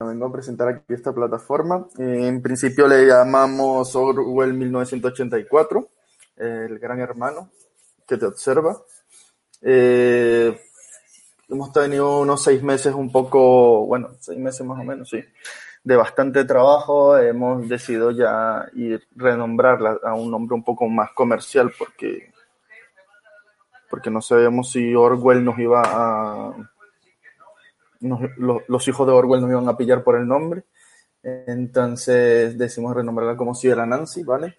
[0.00, 1.88] vengo a presentar aquí esta plataforma.
[1.98, 5.88] En principio le llamamos Orwell 1984,
[6.36, 7.50] el gran hermano
[8.06, 8.76] que te observa.
[9.62, 10.58] Eh,
[11.48, 15.22] hemos tenido unos seis meses un poco, bueno, seis meses más o menos, sí,
[15.82, 17.16] de bastante trabajo.
[17.18, 22.32] Hemos decidido ya ir renombrarla a un nombre un poco más comercial porque,
[23.88, 26.70] porque no sabíamos si Orwell nos iba a
[28.68, 30.64] los, hijos de Orwell nos iban a pillar por el nombre.
[31.22, 34.58] Entonces decimos renombrarla como si era Nancy, ¿vale?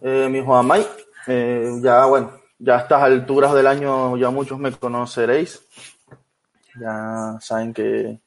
[0.00, 0.86] Eh, mi hijo Amay,
[1.26, 5.62] eh, ya bueno, ya a estas alturas del año ya muchos me conoceréis.
[6.80, 8.20] Ya saben que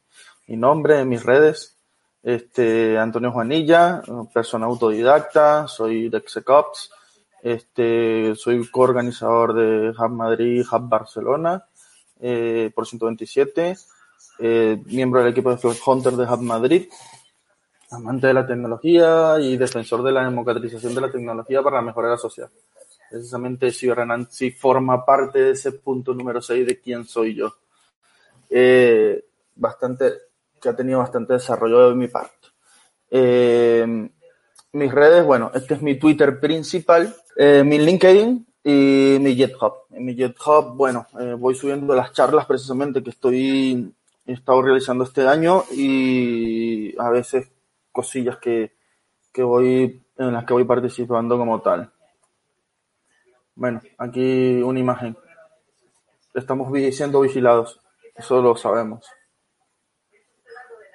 [0.48, 1.78] mi nombre, mis redes.
[2.24, 6.92] Este, Antonio Juanilla, persona autodidacta, soy de Execops,
[7.42, 11.66] este, soy coorganizador de Hub Madrid, Hub Barcelona,
[12.20, 13.76] eh, por 127
[14.44, 16.88] eh, miembro del equipo de Flash Hunter de Hub Madrid,
[17.92, 22.08] amante de la tecnología y defensor de la democratización de la tecnología para la mejora
[22.08, 22.50] de la sociedad.
[23.12, 23.70] Precisamente
[24.08, 27.54] Nancy forma parte de ese punto número 6 de quién soy yo.
[28.50, 30.14] Eh, bastante,
[30.62, 32.48] que ha tenido bastante desarrollo de mi parte.
[33.10, 34.10] Eh,
[34.72, 39.74] mis redes, bueno, este es mi Twitter principal, mi LinkedIn y mi GitHub.
[39.92, 41.06] En mi GitHub, bueno,
[41.38, 43.94] voy subiendo las charlas precisamente que estoy
[44.26, 47.52] he estado realizando este año y a veces
[47.92, 48.74] cosillas que,
[49.32, 51.92] que voy, en las que voy participando como tal.
[53.56, 55.18] Bueno, aquí una imagen.
[56.34, 57.80] Estamos siendo vigilados,
[58.16, 59.06] eso lo sabemos.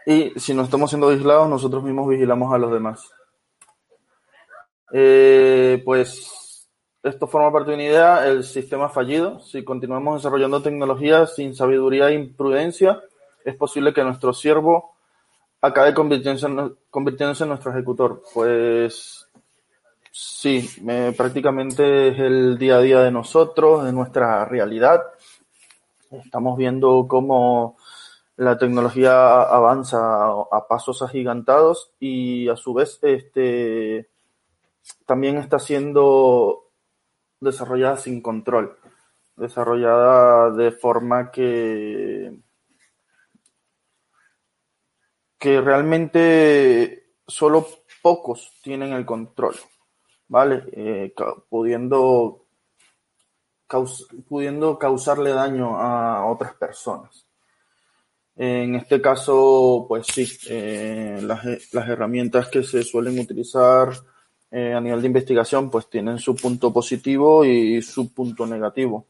[0.07, 3.11] Y si no estamos siendo vigilados, nosotros mismos vigilamos a los demás.
[4.93, 6.71] Eh, pues
[7.03, 9.41] esto forma parte de una idea, el sistema fallido.
[9.41, 13.01] Si continuamos desarrollando tecnología sin sabiduría e imprudencia,
[13.45, 14.97] es posible que nuestro siervo
[15.61, 18.23] acabe convirtiéndose en, nuestro ejecutor.
[18.35, 19.26] Pues
[20.17, 20.67] sí,
[21.15, 25.03] prácticamente es el día a día de nosotros, de nuestra realidad.
[26.11, 27.77] Estamos viendo cómo
[28.37, 29.99] la tecnología avanza
[30.31, 34.09] a pasos agigantados y a su vez este,
[35.05, 36.71] también está siendo
[37.41, 38.79] desarrollada sin control,
[39.37, 42.39] desarrollada de forma que
[45.39, 47.67] que realmente solo
[48.03, 49.55] pocos tienen el control,
[50.29, 50.65] ¿vale?
[50.73, 51.15] Eh,
[51.49, 52.47] pudiendo,
[54.29, 57.27] pudiendo causarle daño a otras personas.
[58.35, 61.43] En este caso, pues sí, eh, las,
[61.73, 63.89] las, herramientas que se suelen utilizar
[64.51, 69.07] eh, a nivel de investigación, pues tienen su punto positivo y su punto negativo.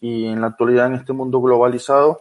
[0.00, 2.20] Y en la actualidad, en este mundo globalizado,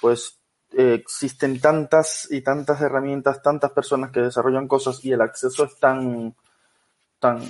[0.00, 0.38] pues
[0.72, 6.34] existen tantas y tantas herramientas, tantas personas que desarrollan cosas y el acceso es tan,
[7.20, 7.40] tan,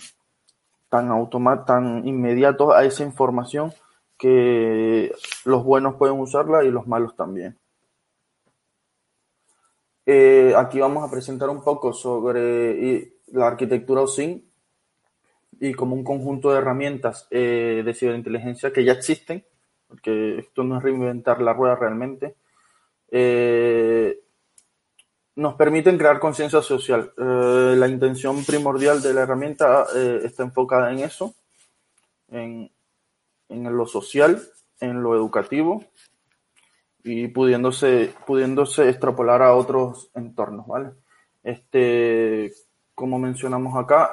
[0.91, 3.72] tan automático, tan inmediato a esa información
[4.19, 5.14] que
[5.47, 7.56] los buenos pueden usarla y los malos también.
[10.04, 14.44] Eh, aquí vamos a presentar un poco sobre la arquitectura OSIN
[15.60, 19.44] y como un conjunto de herramientas eh, de ciberinteligencia que ya existen,
[19.86, 22.34] porque esto no es reinventar la rueda realmente,
[23.10, 24.20] eh,
[25.36, 27.12] nos permiten crear conciencia social.
[27.16, 31.34] Eh, la intención primordial de la herramienta eh, está enfocada en eso,
[32.28, 32.70] en,
[33.48, 34.42] en, lo social,
[34.80, 35.84] en lo educativo
[37.02, 40.91] y pudiéndose, pudiéndose extrapolar a otros entornos, ¿vale?
[41.42, 42.52] Este,
[42.94, 44.12] como mencionamos acá,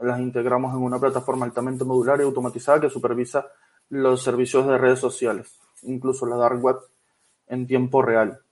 [0.00, 3.46] las integramos en una plataforma altamente modular y automatizada que supervisa
[3.88, 6.76] los servicios de redes sociales, incluso la dark web
[7.46, 8.43] en tiempo real.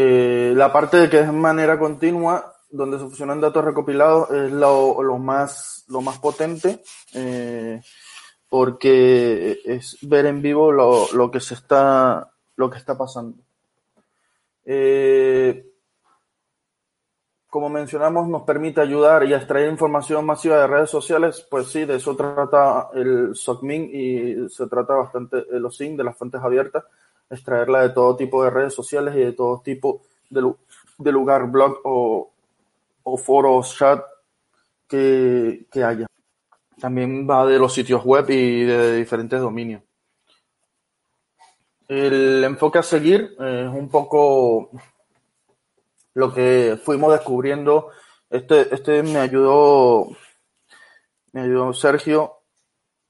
[0.00, 5.18] Eh, la parte de que es manera continua, donde se fusionan datos recopilados, es lo,
[5.18, 6.84] más, lo más potente,
[7.14, 7.82] eh,
[8.48, 13.38] porque es ver en vivo lo, que se está, lo que está pasando.
[14.64, 15.66] Eh,
[17.48, 21.96] como mencionamos, nos permite ayudar y extraer información masiva de redes sociales, pues sí, de
[21.96, 26.84] eso trata el SOCMIN y se trata bastante el OSIN, de las fuentes abiertas,
[27.30, 30.52] extraerla de todo tipo de redes sociales y de todo tipo de,
[30.98, 32.30] de lugar, blog o,
[33.02, 34.02] o foros, chat
[34.88, 36.06] que, que haya.
[36.80, 39.82] También va de los sitios web y de diferentes dominios.
[41.88, 44.70] El enfoque a seguir es un poco
[46.14, 47.90] lo que fuimos descubriendo.
[48.28, 50.08] Este, este me ayudó,
[51.32, 52.42] me ayudó Sergio,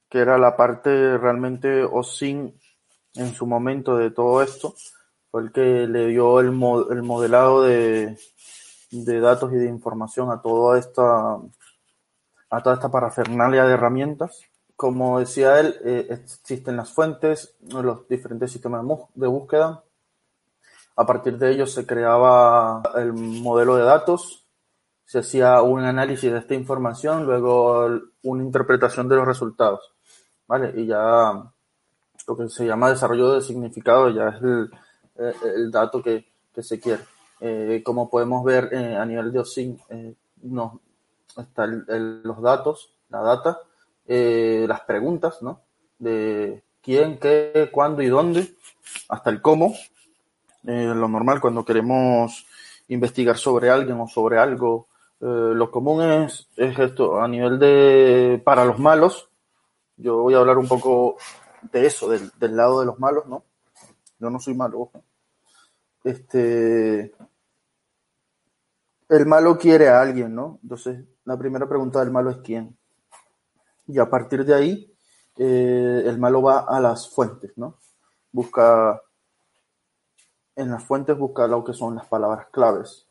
[0.08, 2.54] que era la parte realmente OSIN
[3.14, 4.74] en su momento de todo esto.
[5.30, 8.18] Fue el que le dio el, el modelado de,
[8.90, 11.38] de datos y de información a toda esta
[12.50, 14.42] a toda esta parafernalia de herramientas.
[14.76, 18.84] Como decía él, eh, existen las fuentes, los diferentes sistemas
[19.14, 19.82] de búsqueda.
[20.96, 24.46] A partir de ellos se creaba el modelo de datos,
[25.04, 27.86] se hacía un análisis de esta información, luego
[28.22, 29.94] una interpretación de los resultados.
[30.46, 30.72] ¿Vale?
[30.76, 31.52] Y ya
[32.28, 34.70] lo que se llama desarrollo de significado ya es el,
[35.56, 36.26] el dato que,
[36.60, 37.02] se quiere.
[37.40, 40.72] Eh, como podemos ver eh, a nivel de OSIN, eh, nos,
[41.36, 41.86] están
[42.24, 43.60] los datos, la data,
[44.06, 45.60] eh, las preguntas, ¿no?
[45.98, 48.54] De quién, qué, cuándo y dónde,
[49.08, 49.74] hasta el cómo.
[50.66, 52.44] Eh, lo normal cuando queremos
[52.88, 54.88] investigar sobre alguien o sobre algo.
[55.20, 59.28] Eh, lo común es esto, a nivel de, para los malos,
[59.96, 61.16] yo voy a hablar un poco
[61.62, 63.44] de eso, del, del lado de los malos, ¿no?
[64.18, 64.90] Yo no soy malo.
[66.04, 67.14] Este,
[69.08, 70.58] el malo quiere a alguien, ¿no?
[70.62, 72.76] Entonces, la primera pregunta del malo es quién.
[73.86, 74.94] Y a partir de ahí,
[75.36, 77.78] eh, el malo va a las fuentes, ¿no?
[78.32, 79.00] Busca,
[80.56, 83.06] en las fuentes busca lo que son las palabras claves.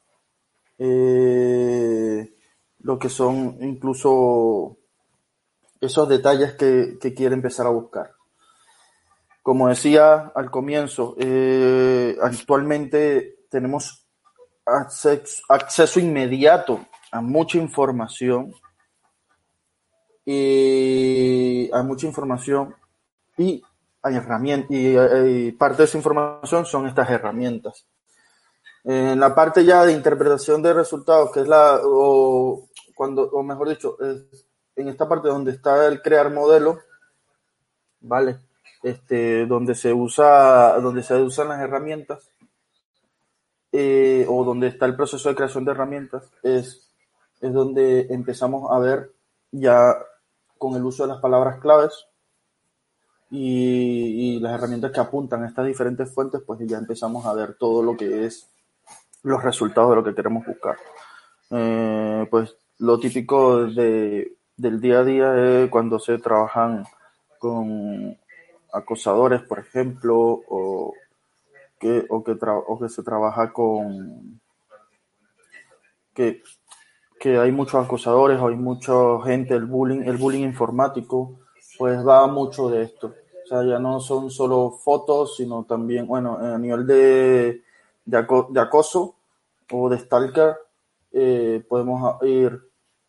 [0.78, 2.36] Eh,
[2.80, 4.78] lo que son incluso
[5.82, 8.17] esos detalles que, que, quiere empezar a buscar.
[9.48, 14.06] Como decía al comienzo, eh, actualmente tenemos
[14.66, 18.54] acceso, inmediato a mucha información
[20.26, 22.76] y hay mucha información
[23.38, 23.64] y
[24.02, 27.88] hay herramientas y, parte de esa información son estas herramientas.
[28.84, 33.70] En la parte ya de interpretación de resultados, que es la, o cuando, o mejor
[33.70, 33.96] dicho,
[34.76, 36.80] en esta parte donde está el crear modelo,
[38.02, 38.46] ¿vale?
[38.88, 42.32] Este, donde se usa, donde se usan las herramientas,
[43.74, 46.90] eh, o donde está el proceso de creación de herramientas, es,
[47.42, 49.12] es donde empezamos a ver
[49.52, 49.94] ya
[50.58, 52.08] con el uso de las palabras claves
[53.30, 57.84] y, las herramientas que apuntan a estas diferentes fuentes, pues ya empezamos a ver todo
[57.84, 58.50] lo que es
[59.24, 60.78] los resultados de lo que queremos buscar.
[61.52, 66.86] Eh, pues lo típico de, del día a día es cuando se trabajan
[67.38, 68.18] con
[68.74, 70.94] acosadores, por ejemplo, o
[71.80, 74.40] que, o que, o que se trabaja con
[76.14, 76.42] que,
[77.20, 78.94] que hay muchos acosadores, hay mucha
[79.24, 81.40] gente, el bullying, el bullying informático,
[81.78, 83.14] pues va mucho de esto.
[83.44, 87.62] O sea, ya no son solo fotos, sino también, bueno, a nivel de,
[88.04, 89.16] de acoso
[89.72, 90.56] o de stalker,
[91.12, 92.67] eh, podemos ir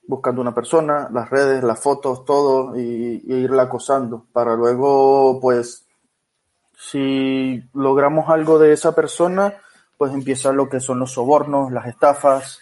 [0.08, 5.84] buscando una persona, las redes, las fotos, todo, y, y irla acosando, para luego, pues,
[6.76, 9.54] si logramos algo de esa persona,
[9.98, 12.60] pues empieza lo que son los sobornos, las estafas.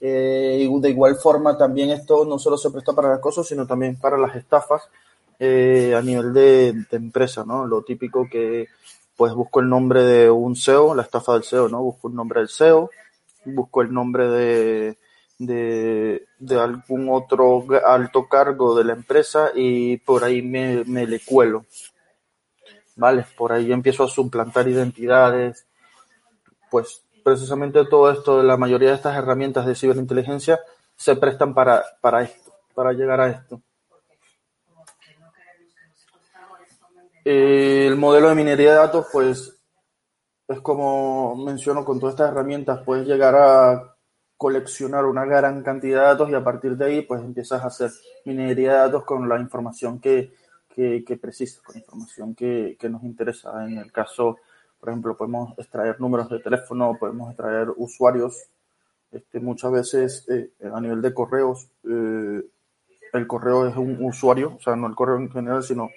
[0.00, 3.66] Eh, y de igual forma también esto no solo se presta para el acoso, sino
[3.66, 4.88] también para las estafas
[5.38, 7.66] eh, a nivel de, de, empresa, ¿no?
[7.66, 8.68] Lo típico que
[9.14, 11.82] pues busco el nombre de un SEO, la estafa del SEO, ¿no?
[11.82, 12.90] Busco el nombre del SEO,
[13.44, 14.98] busco el nombre de,
[15.40, 21.18] de, de algún otro alto cargo de la empresa y por ahí me, me le
[21.20, 21.64] cuelo.
[23.00, 23.24] ¿vale?
[23.36, 25.66] Por ahí empiezo a suplantar identidades,
[26.70, 30.60] pues precisamente todo esto, la mayoría de estas herramientas de ciberinteligencia
[30.96, 33.62] se prestan para, para esto, para llegar a esto.
[37.24, 39.58] El modelo de minería de datos, pues,
[40.46, 43.89] es como menciono con todas estas herramientas, puedes llegar a
[44.40, 47.90] coleccionar una gran cantidad de datos y a partir de ahí, pues empiezas a hacer
[48.24, 50.32] minería de datos con la información que,
[50.74, 53.66] que, que precisa, con información que, que, nos interesa.
[53.66, 54.38] En el caso,
[54.80, 58.34] por ejemplo, podemos extraer números de teléfono, podemos extraer usuarios.
[59.12, 62.42] Este, muchas veces eh, a nivel de correos, eh,
[63.12, 65.90] el correo es un usuario, o sea, no el correo en general, sino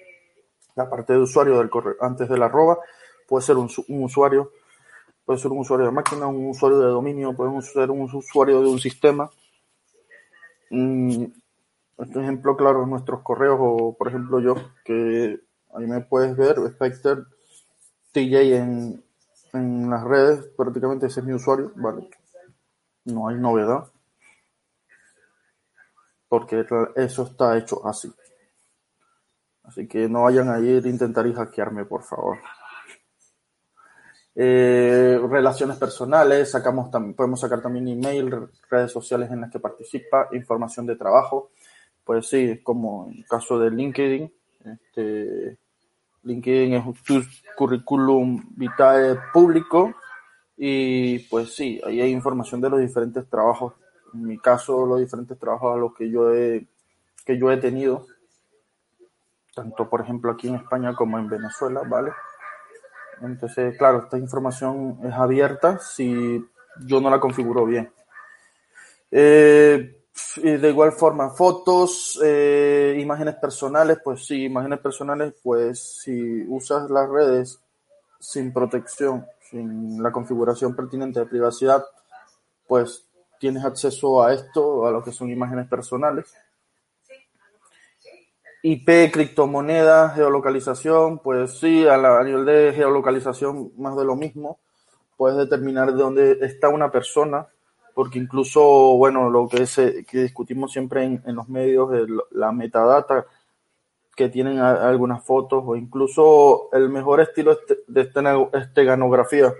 [0.76, 2.76] la parte de usuario del correo, antes de la arroba,
[3.26, 3.70] puede ser un
[4.02, 4.50] usuario,
[5.24, 8.68] puede ser un usuario de máquina, un usuario de dominio, puede ser un usuario de
[8.68, 9.30] un sistema.
[10.70, 11.24] Mm,
[11.98, 15.40] este ejemplo claro nuestros correos o por ejemplo yo que
[15.74, 17.22] ahí me puedes ver Spectre
[18.12, 19.04] TJ en,
[19.52, 22.08] en las redes prácticamente ese es mi usuario vale
[23.04, 23.84] no hay novedad
[26.28, 26.66] porque
[26.96, 28.12] eso está hecho así
[29.64, 32.38] Así que no vayan a ir a intentar hackearme, por favor.
[34.36, 40.86] Eh, relaciones personales, sacamos podemos sacar también email, redes sociales en las que participa, información
[40.86, 41.50] de trabajo.
[42.04, 44.32] Pues sí, como en el caso de LinkedIn.
[44.64, 45.58] Este,
[46.22, 47.22] LinkedIn es tu
[47.56, 49.94] currículum vitae público
[50.56, 53.74] y pues sí, ahí hay información de los diferentes trabajos.
[54.12, 56.66] En mi caso, los diferentes trabajos a los que yo he,
[57.24, 58.06] que yo he tenido,
[59.54, 62.12] tanto por ejemplo aquí en España como en Venezuela, ¿vale?
[63.22, 66.44] Entonces, claro, esta información es abierta si
[66.86, 67.90] yo no la configuro bien.
[69.10, 70.00] Eh,
[70.42, 77.08] de igual forma, fotos, eh, imágenes personales, pues sí, imágenes personales, pues si usas las
[77.08, 77.60] redes
[78.18, 81.84] sin protección, sin la configuración pertinente de privacidad,
[82.66, 83.04] pues
[83.38, 86.32] tienes acceso a esto, a lo que son imágenes personales.
[88.66, 94.58] IP, criptomonedas, geolocalización, pues sí, a, la, nivel de geolocalización más de lo mismo.
[95.18, 97.46] Puedes determinar de dónde está una persona,
[97.92, 98.62] porque incluso,
[98.96, 99.66] bueno, lo que,
[100.08, 101.90] que discutimos siempre en, los medios,
[102.30, 103.26] la metadata
[104.16, 108.10] que tienen algunas fotos o incluso el mejor estilo este, de
[108.54, 109.52] esteganografía.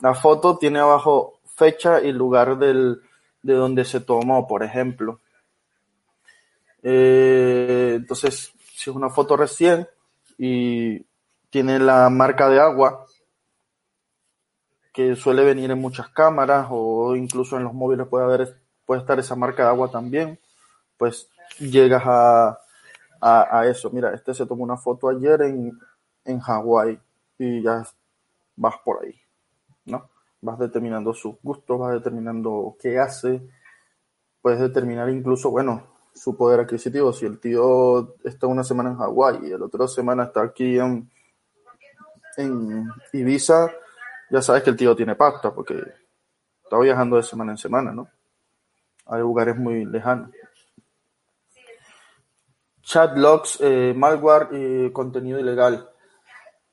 [0.00, 3.02] La foto tiene abajo fecha y lugar del,
[3.42, 5.20] de donde se tomó, por ejemplo.
[6.82, 9.86] Eh, entonces, si es una foto recién
[10.38, 11.04] y
[11.50, 13.06] tiene la marca de agua,
[14.92, 18.60] que suele venir en muchas cámaras o incluso en los móviles puede haber
[18.90, 20.36] puede estar esa marca de agua también,
[20.98, 21.28] pues
[21.60, 22.58] llegas a,
[23.20, 23.88] a, eso.
[23.90, 25.78] Mira, este se tomó una foto ayer en,
[26.24, 26.98] en Hawái
[27.38, 27.84] y ya
[28.56, 29.14] vas por ahí,
[29.84, 30.10] ¿no?
[30.40, 33.40] Vas determinando sus gustos, vas determinando qué hace,
[34.42, 37.12] puedes determinar incluso, bueno, su poder adquisitivo.
[37.12, 41.10] Si el tío está una semana en Hawái y el otro semana está aquí en,
[43.12, 43.70] Ibiza,
[44.30, 45.74] ya sabes que el tío tiene pasta porque
[46.62, 48.08] está viajando de semana en semana, ¿no?
[49.06, 50.30] Hay lugares muy lejanos.
[52.82, 55.90] Chat logs, eh, malware y contenido ilegal.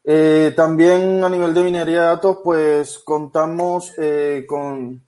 [0.10, 5.04] Eh, también a nivel de minería de datos, pues contamos eh, con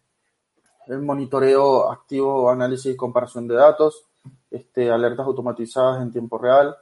[0.87, 4.08] el monitoreo activo, análisis y comparación de datos,
[4.49, 6.75] este, alertas automatizadas en tiempo real,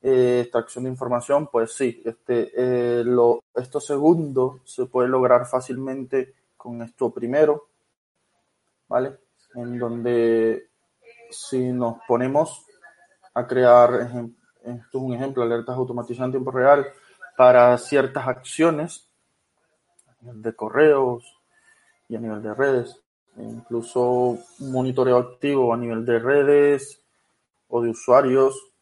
[0.00, 6.34] eh, extracción de información, pues sí, este, eh, lo, esto segundo se puede lograr fácilmente
[6.56, 7.66] con esto primero,
[8.88, 9.18] ¿vale?
[9.54, 10.68] En donde
[11.30, 12.66] si nos ponemos
[13.34, 13.92] a crear,
[14.62, 16.86] esto es un ejemplo, alertas automatizadas en tiempo real
[17.36, 19.08] para ciertas acciones
[20.20, 21.24] de correos
[22.08, 23.00] y a nivel de redes,
[23.42, 27.00] incluso un monitoreo activo a nivel de redes
[27.68, 28.72] o de usuarios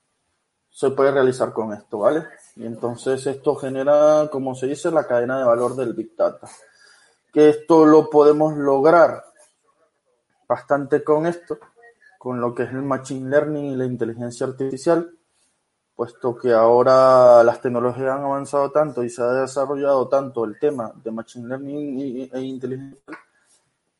[0.71, 2.25] se puede realizar con esto, ¿vale?
[2.57, 6.47] Y entonces esto genera, como se dice, la cadena de valor del Big Data.
[7.33, 9.25] Que esto lo podemos lograr
[10.47, 11.59] bastante con esto,
[12.19, 15.11] con lo que es el Machine Learning y la inteligencia artificial,
[15.95, 20.93] puesto que ahora las tecnologías han avanzado tanto y se ha desarrollado tanto el tema
[21.03, 23.03] de Machine Learning e inteligencia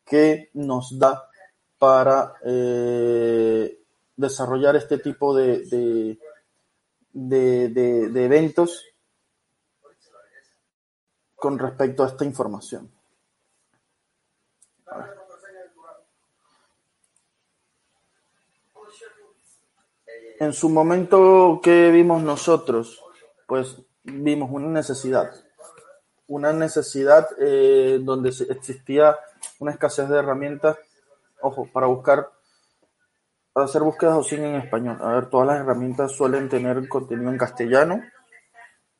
[0.07, 1.29] que nos da
[1.77, 3.79] para eh,
[4.15, 6.17] desarrollar este tipo de,
[7.13, 8.83] de, de, eventos
[11.35, 12.91] con respecto a esta información.
[20.39, 23.03] En su momento, ¿qué vimos nosotros?
[23.47, 25.31] Pues vimos una necesidad.
[26.27, 29.17] Una necesidad eh, donde existía
[29.59, 30.77] una escasez de herramientas,
[31.41, 32.29] ojo, para buscar,
[33.53, 34.97] para hacer búsquedas o sin en español.
[35.01, 38.01] A ver, todas las herramientas suelen tener contenido en castellano,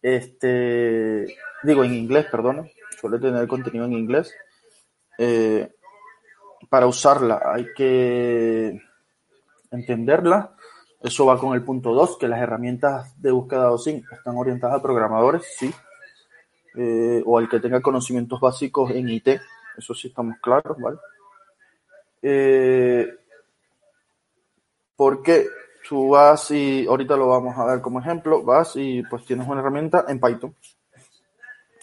[0.02, 1.26] este,
[1.64, 4.34] digo en inglés, perdón, suele tener contenido en inglés.
[5.18, 5.72] Eh,
[6.70, 8.80] para usarla hay que
[9.72, 10.56] entenderla.
[11.02, 14.78] Eso va con el punto 2, que las herramientas de búsqueda o sin están orientadas
[14.78, 15.72] a programadores, sí,
[16.76, 19.40] eh, o al que tenga conocimientos básicos en IT,
[19.78, 20.98] eso sí estamos claros, ¿vale?
[22.22, 23.08] Eh,
[24.96, 25.48] porque
[25.88, 29.62] tú vas y ahorita lo vamos a ver como ejemplo, vas y pues tienes una
[29.62, 30.56] herramienta en Python.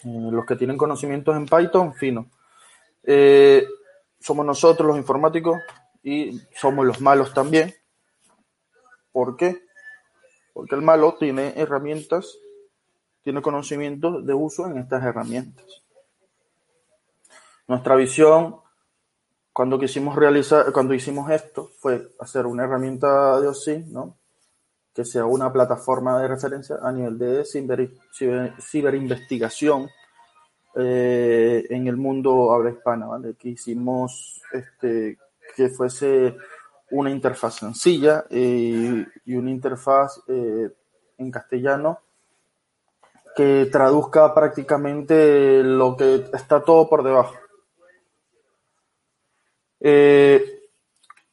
[0.03, 2.29] Eh, los que tienen conocimientos en Python, fino.
[3.03, 3.65] Eh,
[4.19, 5.59] somos nosotros los informáticos
[6.03, 7.73] y somos los malos también.
[9.11, 9.63] ¿Por qué?
[10.53, 12.37] Porque el malo tiene herramientas,
[13.23, 15.84] tiene conocimientos de uso en estas herramientas.
[17.67, 18.57] Nuestra visión
[19.53, 24.17] cuando quisimos realizar, cuando hicimos esto, fue hacer una herramienta de OSI, ¿no?
[24.95, 27.89] que sea una plataforma de referencia a nivel de ciber,
[28.61, 29.89] ciberinvestigación
[30.73, 33.35] eh, en el mundo habla hispana, ¿vale?
[33.35, 35.17] Que hicimos este,
[35.55, 36.37] que fuese
[36.91, 40.69] una interfaz sencilla eh, y una interfaz eh,
[41.17, 41.99] en castellano
[43.35, 47.35] que traduzca prácticamente lo que está todo por debajo.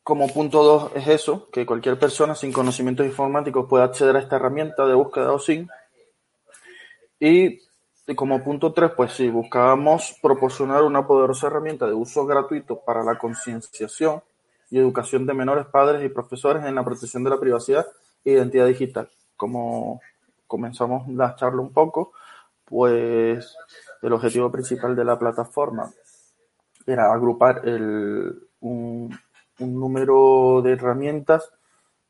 [0.02, 4.36] Como punto dos es eso, que cualquier persona sin conocimientos informáticos pueda acceder a esta
[4.36, 5.70] herramienta de búsqueda de OSIN.
[7.20, 7.60] Y
[8.16, 13.16] como punto tres, pues sí, buscábamos proporcionar una poderosa herramienta de uso gratuito para la
[13.16, 14.22] concienciación
[14.70, 17.86] y educación de menores, padres y profesores en la protección de la privacidad
[18.24, 19.08] e identidad digital.
[19.36, 20.00] Como
[20.46, 22.12] comenzamos la charla un poco,
[22.64, 23.56] pues
[24.02, 25.92] el objetivo principal de la plataforma
[26.86, 29.18] era agrupar el, un,
[29.58, 31.50] número de herramientas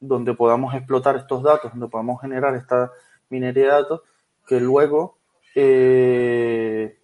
[0.01, 2.91] donde podamos explotar estos datos, donde podamos generar esta
[3.29, 4.01] minería de datos
[4.47, 5.19] que luego
[5.55, 6.99] eh,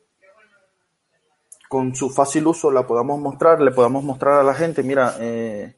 [1.68, 5.76] con su fácil uso la podamos mostrar, le podamos mostrar a la gente, mira, eh,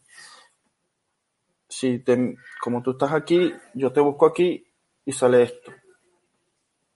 [1.68, 4.66] si te, como tú estás aquí, yo te busco aquí
[5.04, 5.72] y sale esto.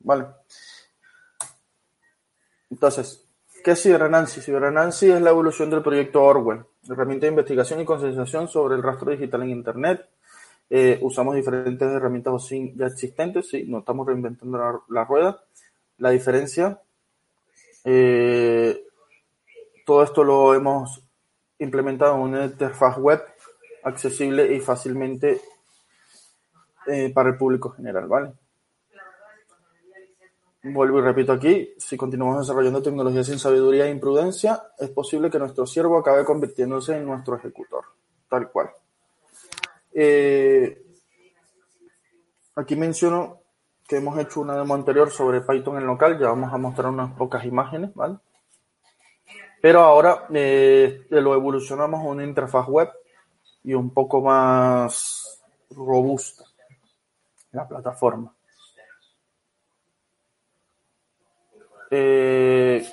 [0.00, 0.26] ¿Vale?
[2.70, 3.23] Entonces,
[3.64, 4.42] ¿Qué es CyberAnansi?
[4.42, 9.10] CyberAnansi es la evolución del proyecto Orwell, herramienta de investigación y concienciación sobre el rastro
[9.10, 10.06] digital en Internet.
[10.68, 15.42] Eh, usamos diferentes herramientas ya existentes, sí, no estamos reinventando la, rueda.
[15.96, 16.78] La diferencia,
[17.84, 18.84] eh,
[19.86, 21.02] todo esto lo hemos
[21.58, 23.22] implementado en una interfaz web
[23.82, 25.40] accesible y fácilmente
[26.86, 28.32] eh, para el público general, ¿vale?
[30.66, 35.38] Vuelvo y repito aquí, si continuamos desarrollando tecnología sin sabiduría e imprudencia, es posible que
[35.38, 37.84] nuestro siervo acabe convirtiéndose en nuestro ejecutor,
[38.30, 38.70] tal cual.
[39.92, 40.82] Eh,
[42.54, 43.40] aquí menciono
[43.86, 47.12] que hemos hecho una demo anterior sobre Python en local, ya vamos a mostrar unas
[47.12, 48.16] pocas imágenes, ¿vale?
[49.60, 52.88] Pero ahora eh, lo evolucionamos a una interfaz web
[53.64, 56.44] y un poco más robusta,
[57.52, 58.34] la plataforma.
[61.96, 62.84] Eh,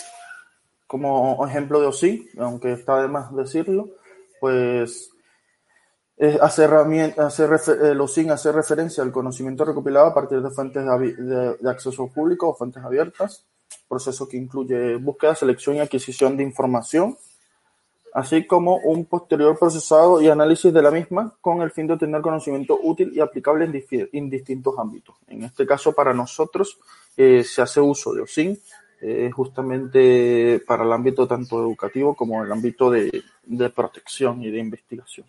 [0.86, 3.90] como ejemplo de OSI, aunque está de más decirlo,
[4.40, 5.10] pues
[6.40, 7.50] hace, hace
[7.92, 12.56] el OSIN hace referencia al conocimiento recopilado a partir de fuentes de, acceso público o
[12.56, 13.46] fuentes abiertas,
[13.88, 17.18] proceso que incluye búsqueda, selección y adquisición de información,
[18.14, 22.22] así como un posterior procesado y análisis de la misma con el fin de obtener
[22.22, 23.66] conocimiento útil y aplicable
[24.12, 25.16] en, distintos ámbitos.
[25.28, 26.78] En este caso, para nosotros,
[27.18, 28.60] eh, se hace uso de OSIN
[29.04, 33.24] eh, justamente para el ámbito tanto educativo como el ámbito de,
[33.76, 35.26] protección y de investigación.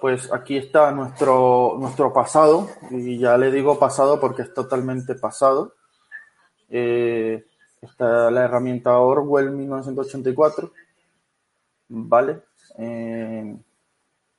[0.00, 5.74] Pues aquí está nuestro, nuestro pasado, y ya le digo pasado porque es totalmente pasado.
[6.70, 7.46] Eh,
[7.80, 10.72] está la herramienta Orwell 1984,
[11.88, 12.42] ¿vale?
[12.78, 13.56] Eh,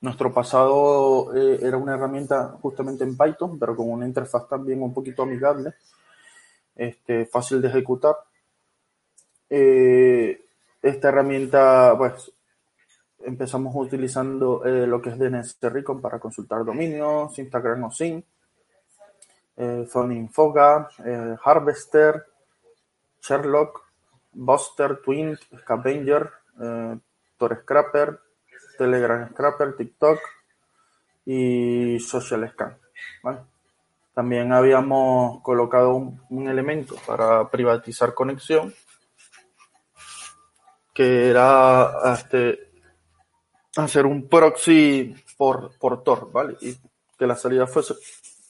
[0.00, 5.24] nuestro pasado era una herramienta justamente en Python, pero con una interfaz también un poquito
[5.24, 5.74] amigable
[6.76, 8.16] este, fácil de ejecutar.
[9.50, 10.44] Eh,
[10.82, 12.32] esta herramienta, pues,
[13.24, 18.22] empezamos utilizando eh, lo que es DNS Recon para consultar dominios, Instagram o SIM,
[19.56, 22.26] eh, Infoga, eh, Harvester,
[23.20, 23.82] Sherlock,
[24.32, 26.30] Buster, Twin, Scavenger,
[27.38, 28.20] Tor Scrapper,
[28.76, 30.18] Telegram Scrapper, TikTok
[31.24, 32.76] y Social Scan.
[34.14, 38.72] También habíamos colocado un, elemento para privatizar conexión,
[40.92, 42.70] que era este,
[43.76, 46.56] hacer un proxy por, por Tor, ¿vale?
[46.60, 46.76] Y
[47.18, 47.94] que la salida fuese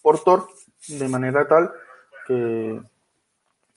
[0.03, 0.49] por Tor
[0.89, 1.73] de manera tal
[2.27, 2.81] que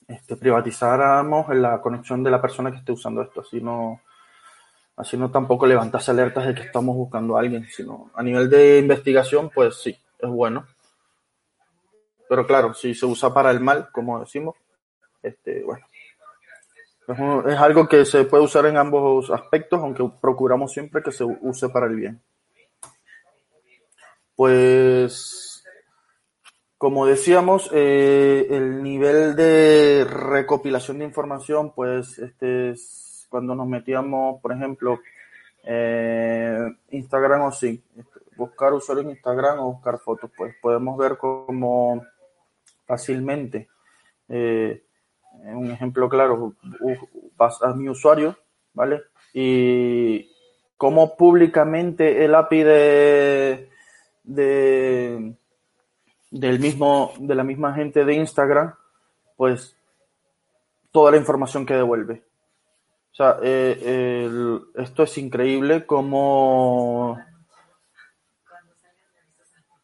[0.08, 4.02] este, privatizáramos la conexión de la persona que esté usando esto, así no,
[4.96, 8.80] así no tampoco levantase alertas de que estamos buscando a alguien, sino a nivel de
[8.80, 10.66] investigación, pues sí, es bueno.
[12.30, 14.56] Pero claro, si se usa para el mal, como decimos,
[15.24, 15.86] este, bueno,
[17.48, 21.70] es, algo que se puede usar en ambos aspectos, aunque procuramos siempre que se use
[21.70, 22.22] para el bien.
[24.36, 25.64] Pues,
[26.78, 34.42] como decíamos, eh, el nivel de recopilación de información, pues, este es cuando nos metíamos,
[34.42, 35.00] por ejemplo,
[35.64, 36.60] eh,
[36.92, 42.06] Instagram o sí, este, buscar usuarios en Instagram o buscar fotos, pues podemos ver cómo
[42.88, 43.68] fácilmente.
[44.30, 44.82] Eh,
[45.44, 46.56] un ejemplo claro,
[47.36, 48.36] vas a mi usuario,
[48.74, 49.04] ¿vale?
[49.34, 50.32] Y
[50.78, 53.70] cómo públicamente el API de,
[54.24, 55.36] de,
[56.32, 58.74] del mismo, de la misma gente de Instagram,
[59.36, 59.76] pues
[60.92, 62.24] toda la información que devuelve.
[63.12, 67.20] O sea, eh, esto es increíble como,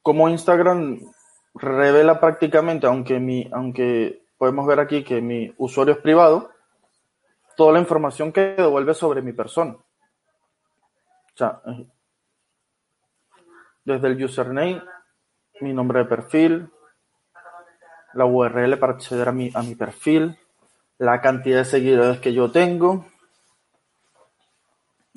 [0.01, 0.99] como Instagram
[1.55, 6.51] revela prácticamente, aunque, mi, aunque podemos ver aquí que mi usuario es privado,
[7.55, 9.75] toda la información que devuelve sobre mi persona.
[11.39, 11.87] Eh,
[13.85, 14.81] desde el username,
[15.61, 16.69] mi nombre de perfil,
[18.13, 20.37] la URL para acceder a mi, a mi perfil,
[20.97, 23.05] la cantidad de seguidores que yo tengo,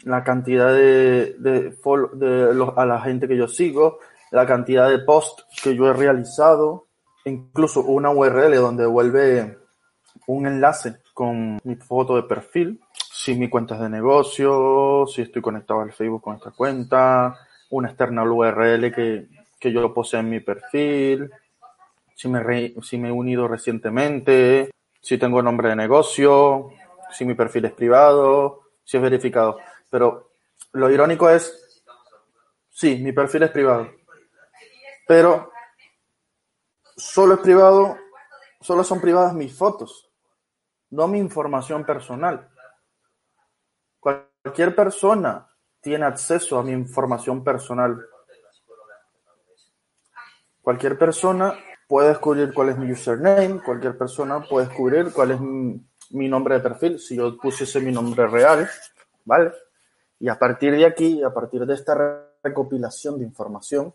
[0.04, 1.76] la cantidad de, de,
[2.14, 3.98] de a la gente que yo sigo,
[4.30, 6.86] la cantidad de posts que yo he realizado,
[7.24, 9.58] incluso una URL donde vuelve
[10.26, 12.80] un enlace con mi foto de perfil,
[13.12, 17.34] si mi cuenta es de negocio, si estoy conectado al Facebook con esta cuenta,
[17.70, 21.30] una external URL que, que yo poseo en mi perfil,
[22.14, 26.70] si me, si me he unido recientemente, si tengo nombre de negocio,
[27.10, 29.58] si mi perfil es privado, si es verificado.
[29.90, 30.32] Pero
[30.72, 31.82] lo irónico es,
[32.70, 33.90] sí, mi perfil es privado,
[35.06, 35.50] pero
[36.96, 37.96] solo es privado,
[38.60, 40.10] solo son privadas mis fotos,
[40.90, 42.48] no mi información personal.
[44.00, 45.48] Cualquier persona
[45.80, 48.04] tiene acceso a mi información personal.
[50.62, 51.54] Cualquier persona
[51.86, 56.60] puede descubrir cuál es mi username, cualquier persona puede descubrir cuál es mi, nombre de
[56.60, 58.68] perfil, si yo pusiese mi nombre real,
[59.24, 59.52] ¿vale?
[60.18, 63.94] Y a partir de aquí, a partir de esta recopilación de información,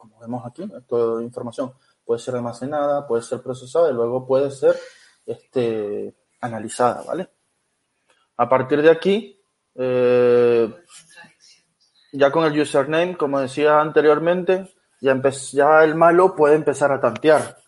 [0.00, 1.72] como vemos aquí, toda información
[2.04, 4.76] puede ser almacenada, puede ser procesada y luego puede ser
[5.26, 7.28] este, analizada, ¿vale?
[8.38, 9.38] A partir de aquí,
[9.74, 10.74] eh,
[12.12, 15.20] ya con el username, como decía anteriormente, ya,
[15.52, 17.58] ya el malo puede empezar a tantear.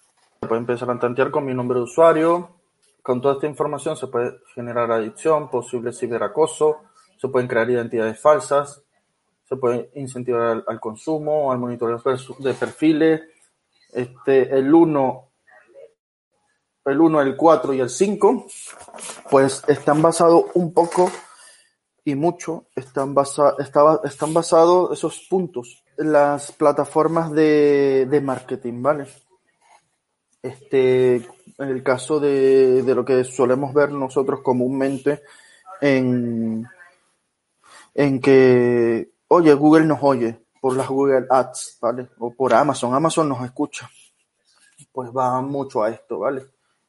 [0.40, 2.60] Puede empezar a tantear con mi nombre de usuario.
[3.02, 6.80] Con toda esta información se puede generar adicción, posible ciberacoso,
[7.18, 8.81] se pueden crear identidades falsas,
[9.56, 12.00] puede incentivar al, consumo, al monitoreo
[12.38, 13.22] de perfiles.
[13.92, 15.28] Este, el 1,
[16.86, 18.46] el 1, el 4 y el 5,
[19.30, 21.10] pues están basados un poco
[22.04, 29.06] y mucho están, basa, están basados esos puntos en las plataformas de, de marketing, ¿vale?
[30.42, 35.22] Este, en el caso de, de lo que solemos ver nosotros comúnmente
[35.80, 36.66] en,
[37.94, 42.08] en que, oye, Google nos oye por las Google Ads, ¿vale?
[42.18, 43.90] O por Amazon, Amazon nos escucha.
[44.92, 46.46] Pues va mucho a esto, ¿vale?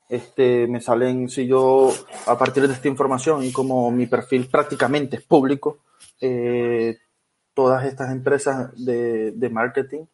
[0.10, 1.92] este, me salen, si yo,
[2.28, 5.80] a partir de esta información y como mi perfil prácticamente es público,
[6.22, 7.00] eh,
[7.56, 10.06] todas estas empresas de, de marketing,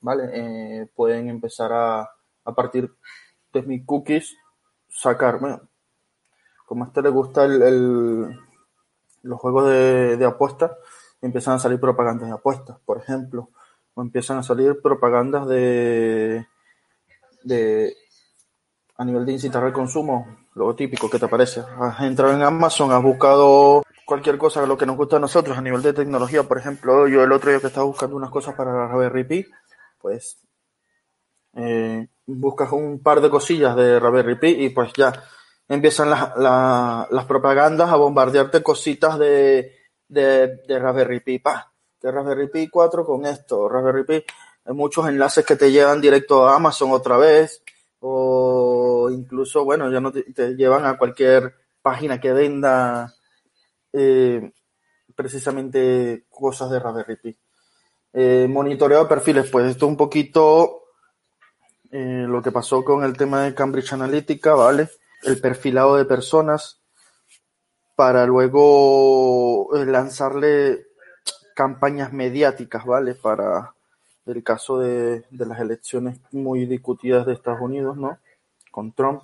[0.00, 0.30] ¿vale?
[0.32, 2.02] Eh, pueden empezar a,
[2.44, 2.92] a partir
[3.52, 4.36] de mis cookies,
[4.88, 5.62] sacar, bueno,
[6.64, 8.38] como a este le gusta el,
[9.22, 10.70] los juegos de, de apuestas,
[11.22, 13.50] empiezan a salir propagandas de apuestas, por ejemplo,
[13.94, 16.46] o empiezan a salir propagandas de,
[17.44, 17.96] de
[18.96, 21.62] a nivel de incitar al consumo, lo típico que te aparece.
[21.78, 25.62] Has entrado en Amazon, has buscado cualquier cosa, lo que nos gusta a nosotros a
[25.62, 28.72] nivel de tecnología, por ejemplo, yo el otro día que estaba buscando unas cosas para
[28.72, 29.46] la Raspberry
[29.98, 30.38] pues
[31.54, 35.12] eh, buscas un par de cosillas de Raspberry Pi y pues ya
[35.68, 39.81] empiezan las propagandas a bombardearte cositas de,
[40.12, 44.24] de, de Raspberry Pi, pa, de Raspberry Pi 4 con esto, Raspberry Pi,
[44.66, 47.62] muchos enlaces que te llevan directo a Amazon otra vez,
[48.00, 53.14] o incluso, bueno, ya no te, llevan a cualquier página que venda
[53.92, 54.52] eh,
[55.14, 57.38] precisamente cosas de Raspberry Pi.
[58.12, 60.82] Eh, monitoreo de perfiles, pues esto es un poquito
[61.90, 64.90] eh, lo que pasó con el tema de Cambridge Analytica, ¿vale?
[65.22, 66.81] El perfilado de personas
[68.02, 70.86] para luego lanzarle
[71.54, 73.14] campañas mediáticas, ¿vale?
[73.14, 73.74] Para,
[74.26, 78.18] del caso de, de las elecciones muy discutidas de Estados Unidos, ¿no?
[78.72, 79.22] Con Trump.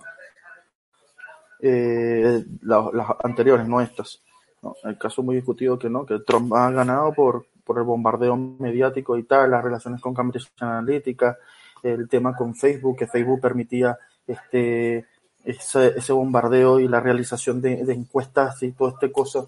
[1.59, 4.23] Eh, las anteriores, no estas.
[4.63, 4.77] ¿no?
[4.85, 9.19] El caso muy discutido que no, que Trump ha ganado por, por el bombardeo mediático
[9.19, 11.37] y tal, las relaciones con Cambridge Analytica,
[11.83, 15.09] el tema con Facebook, que Facebook permitía este
[15.45, 19.47] ese, ese bombardeo y la realización de, encuestas y todo este cosa.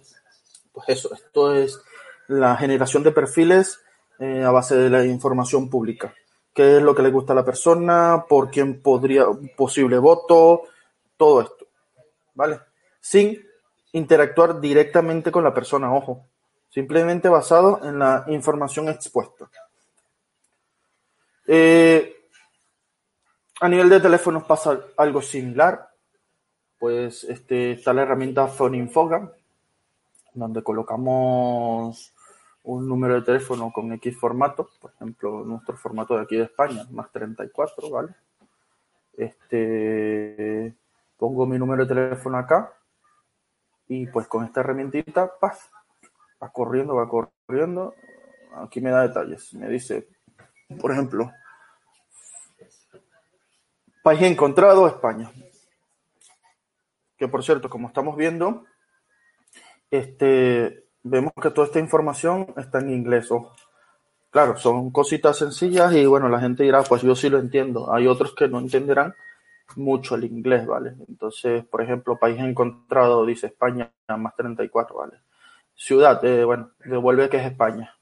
[0.72, 1.81] Pues eso, esto es
[2.29, 3.81] la generación de perfiles
[4.18, 6.14] eh, a base de la información pública.
[6.55, 8.24] ¿Qué es lo que le gusta a la persona?
[8.29, 9.26] ¿Por quién podría,
[9.57, 10.62] posible voto?
[11.16, 11.66] Todo esto.
[12.35, 12.61] ¿Vale?
[13.00, 13.40] Sin
[13.92, 16.26] interactuar directamente con la persona, ojo.
[16.68, 19.50] Simplemente basado en la información expuesta.
[21.46, 22.19] Eh,
[23.61, 25.90] a nivel de teléfonos pasa algo similar.
[26.79, 29.33] Pues este, está la herramienta Phoninfoga,
[30.33, 32.14] donde colocamos
[32.62, 36.87] un número de teléfono con X formato, por ejemplo, nuestro formato de aquí de España,
[36.90, 38.14] más 34, ¿vale?
[39.16, 40.75] Este,
[41.18, 42.73] pongo mi número de teléfono acá
[43.87, 45.70] y pues con esta herramientita, paz,
[46.42, 47.94] va corriendo, va corriendo.
[48.57, 49.53] Aquí me da detalles.
[49.53, 50.09] Me dice,
[50.81, 51.31] por ejemplo,
[54.02, 55.30] país encontrado, España.
[57.16, 58.64] Que por cierto, como estamos viendo,
[59.90, 63.28] este, vemos que toda esta información está en inglés.
[64.30, 67.92] claro, son cositas sencillas y bueno, la gente dirá, pues yo sí lo entiendo.
[67.92, 69.14] Hay otros que no entenderán
[69.76, 70.94] mucho el inglés, ¿vale?
[71.08, 75.20] Entonces, por ejemplo, país encontrado dice España más 34, ¿vale?
[75.74, 77.94] Ciudad, eh, bueno, devuelve que es España.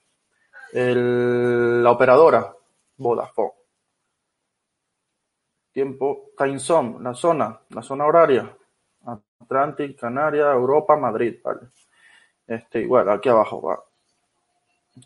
[0.73, 2.53] la operadora,
[2.97, 3.58] Vodafone.
[5.79, 8.53] Tiempo, time zone, la zona, la zona horaria,
[9.39, 11.69] Atlántico, Canarias, Europa, Madrid, ¿vale?
[12.49, 13.81] Este, igual, aquí abajo va.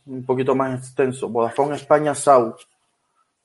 [0.06, 1.28] Un poquito más extenso.
[1.28, 2.56] Vodafone España South.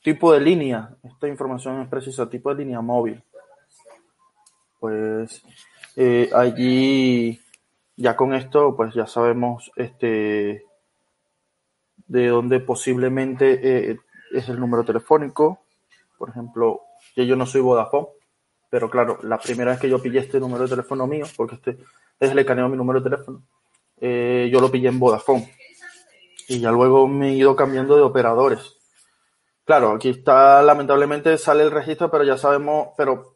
[0.01, 0.95] Tipo de línea.
[1.03, 2.29] Esta información es precisa.
[2.29, 3.21] Tipo de línea móvil.
[4.79, 5.43] Pues
[5.97, 7.41] eh, allí,
[7.97, 10.63] ya con esto, pues ya sabemos este
[12.07, 13.99] de dónde posiblemente eh,
[14.31, 15.59] es el número telefónico.
[16.17, 16.87] Por ejemplo,
[17.25, 18.08] yo no soy Vodafone,
[18.69, 21.77] pero claro, la primera vez que yo pillé este número de teléfono mío, porque este
[22.19, 23.43] es el caneo mi número de teléfono,
[23.99, 25.51] eh, yo lo pillé en Vodafone.
[26.49, 28.77] Y ya luego me he ido cambiando de operadores.
[29.65, 33.34] Claro, aquí está, lamentablemente sale el registro, pero ya sabemos, pero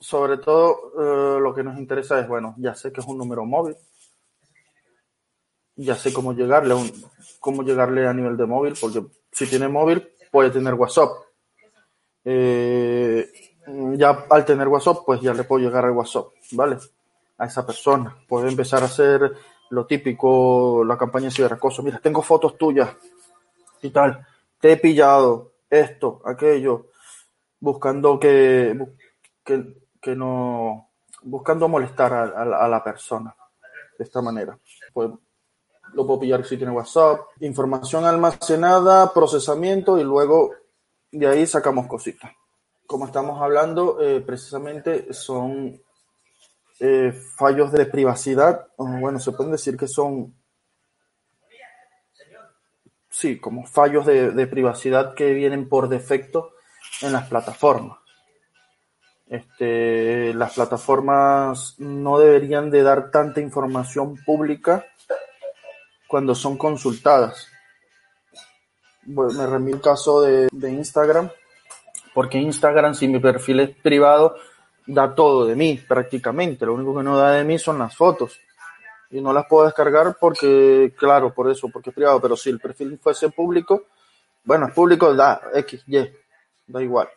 [0.00, 3.44] sobre todo eh, lo que nos interesa es, bueno, ya sé que es un número
[3.44, 3.76] móvil,
[5.76, 6.90] ya sé cómo llegarle, un,
[7.38, 11.10] cómo llegarle a nivel de móvil, porque si tiene móvil puede tener WhatsApp.
[12.24, 13.30] Eh,
[13.96, 16.78] ya al tener WhatsApp, pues ya le puedo llegar al WhatsApp, ¿vale?
[17.38, 18.16] A esa persona.
[18.28, 19.32] Puede empezar a hacer
[19.70, 21.82] lo típico, la campaña de ciberacoso.
[21.82, 22.94] Mira, tengo fotos tuyas
[23.80, 24.26] y tal.
[24.60, 26.88] Te he pillado esto, aquello,
[27.58, 28.78] buscando que,
[29.42, 30.90] que, no,
[31.22, 33.34] buscando molestar a, la persona
[33.98, 34.58] de esta manera.
[34.92, 35.10] Pues
[35.94, 40.52] lo puedo pillar si tiene WhatsApp, información almacenada, procesamiento y luego
[41.12, 42.32] de ahí sacamos cositas.
[42.86, 45.80] Como estamos hablando, eh, precisamente son
[46.80, 50.34] eh, fallos de privacidad, bueno, se pueden decir que son,
[53.08, 56.54] sí, como fallos de, privacidad que vienen por defecto
[57.02, 57.98] en las plataformas.
[59.28, 64.84] Este, las plataformas no deberían de dar tanta información pública
[66.08, 67.51] cuando son consultadas.
[69.04, 71.30] Me remito al caso de, de Instagram,
[72.14, 74.36] porque Instagram, si mi perfil es privado,
[74.86, 76.66] da todo de mí prácticamente.
[76.66, 78.38] Lo único que no da de mí son las fotos.
[79.10, 82.20] Y no las puedo descargar porque, claro, por eso, porque es privado.
[82.20, 83.84] Pero si el perfil fuese público,
[84.44, 85.98] bueno, es público, da X, Y,
[86.66, 87.08] da igual.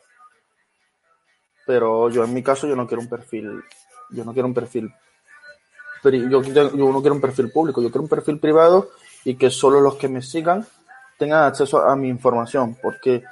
[1.66, 3.64] Pero yo en mi caso yo no quiero un perfil,
[4.12, 4.94] yo no quiero un perfil,
[6.04, 8.92] yo, yo no quiero un perfil público, yo quiero un perfil privado
[9.24, 10.68] y que solo los que me sigan
[11.18, 13.24] tengan acceso a mi información, porque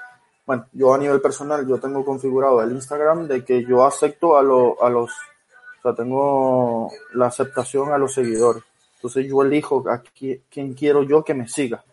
[0.46, 4.42] bueno, yo a nivel personal, yo tengo configurado el Instagram de que yo acepto a,
[4.42, 8.64] a los, o sea, tengo la aceptación a los seguidores.
[8.96, 11.84] Entonces yo elijo a quién quiero yo que me siga.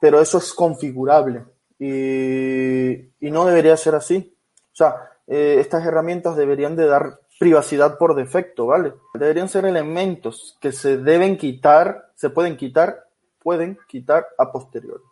[0.00, 1.44] Pero eso es configurable
[1.78, 4.36] y, y no debería ser así.
[4.72, 8.94] O sea, eh, estas herramientas deberían de dar privacidad por defecto, ¿vale?
[9.14, 13.03] Deberían ser elementos que se deben quitar, se pueden quitar,
[13.44, 15.04] pueden quitar a posteriori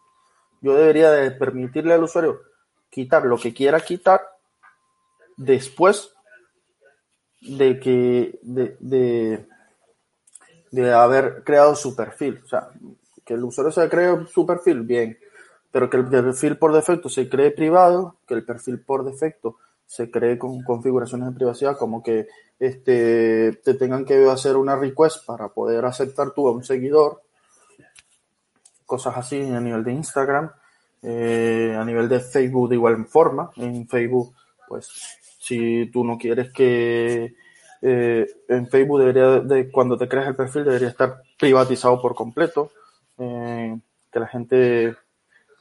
[0.63, 2.41] yo debería de permitirle al usuario
[2.89, 4.23] quitar lo que quiera quitar
[5.37, 6.13] después
[7.41, 9.47] de que de,
[10.71, 12.41] de, haber creado su perfil.
[12.45, 12.69] O sea,
[13.25, 15.19] que el usuario se cree su perfil, bien,
[15.73, 20.11] pero que el perfil por defecto se cree privado, que el perfil por defecto se
[20.11, 22.29] cree con configuraciones de privacidad, como que
[22.61, 27.23] este, te tengan que hacer una request para poder aceptar tú a un seguidor,
[28.87, 30.51] cosas así a nivel de Instagram,
[31.03, 33.51] eh, a nivel de Facebook de igual forma.
[33.57, 34.35] En Facebook,
[34.69, 34.89] pues
[35.39, 37.35] si tú no quieres que
[37.81, 42.71] eh, en Facebook debería de cuando te creas el perfil debería estar privatizado por completo,
[43.19, 43.77] eh,
[44.11, 44.97] que la gente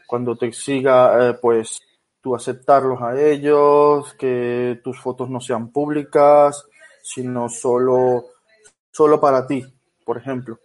[0.06, 1.82] cuando te siga pues
[2.22, 6.66] tú aceptarlos a ellos, que tus fotos no sean públicas,
[7.02, 8.26] sino solo
[8.92, 9.66] solo para ti,
[10.06, 10.60] por ejemplo,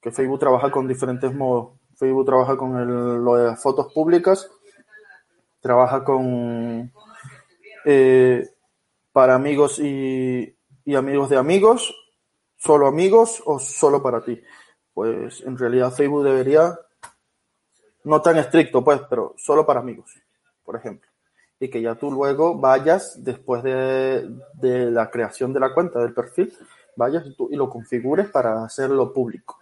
[0.00, 4.50] que Facebook trabaja con diferentes modos Facebook trabaja con lo de fotos públicas
[5.64, 6.92] trabaja con
[7.86, 8.50] eh,
[9.12, 10.54] para amigos y,
[10.84, 11.96] y amigos de amigos,
[12.58, 14.42] solo amigos o solo para ti.
[14.92, 16.78] Pues en realidad Facebook debería,
[18.04, 20.12] no tan estricto pues, pero solo para amigos,
[20.66, 21.08] por ejemplo.
[21.58, 26.12] Y que ya tú luego vayas, después de, de la creación de la cuenta, del
[26.12, 26.52] perfil,
[26.94, 29.58] vayas tú y lo configures para hacerlo público.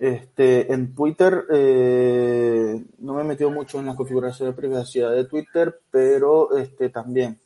[0.00, 5.26] Este, en Twitter eh, no me he metido mucho en la configuración de privacidad de
[5.26, 7.38] Twitter, pero este, también.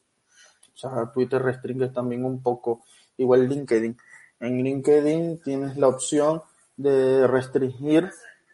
[0.72, 2.84] O sea, Twitter restringe también un poco,
[3.16, 3.96] igual LinkedIn.
[4.38, 6.42] En LinkedIn tienes la opción
[6.76, 8.08] de restringir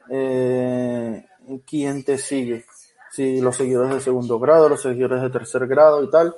[0.09, 1.27] eh,
[1.67, 2.65] quién te sigue.
[3.13, 6.35] Si los seguidores de segundo grado, los seguidores de tercer grado y tal,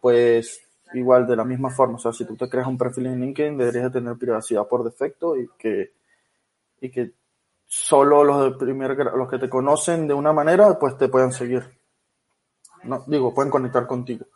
[0.00, 0.62] pues
[0.94, 1.96] igual de la misma forma.
[1.96, 4.82] O sea, si tú te creas un perfil en LinkedIn, deberías de tener privacidad por
[4.82, 5.97] defecto y que,
[6.80, 7.12] y que
[7.64, 11.78] solo los de primer los que te conocen de una manera, pues te puedan seguir.
[12.84, 14.26] No, digo, pueden conectar contigo.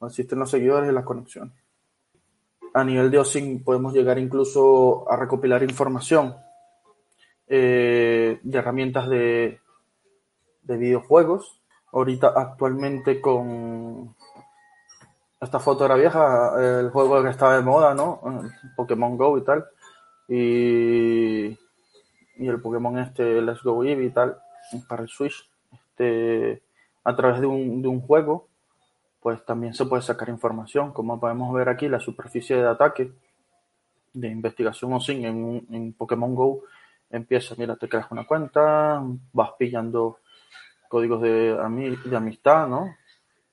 [0.00, 1.54] No existen los seguidores y las conexiones.
[2.74, 6.34] A nivel de OSINT podemos llegar incluso a recopilar información
[7.46, 9.60] eh, de herramientas de,
[10.62, 11.60] de videojuegos.
[11.92, 14.14] Ahorita actualmente con
[15.40, 18.20] esta foto era vieja, el juego que estaba de moda, ¿no?
[18.76, 19.66] Pokémon Go y tal.
[20.28, 21.58] Y,
[22.40, 24.36] y el Pokémon este, Let's Go Eevee y tal,
[24.88, 25.48] para el Switch.
[25.72, 26.62] Este,
[27.04, 28.48] a través de un, de un juego,
[29.20, 30.92] pues también se puede sacar información.
[30.92, 33.12] Como podemos ver aquí, la superficie de ataque
[34.12, 36.62] de investigación o sin en, en Pokémon Go
[37.10, 40.18] empieza, mira, te creas una cuenta, vas pillando
[40.88, 41.56] códigos de,
[42.04, 42.96] de amistad, ¿no?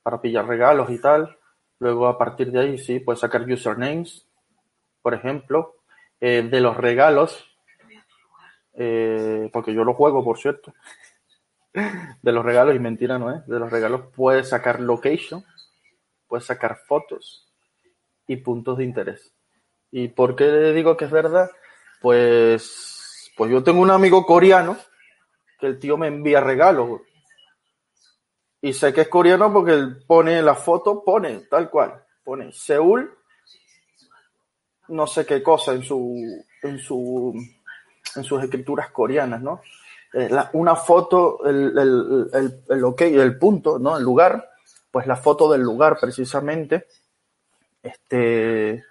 [0.01, 1.37] Para pillar regalos y tal
[1.79, 4.25] Luego a partir de ahí sí, puedes sacar usernames,
[5.01, 5.75] por ejemplo,
[6.19, 7.45] eh, de los regalos,
[8.77, 10.73] eh, porque yo lo juego, por cierto,
[11.73, 15.43] de los regalos, y mentira no es, de los regalos puedes sacar location,
[16.27, 17.51] puedes sacar fotos
[18.27, 19.33] y puntos de interés.
[19.91, 21.49] ¿Y por qué le digo que es verdad?
[22.01, 24.77] Pues, pues yo tengo un amigo coreano
[25.59, 27.01] que el tío me envía regalos
[28.61, 33.11] y sé que es coreano porque él pone la foto, pone tal cual, pone Seúl,
[34.89, 37.33] no sé qué cosa en su, en su,
[38.15, 39.61] en sus escrituras coreanas, ¿no?
[40.13, 43.97] Eh, una foto, el, el, el, el, ok, el punto, ¿no?
[43.97, 44.49] El lugar,
[44.91, 46.87] pues la foto del lugar precisamente,
[47.83, 48.83] este,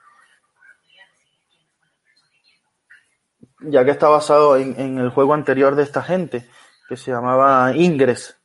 [3.60, 6.48] ya que está basado en, en el juego anterior de esta gente,
[6.88, 8.36] que se llamaba Ingress,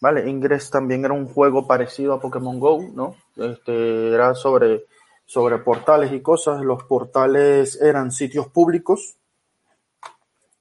[0.00, 3.16] Vale, Ingress también era un juego parecido a Pokémon Go, ¿no?
[3.36, 4.84] Este, era sobre,
[5.24, 6.62] sobre portales y cosas.
[6.62, 9.16] Los portales eran sitios públicos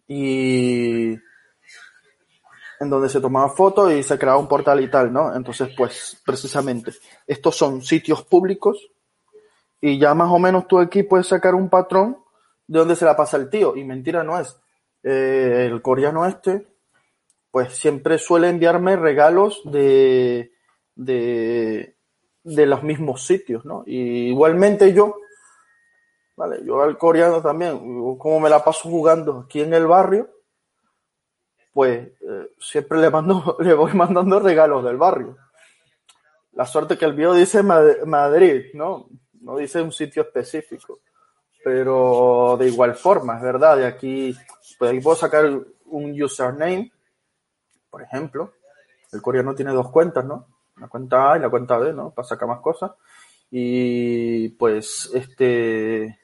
[0.07, 1.13] y
[2.79, 5.35] en donde se tomaba fotos y se creaba un portal y tal, ¿no?
[5.35, 6.91] Entonces, pues, precisamente,
[7.25, 8.89] estos son sitios públicos
[9.81, 12.17] y ya más o menos tú aquí puedes sacar un patrón
[12.67, 13.75] de dónde se la pasa el tío.
[13.75, 14.57] Y mentira no es.
[15.03, 16.65] Eh, el coreano este
[17.55, 20.51] pues siempre suele enviarme regalos de,
[20.93, 21.95] de,
[22.43, 23.83] de los mismos sitios, ¿no?
[23.85, 25.15] Y igualmente yo,
[26.35, 27.77] vale, yo al coreano también,
[28.17, 30.29] como me la paso jugando aquí en el barrio,
[31.73, 35.37] pues eh, siempre le mando, le voy mandando regalos del barrio.
[36.53, 39.09] La suerte que el video dice Madrid, ¿no?
[39.41, 40.99] No dice un sitio específico.
[41.63, 44.33] Pero de igual forma, es verdad, de aquí,
[44.79, 45.45] pues puedo sacar
[45.85, 46.91] un username
[47.95, 48.55] por ejemplo,
[49.13, 50.47] el coreano tiene dos cuentas, ¿no?
[50.75, 52.11] La cuenta A y la cuenta B, ¿no?
[52.11, 52.91] Para sacar más cosas.
[53.49, 56.19] Y pues este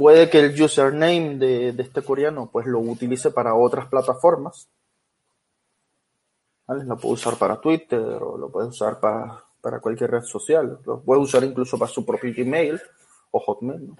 [0.00, 4.66] puede que el username de, de, este coreano pues lo utilice para otras plataformas.
[6.66, 10.78] Lo puede usar para Twitter o lo puede usar para, para cualquier red social.
[10.86, 12.80] Lo puede usar incluso para su propio email
[13.30, 13.92] o Hotmail.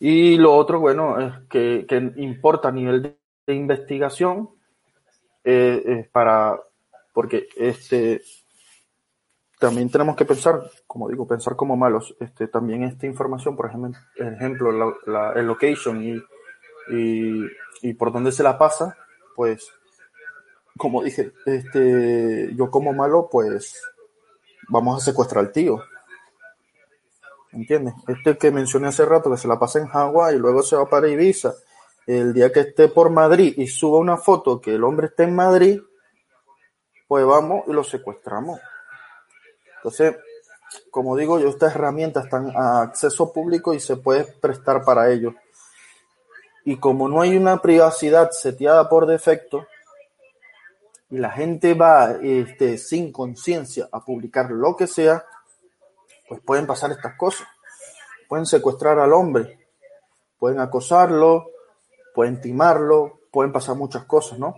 [0.00, 4.50] Y lo otro, bueno, es que, que importa a nivel de investigación
[5.44, 6.58] eh, para,
[7.12, 8.20] porque este,
[9.58, 13.70] también tenemos que pensar, como digo, pensar como malos, este, también esta información, por
[14.16, 16.22] ejemplo, la, el location
[16.90, 18.96] y, por dónde se la pasa,
[19.34, 19.68] pues,
[20.76, 23.80] como dije, este, yo como malo, pues,
[24.68, 25.82] vamos a secuestrar al tío.
[27.52, 27.94] ¿Entiendes?
[28.08, 30.88] Este que mencioné hace rato, que se la pasa en Hawái y luego se va
[30.88, 31.54] para Ibiza
[32.06, 35.34] el día que esté por Madrid y suba una foto que el hombre esté en
[35.34, 35.80] Madrid,
[37.06, 38.60] pues vamos y lo secuestramos.
[39.84, 40.16] Entonces,
[40.90, 45.34] como digo yo, estas herramientas están a acceso público y se puede prestar para ello.
[46.64, 49.66] Y como no hay una privacidad seteada por defecto,
[51.10, 55.26] y la gente va este, sin conciencia a publicar lo que sea,
[56.26, 57.46] pues pueden pasar estas cosas.
[58.26, 59.58] Pueden secuestrar al hombre,
[60.38, 61.50] pueden acosarlo,
[62.14, 64.56] pueden timarlo, pueden pasar muchas cosas, ¿no?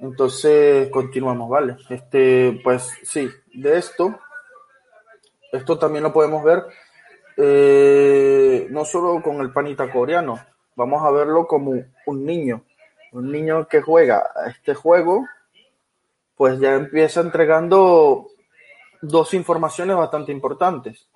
[0.00, 1.76] Entonces, continuamos, ¿vale?
[1.88, 4.18] Este, pues sí, de esto,
[5.52, 6.64] esto también lo podemos ver
[7.36, 10.40] eh, no solo con el panita coreano,
[10.74, 11.72] vamos a verlo como
[12.06, 12.62] un niño,
[13.12, 15.26] un niño que juega a este juego,
[16.34, 18.28] pues ya empieza entregando
[19.02, 21.06] dos informaciones bastante importantes.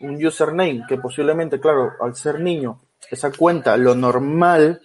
[0.00, 2.80] Un username que posiblemente, claro, al ser niño,
[3.10, 4.80] esa cuenta, lo normal,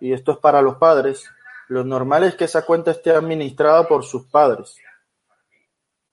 [0.00, 1.30] y esto es para los padres,
[1.70, 4.76] lo normal es que esa cuenta esté administrada por sus padres.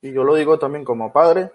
[0.04, 1.52] Y yo lo digo también como padre,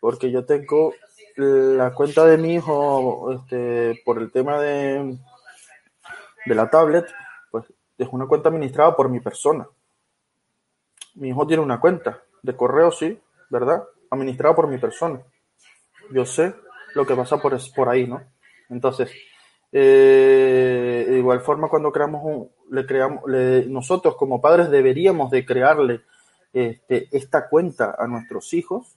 [0.00, 0.94] porque yo tengo
[1.36, 5.18] la cuenta de mi hijo, este, por el tema de,
[6.46, 7.06] de la tablet,
[7.50, 7.66] pues
[7.98, 9.68] es una cuenta administrada por mi persona.
[11.16, 13.20] Mi hijo tiene una cuenta de correo, sí,
[13.50, 13.84] ¿verdad?
[14.10, 15.20] Administrada por mi persona.
[16.12, 16.54] Yo sé
[16.94, 18.22] lo que pasa por, por ahí, ¿no?
[18.70, 19.12] Entonces,
[19.72, 23.24] eh, de igual forma cuando creamos un, le creamos,
[23.66, 26.02] nosotros como padres deberíamos de crearle
[26.52, 28.96] este, esta cuenta a nuestros hijos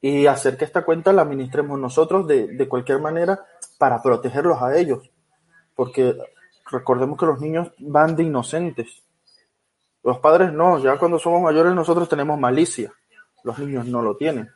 [0.00, 3.44] y hacer que esta cuenta la administremos nosotros de, de cualquier manera
[3.78, 5.10] para protegerlos a ellos.
[5.74, 6.16] Porque
[6.70, 9.02] recordemos que los niños van de inocentes.
[10.04, 12.92] Los padres no, ya cuando somos mayores nosotros tenemos malicia.
[13.42, 14.48] Los niños no lo tienen.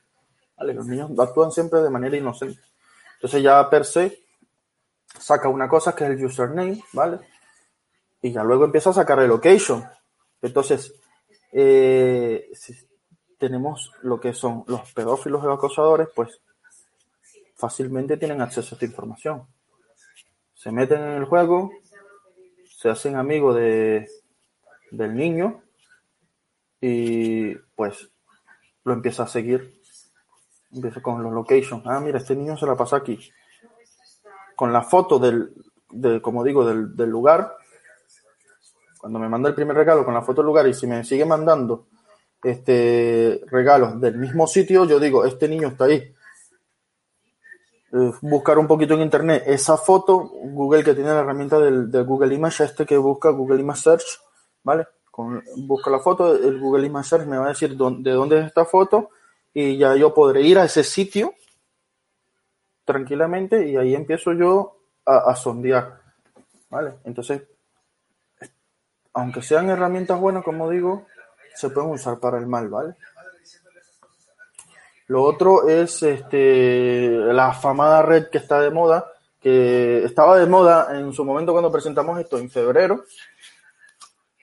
[0.57, 0.75] ¿vale?
[0.75, 2.61] Los niños actúan siempre de manera inocente.
[3.15, 4.22] Entonces ya per se
[5.19, 7.19] saca una cosa que es el username, ¿vale?
[8.21, 9.85] Y ya luego empieza a sacar el location.
[10.41, 10.95] Entonces,
[11.53, 12.51] eh,
[13.39, 16.41] tenemos lo que son los pedófilos y los acosadores, pues
[17.57, 19.47] fácilmente tienen acceso a esta información.
[20.55, 21.73] Se meten en el juego,
[22.65, 24.09] se hacen amigos de,
[24.91, 25.63] del niño
[26.81, 28.11] y pues
[28.85, 29.81] lo empieza a seguir.
[30.73, 31.83] Empieza con los locations.
[31.87, 33.19] Ah, mira, este niño se la pasa aquí.
[34.55, 35.53] Con la foto del,
[36.21, 37.57] como digo, del, del lugar.
[38.99, 41.25] Cuando me manda el primer regalo con la foto del lugar y si me sigue
[41.25, 41.87] mandando
[42.43, 46.15] este, regalos del mismo sitio, yo digo, este niño está ahí.
[47.93, 52.35] Eh, buscar un poquito en internet esa foto, Google que tiene la herramienta del, Google
[52.35, 54.21] Image, este que busca Google Image Search,
[54.63, 54.87] ¿vale?
[55.11, 58.47] Con, busca la foto, el Google Image Search me va a decir de dónde es
[58.47, 59.11] esta foto
[59.53, 61.35] y ya yo podré ir a ese sitio
[62.85, 64.77] tranquilamente y ahí empiezo yo
[65.07, 66.01] a, a sondear,
[66.71, 66.95] ¿vale?
[67.05, 67.43] Entonces,
[69.15, 71.07] aunque sean herramientas buenas, como digo,
[71.55, 72.95] se pueden usar para el mal, ¿vale?
[75.09, 80.99] Lo otro es este, la afamada red que está de moda, que estaba de moda
[80.99, 83.05] en su momento cuando presentamos esto en febrero.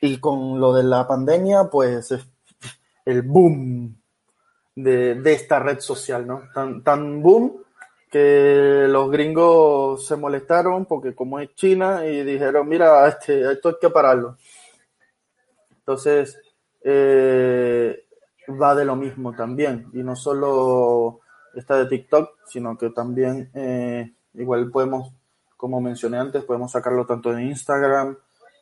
[0.02, 2.14] Y con lo de la pandemia, pues
[3.06, 4.00] el boom
[4.76, 6.44] de, de esta red social, ¿no?
[6.54, 7.64] Tan, tan boom
[8.10, 13.76] que los gringos se molestaron porque como es China y dijeron, mira, este, esto hay
[13.80, 14.38] que pararlo.
[15.72, 16.40] Entonces,
[16.82, 18.06] eh,
[18.50, 19.88] va de lo mismo también.
[19.94, 21.20] Y no solo
[21.56, 25.14] está de TikTok, sino que también eh, igual podemos,
[25.56, 28.18] como mencioné antes, podemos sacarlo tanto de Instagram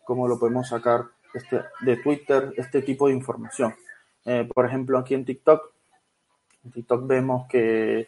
[0.05, 3.75] como lo podemos sacar este, de Twitter, este tipo de información.
[4.25, 5.71] Eh, por ejemplo, aquí en TikTok,
[6.63, 8.07] en TikTok vemos que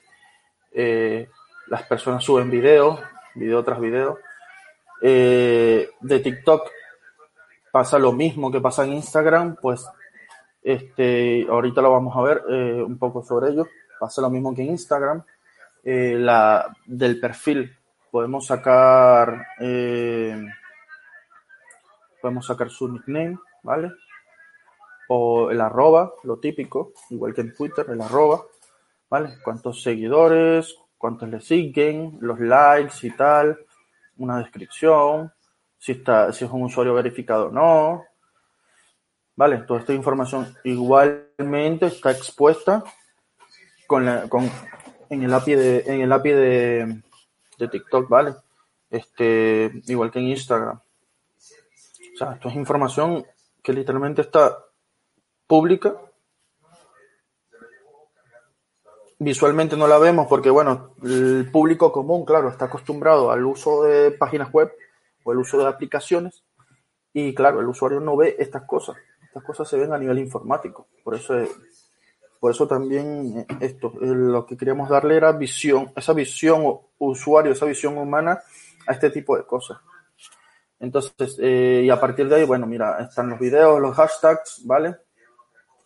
[0.71, 2.99] las personas suben videos,
[3.35, 4.19] video tras video.
[5.01, 6.69] de TikTok
[7.71, 9.87] pasa lo mismo que pasa en Instagram, pues
[10.61, 13.67] este, ahorita lo vamos a ver eh, un poco sobre ello.
[13.99, 15.23] Pasa lo mismo que en Instagram.
[15.83, 17.75] Eh, la, del perfil
[18.11, 20.45] podemos sacar eh,
[22.21, 23.91] podemos sacar su nickname, ¿vale?
[25.07, 28.43] O el arroba, lo típico, igual que en Twitter, el arroba,
[29.09, 29.37] ¿vale?
[29.43, 33.57] Cuántos seguidores, cuántos le siguen, los likes y tal,
[34.17, 35.31] una descripción,
[35.77, 38.03] si está, si es un usuario verificado o no,
[39.35, 39.59] ¿vale?
[39.59, 42.83] Toda esta información igualmente está expuesta
[43.87, 44.49] con la, con,
[45.09, 47.01] en el API de, en el API de,
[47.57, 48.35] de TikTok, ¿vale?
[48.89, 50.77] Este, igual que en Instagram.
[50.77, 53.25] O sea, esto es información
[53.63, 54.57] que literalmente está
[55.47, 55.95] pública.
[59.21, 64.11] Visualmente no la vemos porque, bueno, el público común, claro, está acostumbrado al uso de
[64.11, 64.71] páginas web
[65.23, 66.41] o el uso de aplicaciones
[67.11, 68.95] y, claro, el usuario no ve estas cosas.
[69.21, 70.87] Estas cosas se ven a nivel informático.
[71.03, 71.35] Por eso,
[72.39, 77.97] por eso también esto, lo que queríamos darle era visión, esa visión usuario, esa visión
[77.97, 78.39] humana
[78.87, 79.79] a este tipo de cosas.
[80.79, 84.95] Entonces, eh, y a partir de ahí, bueno, mira, están los videos, los hashtags, ¿vale?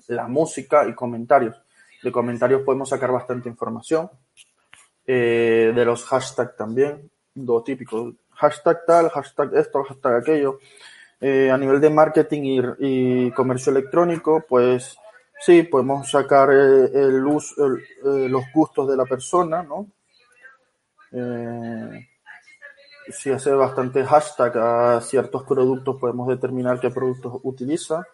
[0.07, 1.59] La música y comentarios.
[2.03, 4.09] De comentarios podemos sacar bastante información.
[5.05, 8.13] Eh, de los hashtags también, lo típico.
[8.31, 10.59] Hashtag tal, hashtag esto, hashtag aquello.
[11.19, 14.97] Eh, a nivel de marketing y, comercio electrónico, pues
[15.39, 17.69] sí, podemos sacar eh, el, uso,
[18.03, 19.87] los gustos de la persona, ¿no?
[23.09, 28.05] Si hace bastante hashtag a ciertos productos, podemos determinar qué productos utiliza.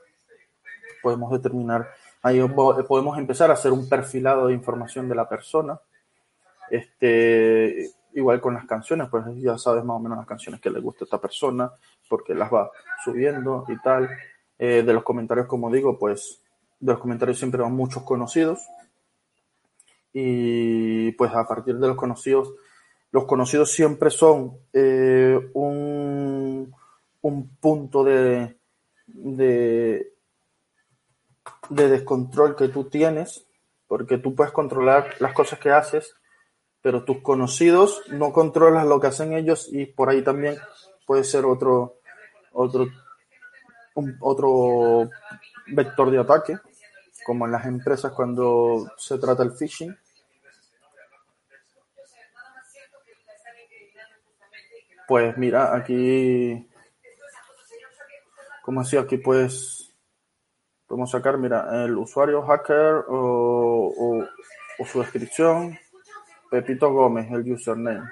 [1.02, 1.88] Podemos determinar,
[2.22, 2.42] ahí
[2.88, 5.80] podemos empezar a hacer un perfilado de información de la persona.
[6.70, 10.80] Este, igual con las canciones, pues ya sabes más o menos las canciones que le
[10.80, 11.72] gusta a esta persona,
[12.08, 12.72] porque las va
[13.04, 14.10] subiendo y tal.
[14.58, 16.42] Eh, de los comentarios, como digo, pues
[16.80, 18.60] de los comentarios siempre van muchos conocidos.
[20.12, 22.54] Y pues a partir de los conocidos,
[23.12, 26.74] los conocidos siempre son eh, un,
[27.22, 28.58] un, punto de,
[29.08, 30.14] de,
[31.70, 33.46] de descontrol que tú tienes,
[33.88, 36.16] porque tú puedes controlar las cosas que haces,
[36.82, 40.58] pero tus conocidos no controlas lo que hacen ellos y por ahí también
[41.06, 42.00] puede ser otro
[42.52, 42.88] otro
[43.96, 45.10] un, otro
[45.68, 46.58] vector de ataque
[47.26, 49.96] como en las empresas cuando se trata el phishing.
[55.08, 56.68] Pues mira aquí
[58.62, 59.89] como decía aquí pues
[60.90, 64.26] podemos sacar mira el usuario hacker o, o,
[64.80, 65.78] o su descripción
[66.50, 68.10] Pepito Gómez, el username.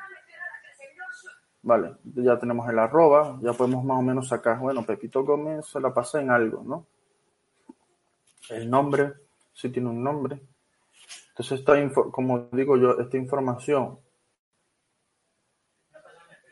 [1.63, 5.81] Vale, ya tenemos el arroba, ya podemos más o menos sacar, bueno, Pepito Gómez se
[5.81, 6.85] la pasa en algo, ¿no?
[8.49, 9.13] El nombre,
[9.53, 10.39] si tiene un nombre.
[11.29, 11.73] Entonces, esta
[12.11, 13.99] como digo yo, esta información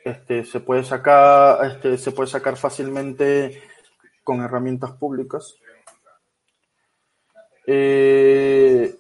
[0.04, 3.62] este, se puede sacar, este, se puede sacar fácilmente
[4.24, 5.56] con herramientas públicas.
[7.68, 8.96] Eh,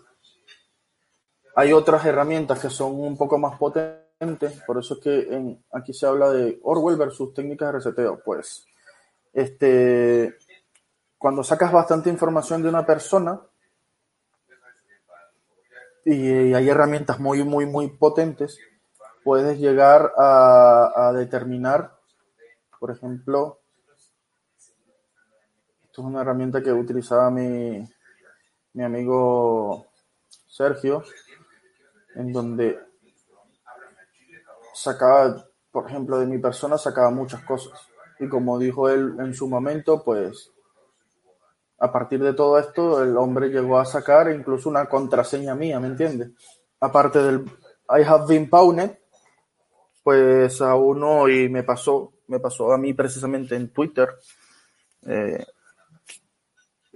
[1.56, 6.06] hay otras herramientas que son un poco más potentes, por eso es que aquí se
[6.06, 8.22] habla de Orwell versus técnicas de reseteo.
[8.24, 8.66] Pues,
[9.34, 10.36] este,
[11.18, 13.40] cuando sacas bastante información de una persona
[16.04, 18.60] y hay herramientas muy, muy, muy potentes,
[19.24, 21.98] puedes llegar a determinar,
[22.80, 23.60] por ejemplo,
[25.84, 27.82] esto es una herramienta que utilizaba mi,
[28.76, 29.88] mi amigo
[30.48, 31.02] Sergio,
[32.16, 32.78] en donde
[34.74, 37.72] sacaba, por ejemplo, de mi persona sacaba muchas cosas.
[38.20, 40.52] Y como dijo él en su momento, pues
[41.80, 45.88] a partir de todo esto, el hombre llegó a sacar incluso una contraseña mía, ¿me
[45.88, 46.32] entiendes?
[46.82, 47.46] Aparte del
[47.90, 48.98] I have been pwned,
[50.04, 54.10] pues a uno y me pasó, me pasó a mí precisamente en Twitter,
[55.06, 55.46] eh,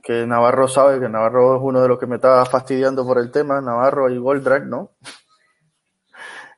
[0.04, 3.32] que Navarro sabe que Navarro es uno de los que me estaba fastidiando por el
[3.32, 4.92] tema, Navarro y Goldrack, ¿no?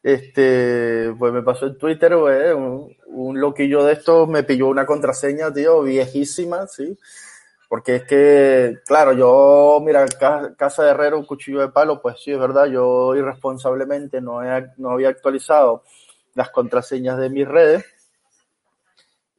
[0.04, 4.84] Este, pues me pasó en Twitter, pues, un, un loquillo de estos me pilló una
[4.84, 6.98] contraseña, tío, viejísima, sí.
[7.70, 10.06] Porque es que, claro, yo, mira,
[10.58, 14.42] casa de herrero, un cuchillo de palo, pues sí, es verdad, yo irresponsablemente no,
[14.78, 15.84] no había actualizado
[16.34, 17.86] las contraseñas de mis redes.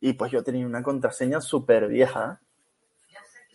[0.01, 2.41] Y pues yo tenía una contraseña súper vieja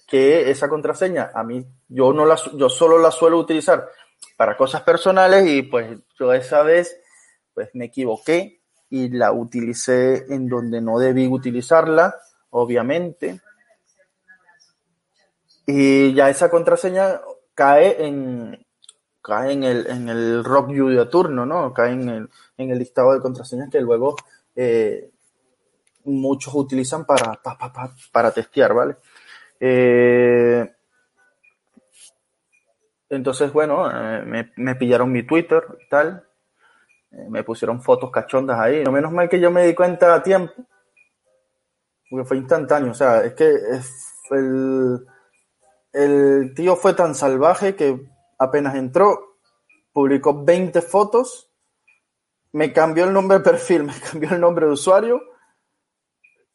[0.07, 3.89] que esa contraseña a mí yo no la yo solo la suelo utilizar
[4.37, 6.99] para cosas personales y pues yo esa vez
[7.53, 12.15] pues me equivoqué y la utilicé en donde no debí utilizarla,
[12.51, 13.41] obviamente.
[15.65, 17.19] Y ya esa contraseña
[17.53, 18.65] cae en
[19.21, 21.73] cae en el, en el rock view de turno, ¿no?
[21.73, 24.15] Cae en el, en el listado de contraseñas que luego
[24.55, 25.11] eh,
[26.05, 28.95] muchos utilizan para, para, para, para testear, ¿vale?
[29.59, 30.69] Eh,
[33.09, 36.25] entonces, bueno, eh, me, pillaron mi Twitter y tal.
[37.11, 38.83] Eh, me pusieron fotos cachondas ahí.
[38.83, 40.53] Lo menos mal que yo me di cuenta a tiempo.
[42.09, 42.91] Porque fue instantáneo.
[42.91, 43.49] O sea, es que
[44.31, 45.05] el,
[45.93, 47.99] el tío fue tan salvaje que
[48.37, 49.39] apenas entró,
[49.91, 51.51] publicó 20 fotos,
[52.51, 55.21] me cambió el nombre de perfil, me cambió el nombre de usuario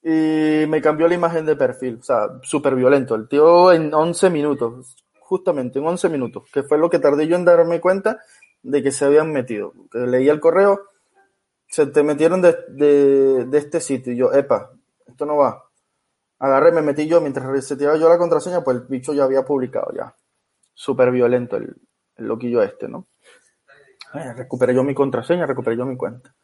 [0.02, 1.98] y me cambió la imagen de perfil.
[2.00, 3.14] O sea, súper violento.
[3.14, 7.36] El tío en 11 minutos, justamente en 11 minutos, que fue lo que tardé yo
[7.36, 8.20] en darme cuenta
[8.62, 9.72] de que se habían metido.
[9.92, 10.88] Leía el correo,
[11.68, 14.72] se te metieron de, de, de, este sitio y yo, epa,
[15.06, 15.64] esto no va.
[16.38, 19.92] Agarré, me metí yo, mientras reseteaba yo la contraseña, pues el bicho ya había publicado
[19.94, 20.14] ya.
[20.74, 21.76] Súper violento el,
[22.16, 23.06] el, loquillo este, ¿no?
[24.14, 26.34] Eh, recuperé yo mi contraseña, recuperé yo mi cuenta.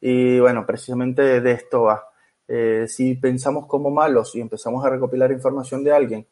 [0.00, 2.04] Y bueno, precisamente de esto va
[2.46, 6.26] Eh, si pensamos como malos y empezamos a recopilar información de alguien,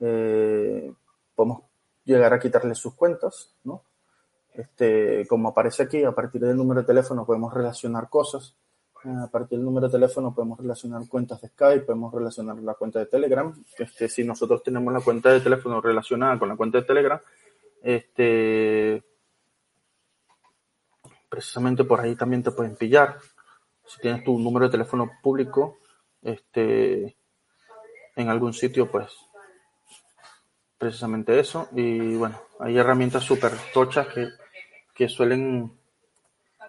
[0.00, 0.92] eh,
[1.34, 1.62] podemos
[2.04, 3.84] llegar a quitarle sus cuentas, ¿no?
[4.54, 8.54] Este, como aparece aquí, a partir del número de teléfono podemos relacionar cosas.
[9.04, 12.74] Eh, a partir del número de teléfono podemos relacionar cuentas de Skype, podemos relacionar la
[12.74, 13.52] cuenta de Telegram.
[13.78, 17.20] Este, si nosotros tenemos la cuenta de teléfono relacionada con la cuenta de Telegram,
[17.82, 19.02] este,
[21.28, 23.16] precisamente por ahí también te pueden pillar.
[23.92, 25.78] Si tienes tu número de teléfono público,
[26.22, 27.14] este,
[28.16, 29.12] en algún sitio, pues
[30.78, 31.68] precisamente eso.
[31.72, 34.28] Y bueno, hay herramientas súper tochas que,
[34.94, 35.72] que, suelen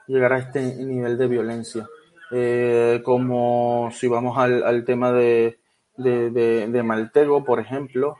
[0.07, 1.87] llegar a este nivel de violencia.
[2.31, 5.59] Eh, como si vamos al, tema de,
[5.95, 8.17] de, de, Maltego, por ejemplo,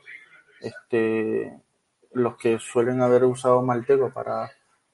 [0.61, 1.59] este,
[2.13, 4.49] los que suelen haber usado Maltego para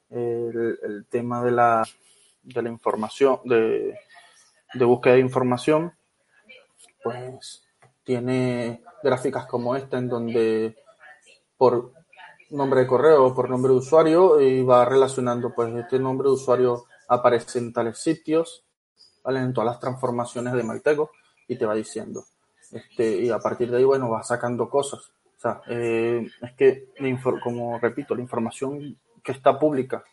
[0.10, 1.84] el, el tema de la,
[2.44, 3.98] de la información, de,
[4.74, 5.94] de búsqueda de información,
[7.04, 7.64] pues
[8.04, 10.76] tiene gráficas como esta en donde
[11.58, 11.94] por
[12.52, 16.34] nombre de correo o por nombre de usuario y va relacionando, pues este nombre de
[16.34, 18.64] usuario aparece en tales sitios,
[19.24, 19.40] ¿vale?
[19.40, 21.12] En todas las transformaciones de Maltego
[21.48, 22.26] y te va diciendo.
[22.72, 25.12] Este, y a partir de ahí, bueno, va sacando cosas.
[25.38, 26.90] O sea, eh, es que,
[27.44, 30.04] como repito, la información que está pública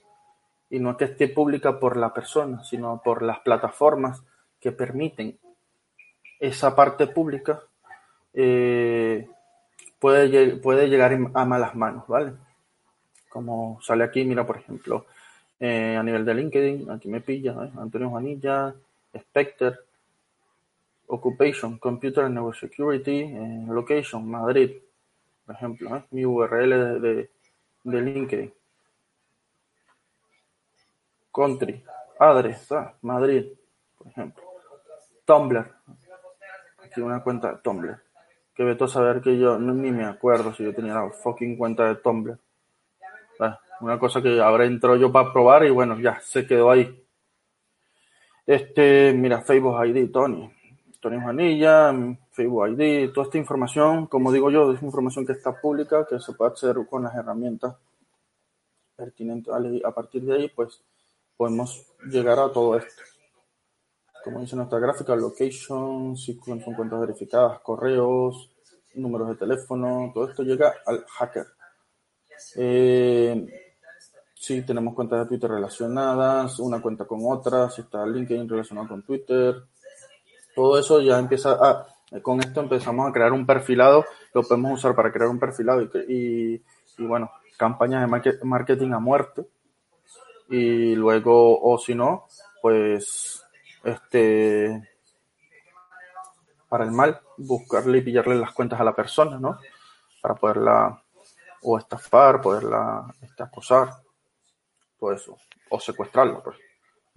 [0.71, 4.23] y no que esté pública por la persona, sino por las plataformas
[4.61, 5.39] que permiten
[6.41, 7.62] esa parte pública,
[8.35, 9.29] eh,
[9.99, 12.33] puede, puede llegar a malas manos, ¿vale?
[13.29, 15.07] Como sale aquí, mira, por ejemplo,
[15.61, 17.71] eh, a nivel de LinkedIn, aquí me pilla, ¿eh?
[17.79, 18.75] Antonio Juanilla,
[19.17, 19.77] Spectre,
[21.07, 23.33] Occupation, Computer Network Security,
[23.69, 24.73] Location, Madrid,
[25.47, 27.31] por ejemplo, mi URL de,
[27.85, 28.53] de, LinkedIn.
[31.37, 31.84] Country,
[32.18, 32.95] Address, ¿ah?
[33.03, 33.45] Madrid,
[33.99, 34.43] por ejemplo.
[35.26, 35.70] Tumblr,
[36.82, 38.07] aquí una cuenta de Tumblr
[38.57, 41.97] que veto saber que yo ni me acuerdo si yo tenía la fucking cuenta de
[41.97, 42.39] Tumblr.
[43.39, 47.05] Bueno, una cosa que ahora entro yo para probar y bueno, ya se quedó ahí.
[48.47, 50.51] Este, mira, Facebook ID, Tony.
[51.01, 51.95] Tony Juanilla,
[52.30, 56.32] Facebook ID, toda esta información, como digo yo, es información que está pública, que se
[56.32, 57.76] puede hacer con las herramientas
[58.97, 59.53] pertinentes.
[59.84, 60.82] A partir de ahí, pues,
[61.37, 63.03] podemos llegar a todo esto
[64.26, 68.51] como dice nuestra gráfica, location, si son cuentas verificadas, correos,
[68.97, 71.47] números de teléfono, todo esto llega al hacker.
[72.57, 73.47] Eh,
[74.34, 79.05] si tenemos cuentas de Twitter relacionadas, una cuenta con otra, si está LinkedIn relacionado con
[79.05, 79.62] Twitter,
[80.57, 81.87] todo eso ya empieza a,
[82.20, 85.89] con esto empezamos a crear un perfilado, lo podemos usar para crear un perfilado y,
[86.09, 86.64] y,
[86.99, 89.47] y bueno, campañas de marketing a muerte.
[90.49, 92.27] Y luego, o si no,
[92.63, 93.45] pues
[93.83, 94.89] este,
[96.69, 99.59] para el mal, buscarle y pillarle las cuentas a la persona, ¿no?
[100.21, 101.03] Para poderla
[101.63, 103.91] o estafar, poderla este, acosar,
[104.99, 105.37] todo eso,
[105.69, 106.57] o secuestrarla, pues.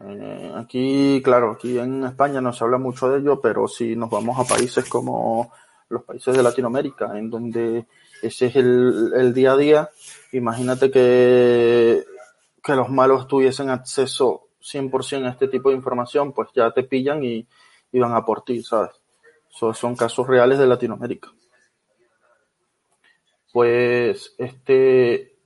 [0.01, 4.09] Eh, aquí, claro, aquí en España no se habla mucho de ello, pero si nos
[4.09, 5.51] vamos a países como
[5.89, 7.85] los países de Latinoamérica, en donde
[8.21, 9.89] ese es el, el día a día,
[10.31, 12.05] imagínate que,
[12.63, 17.23] que los malos tuviesen acceso 100% a este tipo de información, pues ya te pillan
[17.23, 17.47] y,
[17.93, 18.91] van a por ti, ¿sabes?
[19.49, 21.29] So, son casos reales de Latinoamérica.
[23.51, 25.39] Pues este,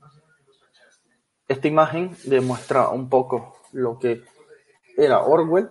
[1.47, 4.24] esta imagen demuestra un poco lo que
[4.97, 5.70] era Orwell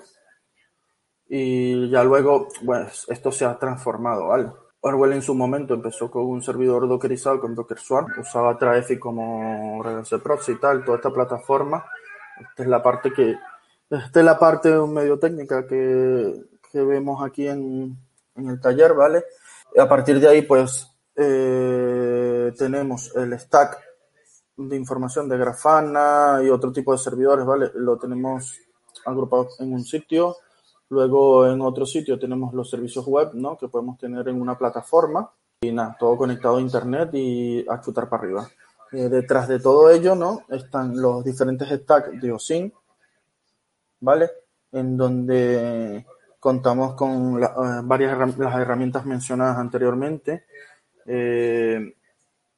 [1.28, 4.50] y ya luego, pues esto se ha transformado, ¿vale?
[4.82, 9.82] Orwell en su momento empezó con un servidor dockerizado con Docker Swarm, usaba Traefy como
[9.82, 11.84] reverse proxy y tal, toda esta plataforma
[12.50, 13.36] esta es la parte que,
[13.90, 17.96] esta es la parte medio técnica que, que vemos aquí en,
[18.36, 19.24] en, el taller, ¿vale?
[19.78, 23.78] A partir de ahí, pues, eh, tenemos el stack
[24.56, 27.70] de información de Grafana y otro tipo de servidores, ¿vale?
[27.74, 28.58] Lo tenemos
[29.04, 30.36] agrupado en un sitio.
[30.92, 33.56] Luego en otro sitio tenemos los servicios web, ¿no?
[33.56, 35.30] Que podemos tener en una plataforma.
[35.62, 38.48] Y nada, todo conectado a internet y a chutar para arriba.
[38.92, 40.42] Eh, detrás de todo ello, ¿no?
[40.50, 42.70] Están los diferentes stacks de OSIN,
[44.00, 44.30] ¿vale?
[44.70, 46.04] En donde
[46.38, 50.44] contamos con la, uh, varias las herramientas mencionadas anteriormente,
[51.06, 51.94] eh,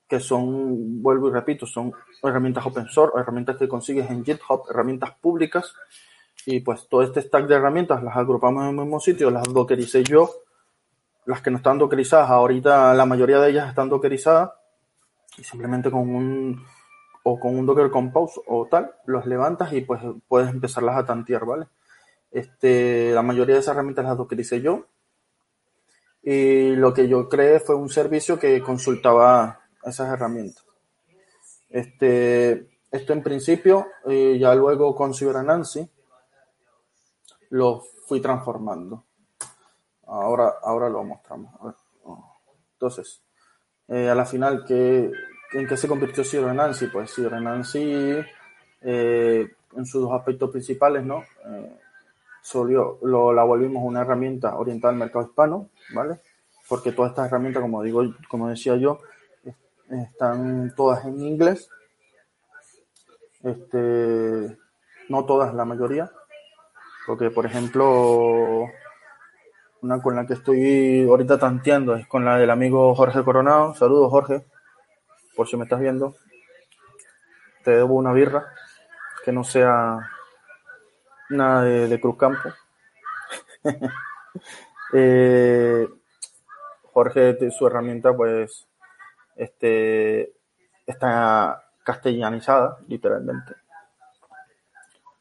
[0.09, 5.12] que son, vuelvo y repito, son herramientas open source, herramientas que consigues en GitHub, herramientas
[5.20, 5.72] públicas,
[6.47, 10.05] y pues todo este stack de herramientas las agrupamos en el mismo sitio, las dockericé
[10.05, 10.30] yo,
[11.26, 14.51] las que no están dockerizadas, ahorita la mayoría de ellas están dockerizadas,
[15.38, 16.64] y simplemente con un
[17.24, 21.47] o con un Docker Compose o tal, los levantas y pues puedes empezarlas a tantear,
[21.47, 21.66] ¿vale?
[22.30, 24.86] Este, la mayoría de esas herramientas las dockericé yo.
[26.22, 30.64] Y lo que yo creé fue un servicio que consultaba esas herramientas.
[31.70, 35.88] Este, esto en principio, eh, ya luego con CyberAnansi,
[37.55, 39.05] lo fui transformando.
[40.07, 41.53] Ahora, ahora lo mostramos.
[42.73, 43.23] Entonces,
[43.87, 45.11] eh, a la final, ¿qué,
[45.53, 46.89] ¿en qué se convirtió CyberAnansi?
[46.89, 48.25] Pues CyberAnansi,
[48.81, 51.23] eh, en sus dos aspectos principales, ¿no?
[51.47, 51.79] Eh,
[53.03, 56.21] lo, la volvimos una herramienta orientada al mercado hispano, ¿vale?
[56.69, 58.99] Porque todas estas herramientas, como digo, como decía yo,
[59.89, 61.71] están todas en inglés.
[63.45, 64.59] Este,
[65.09, 66.11] no todas, la mayoría.
[67.07, 68.67] Porque, por ejemplo,
[69.83, 73.75] una con la que estoy ahorita tanteando es con la del amigo Jorge Coronado.
[73.75, 74.45] Saludos, Jorge,
[75.37, 76.15] por si me estás viendo.
[77.63, 78.47] Te debo una birra
[79.25, 80.11] que no sea
[81.31, 82.51] nada de, Cruz Campo.
[84.97, 85.89] Eh,
[86.93, 88.69] Jorge, su herramienta, pues,
[89.35, 90.33] este,
[90.87, 93.55] está castellanizada, literalmente.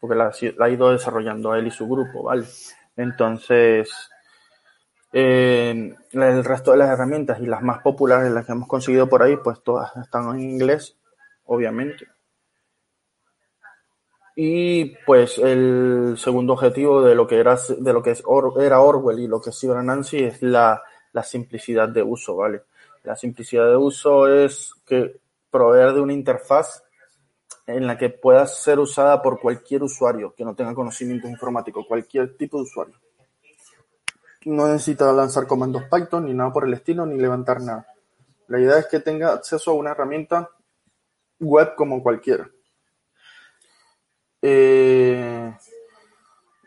[0.03, 2.43] Porque la, ha ido desarrollando él y su grupo, ¿vale?
[2.97, 4.09] Entonces,
[5.13, 9.23] eh, el resto de las herramientas y las más populares, las que hemos conseguido por
[9.23, 10.97] ahí, pues todas están en inglés,
[11.45, 12.05] obviamente.
[14.35, 18.21] Y pues el segundo objetivo de lo que era, de lo que es
[18.59, 20.83] era Orwell y lo que es Nancy es la,
[21.13, 22.63] la simplicidad de uso, ¿vale?
[23.03, 25.15] La simplicidad de uso es que
[25.49, 26.82] proveer de una interfaz
[27.67, 32.35] en la que pueda ser usada por cualquier usuario que no tenga conocimiento informático, cualquier
[32.37, 32.95] tipo de usuario.
[34.45, 37.87] No necesita lanzar comandos Python ni nada por el estilo, ni levantar nada.
[38.47, 40.49] La idea es que tenga acceso a una herramienta
[41.39, 42.49] web como cualquiera.
[44.41, 45.55] Eh,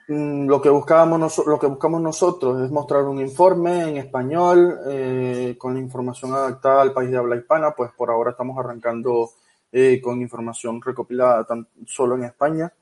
[0.09, 5.57] mm, lo que, buscábamos lo que buscamos nosotros es mostrar un informe en español eh,
[5.59, 9.30] con la información adaptada al país de habla hispana, pues por ahora estamos arrancando
[9.73, 12.73] eh, con información recopilada tan solo en España.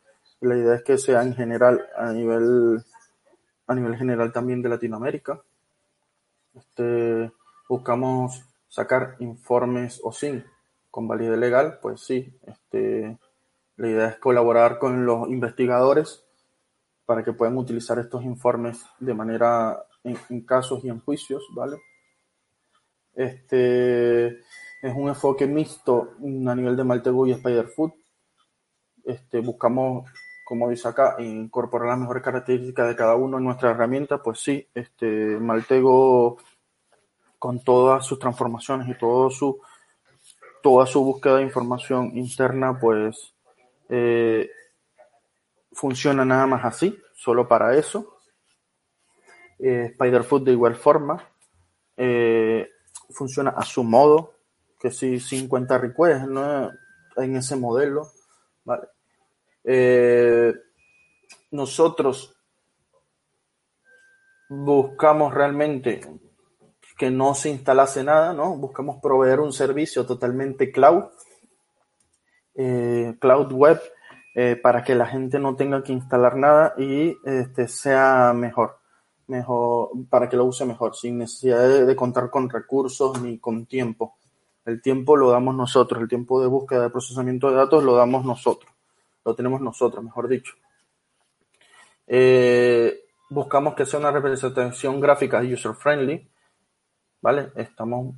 [0.41, 2.85] La idea es que sea en general a nivel
[3.67, 5.41] a nivel general también de Latinoamérica.
[6.55, 7.33] Este,
[7.69, 10.45] buscamos sacar informes o sin
[10.91, 13.19] con validez legal, pues sí, este,
[13.77, 16.25] la idea es colaborar con los investigadores
[17.05, 21.79] para que puedan utilizar estos informes de manera en, casos y en juicios, ¿vale?
[23.15, 24.41] Este
[24.85, 27.95] es un enfoque mixto a nivel de Maltego y Spiderfoot.
[29.03, 30.11] Este, buscamos,
[30.45, 34.23] como dice acá, incorporar las mejores características de cada uno en nuestra herramienta.
[34.23, 36.37] Pues sí, este Maltego
[37.39, 39.59] con todas sus transformaciones y todo su,
[40.63, 43.35] toda su búsqueda de información interna, pues
[43.89, 44.51] eh,
[45.73, 48.19] funciona nada más así, solo para eso.
[49.59, 51.27] Eh, Spiderfoot de igual forma.
[51.97, 52.69] Eh,
[53.09, 54.34] funciona a su modo,
[54.85, 56.71] que si 50 requests ¿no?
[57.17, 58.11] en ese modelo.
[58.67, 58.89] Vale.
[61.51, 62.37] nosotros
[64.51, 66.03] buscamos realmente
[66.99, 68.57] que no se instalase nada, ¿no?
[68.57, 71.05] Buscamos proveer un servicio totalmente cloud
[72.55, 73.81] eh, cloud web
[74.37, 78.79] eh, para que la gente no tenga que instalar nada y este, sea mejor,
[79.27, 84.17] mejor, para que lo use mejor, sin necesidad de, contar con recursos ni con tiempo.
[84.65, 88.25] El tiempo lo damos nosotros, el tiempo de búsqueda de procesamiento de datos lo damos
[88.25, 88.73] nosotros,
[89.25, 90.55] lo tenemos nosotros, mejor dicho.
[92.07, 96.29] Eh, buscamos que sea una representación gráfica user friendly,
[97.21, 97.51] ¿vale?
[97.57, 98.15] Estamos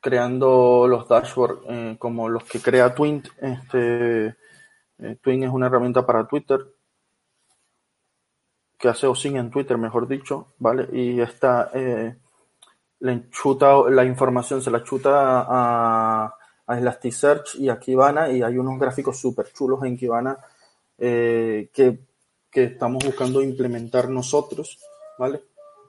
[0.00, 3.22] creando los dashboards eh, como los que crea Twin.
[3.40, 4.36] Este,
[4.98, 6.60] eh, Twin es una herramienta para Twitter
[8.78, 10.88] que hace OSIN en Twitter, mejor dicho, ¿vale?
[10.92, 12.16] Y esta eh,
[13.00, 16.34] le chuta la información, se la chuta a,
[16.66, 20.38] a Elasticsearch y a Kibana y hay unos gráficos súper chulos en Kibana
[20.96, 21.70] que,
[22.50, 24.78] que estamos buscando implementar nosotros,
[25.18, 25.42] ¿vale?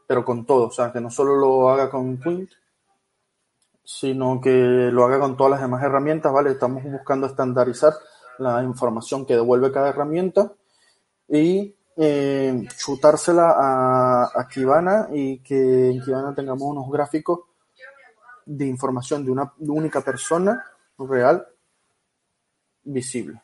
[0.07, 2.49] Pero con todo, o sea, que no solo lo haga con Twin,
[3.83, 4.51] sino que
[4.91, 6.51] lo haga con todas las demás herramientas, ¿vale?
[6.51, 7.93] Estamos buscando estandarizar
[8.37, 10.53] la información que devuelve cada herramienta
[11.27, 17.41] y eh, chutársela a, a, Kibana y que en Kibana tengamos unos gráficos
[18.45, 20.63] de información de una única persona
[20.97, 21.45] real
[22.83, 23.41] visible.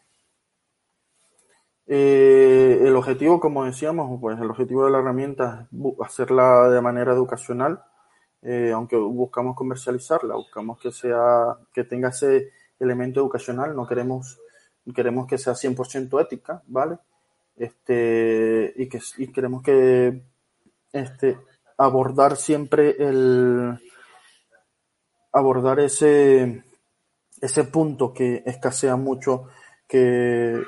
[1.88, 7.14] Eh, el objetivo, como decíamos, pues el objetivo de la herramienta es hacerla de manera
[7.14, 7.84] educacional
[8.48, 14.40] eh, aunque buscamos comercializarla, buscamos que sea, que tenga ese elemento educacional, no queremos,
[14.94, 17.00] queremos que sea 100% ética, ¿vale?
[17.56, 20.22] Este, y que y queremos que
[20.92, 21.38] este,
[21.78, 23.80] abordar siempre el
[25.32, 26.64] abordar ese
[27.42, 29.48] ese punto que escasea mucho
[29.88, 30.64] que,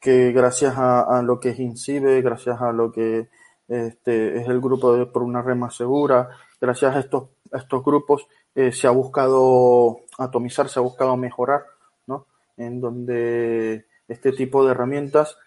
[0.00, 3.28] que gracias a, lo que es INCIBE, gracias a lo que
[3.68, 6.28] este, es el grupo de por una red más segura,
[6.60, 11.64] gracias a estos, a estos grupos eh, se ha buscado atomizar, se ha buscado mejorar,
[12.06, 12.26] ¿no?
[12.56, 15.38] En donde este tipo de herramientas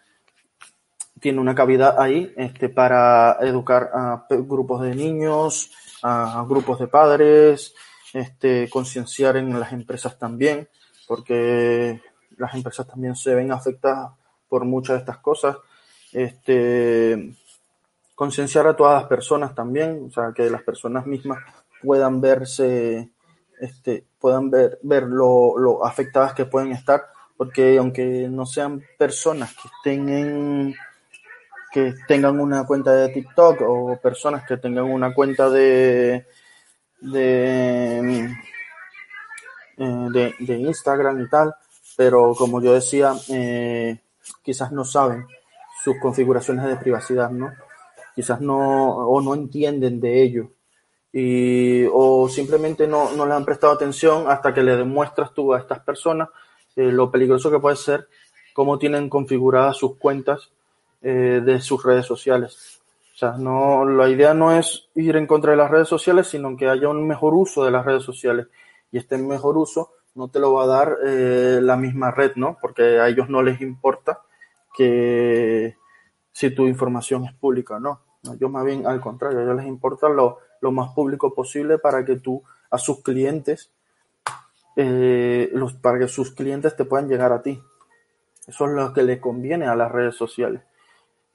[1.26, 5.72] tiene una cavidad ahí este, para educar a grupos de niños,
[6.04, 7.74] a, grupos de padres,
[8.14, 10.70] este, concienciar en las empresas también,
[11.08, 12.00] porque
[12.38, 14.12] las empresas también se ven afectadas
[14.48, 15.58] por muchas de estas cosas.
[16.14, 17.34] Este,
[18.14, 21.40] concienciar a todas las personas también, o sea, que las personas mismas
[21.82, 23.10] puedan verse,
[23.60, 29.56] este, puedan ver, ver lo, lo afectadas que pueden estar, porque aunque no sean personas
[29.56, 30.76] que estén en,
[31.76, 36.26] que tengan una cuenta de TikTok o personas que tengan una cuenta de,
[37.02, 38.30] de,
[39.78, 41.54] eh, de, de Instagram y tal,
[41.98, 44.00] pero como yo decía, eh,
[44.42, 45.28] quizás no saben
[45.84, 47.52] sus configuraciones de privacidad, ¿no?
[48.16, 50.52] Quizás no, o no entienden de ello.
[51.12, 55.60] Y, o simplemente no, no le han prestado atención hasta que le demuestras tú a
[55.60, 56.30] estas personas
[56.78, 58.08] eh, lo peligroso que puede ser,
[58.54, 60.52] cómo tienen configuradas sus cuentas
[61.08, 62.82] eh, de sus redes sociales.
[63.14, 66.58] O sea, no, la idea no es ir en contra de las redes sociales, sino
[66.58, 68.48] que haya un mejor uso de las redes sociales.
[68.92, 72.58] Y este mejor uso no te lo va a dar eh, la misma red, ¿no?
[72.60, 74.24] Porque a ellos no les importa
[74.76, 75.76] que
[76.32, 78.02] si tu información es pública no.
[78.28, 81.78] A ellos más bien al contrario, a ellos les importa lo, lo más público posible
[81.78, 82.42] para que tú
[82.72, 83.70] a sus clientes,
[84.76, 87.62] eh, los, para que sus clientes te puedan llegar a ti.
[88.48, 90.64] Eso es lo que le conviene a las redes sociales.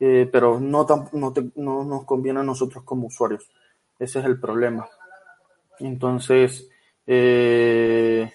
[0.02, 3.50] Eh, pero no, no, te, no nos conviene a nosotros como usuarios.
[3.98, 4.88] Ese es el problema.
[5.78, 6.70] Entonces,
[7.06, 8.32] eh,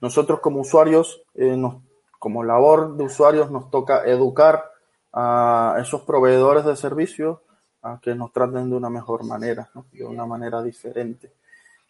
[0.00, 1.82] nosotros como usuarios, eh, nos,
[2.20, 4.70] como labor de usuarios, nos toca educar
[5.12, 7.40] a esos proveedores de servicios
[7.82, 11.32] a que nos traten de una mejor manera, de una manera diferente.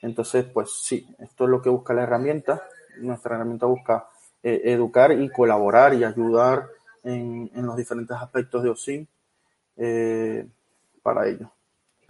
[0.01, 2.63] Entonces, pues sí, esto es lo que busca la herramienta.
[3.01, 4.09] Nuestra herramienta busca
[4.43, 6.69] educar y colaborar y ayudar
[7.05, 9.07] en, los diferentes aspectos de OSIM
[9.77, 10.47] eh,
[11.03, 11.51] para ello.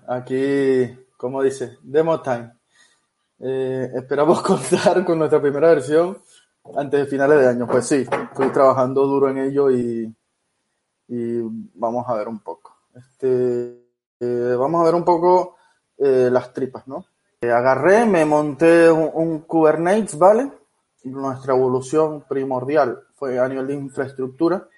[0.06, 2.52] Aquí, como dice, demo time.
[3.40, 6.18] Eh, esperamos contar con nuestra primera versión
[6.76, 7.66] antes de finales de año.
[7.66, 10.14] Pues sí, estoy trabajando duro en ello y,
[11.08, 11.40] y
[11.74, 12.76] vamos a ver un poco.
[12.94, 13.82] Este,
[14.20, 15.56] eh, vamos a ver un poco
[15.96, 17.06] las tripas, ¿no?
[17.40, 20.50] Agarré, me monté un, Kubernetes, ¿vale?
[21.04, 24.68] Nuestra evolución primordial fue a nivel de infraestructura.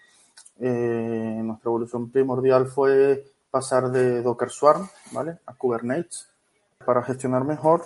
[0.58, 5.38] Eh, nuestra evolución primordial fue pasar de Docker Swarm, ¿vale?
[5.46, 6.28] A Kubernetes
[6.84, 7.82] para gestionar mejor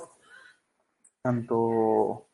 [1.23, 2.27] tanto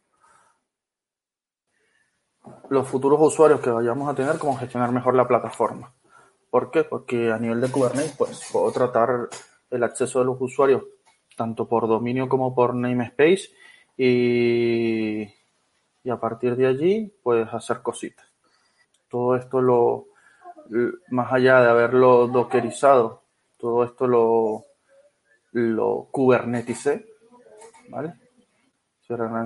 [2.68, 5.92] los futuros usuarios que vayamos a tener como gestionar mejor la plataforma.
[6.50, 6.84] ¿Por qué?
[6.84, 9.28] Porque a nivel de Kubernetes, pues puedo tratar
[9.70, 10.82] el acceso de los usuarios
[11.36, 13.50] tanto por dominio como por namespace
[13.96, 18.26] y, y a partir de allí, puedes hacer cositas.
[19.08, 20.06] Todo esto lo,
[21.10, 23.22] más allá de haberlo dockerizado,
[23.56, 24.64] todo esto lo,
[25.52, 27.06] lo kuberneticé,
[27.88, 28.14] ¿vale?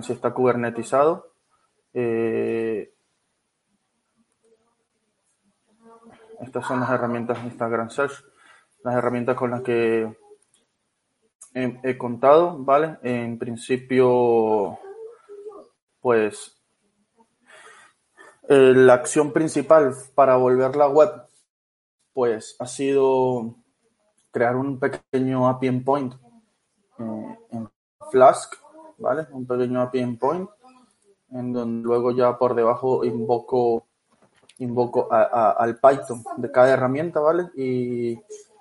[0.02, 1.34] Si está kubernetizado,
[1.92, 2.92] eh,
[6.40, 8.24] estas son las herramientas de Instagram Search,
[8.82, 10.16] las herramientas con las que
[11.54, 12.98] he contado, ¿vale?
[13.02, 14.78] En principio,
[16.00, 16.59] pues
[18.52, 21.08] eh, la acción principal para volver la web,
[22.12, 23.54] pues ha sido
[24.32, 26.14] crear un pequeño API endpoint
[26.98, 27.70] eh, en
[28.10, 28.56] Flask,
[28.98, 29.28] ¿vale?
[29.30, 30.50] Un pequeño API endpoint
[31.30, 33.86] en donde luego ya por debajo invoco
[34.58, 37.50] invoco a, al Python de cada herramienta, ¿vale?
[37.54, 38.14] Y,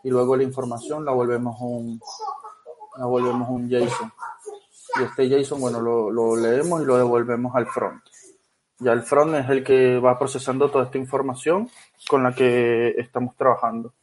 [0.04, 2.00] y, luego la información la volvemos un
[2.96, 4.14] la volvemos un JSON.
[5.00, 8.04] Y este JSON, bueno, lo leemos y lo devolvemos al front.
[8.80, 11.70] Ya el front es el que va procesando toda esta información
[12.08, 13.94] con la que estamos trabajando.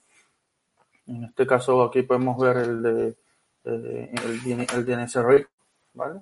[1.07, 3.16] En este caso aquí podemos ver el de
[3.64, 4.12] eh,
[4.45, 5.47] el, el DNS READ,
[5.95, 6.20] ¿vale?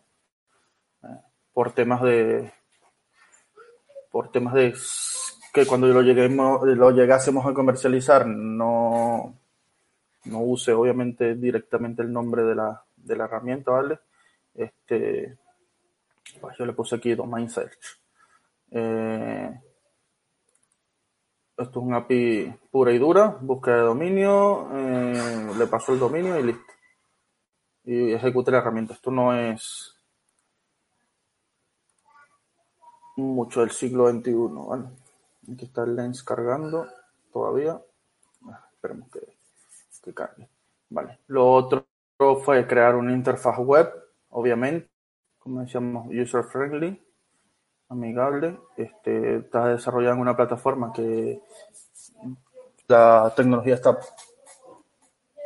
[1.02, 1.20] Eh,
[1.52, 2.52] por temas de
[4.10, 4.74] por temas de
[5.52, 9.34] que cuando lo lleguemos lo llegásemos a comercializar no
[10.26, 13.98] no use obviamente directamente el nombre de la, de la herramienta, ¿vale?
[14.54, 15.36] Este
[16.40, 18.03] pues yo le puse aquí domain search.
[18.74, 19.60] Eh,
[21.56, 26.38] Esto es una API pura y dura, búsqueda de dominio, eh, le paso el dominio
[26.38, 26.72] y listo.
[27.84, 28.94] Y ejecute la herramienta.
[28.94, 29.94] Esto no es
[33.16, 34.32] mucho del siglo XXI,
[34.66, 34.84] ¿vale?
[35.52, 36.88] Aquí está el lens cargando
[37.32, 37.80] todavía.
[38.48, 39.20] Ah, esperemos que,
[40.02, 40.48] que cargue.
[40.90, 41.20] Vale.
[41.28, 41.86] Lo otro
[42.44, 43.92] fue crear una interfaz web,
[44.30, 44.88] obviamente,
[45.38, 47.00] como decíamos, user friendly
[47.94, 48.60] amigable.
[48.76, 51.40] Este, está desarrollando una plataforma que
[52.86, 53.98] la tecnología está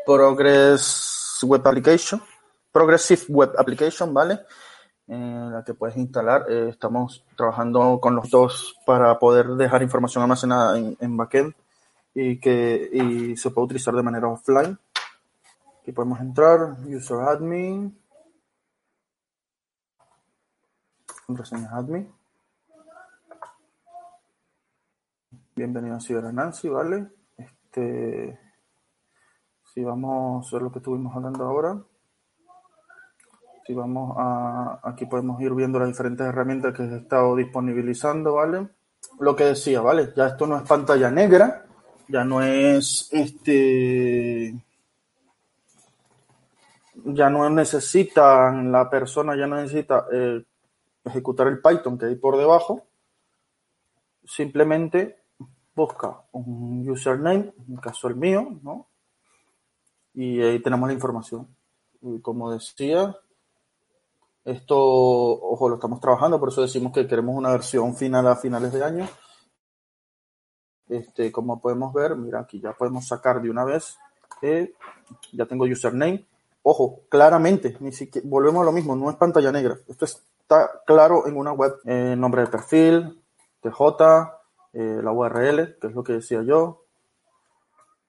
[0.05, 2.21] Progress Web Application,
[2.73, 4.41] Progressive Web Application, ¿vale?
[5.07, 6.47] En la que puedes instalar.
[6.49, 11.55] Eh, estamos trabajando con los dos para poder dejar información almacenada en, en backend
[12.15, 14.79] y que y se puede utilizar de manera offline.
[15.81, 17.97] Aquí podemos entrar, user admin,
[21.27, 22.18] contraseña admin.
[25.59, 27.09] Bienvenido a Nancy, ¿vale?
[27.37, 28.39] Este,
[29.75, 31.83] si vamos a ver lo que estuvimos hablando ahora,
[33.67, 38.69] si vamos a, aquí podemos ir viendo las diferentes herramientas que he estado disponibilizando, ¿vale?
[39.19, 40.13] Lo que decía, ¿vale?
[40.17, 41.67] Ya esto no es pantalla negra,
[42.07, 44.55] ya no es este,
[47.05, 50.41] ya no necesita, la persona ya no necesita eh,
[51.05, 52.87] ejecutar el Python que hay por debajo,
[54.25, 55.18] simplemente
[55.79, 58.89] busca un username, en caso el mío, ¿no?
[60.13, 61.47] Y ahí tenemos la información.
[62.23, 63.17] Como decía,
[64.45, 68.73] esto, ojo, lo estamos trabajando, por eso decimos que queremos una versión final a finales
[68.73, 69.09] de año.
[70.89, 73.99] Este, como podemos ver, mira, aquí ya podemos sacar de una vez,
[74.43, 74.75] eh,
[75.33, 76.27] ya tengo username.
[76.63, 79.79] Ojo, claramente, ni siquiera, volvemos a lo mismo, no es pantalla negra.
[79.87, 81.77] Esto está claro en una web.
[81.85, 83.23] Eh, nombre de perfil,
[83.61, 84.38] TJ,
[84.73, 86.85] eh, la URL, que es lo que decía yo.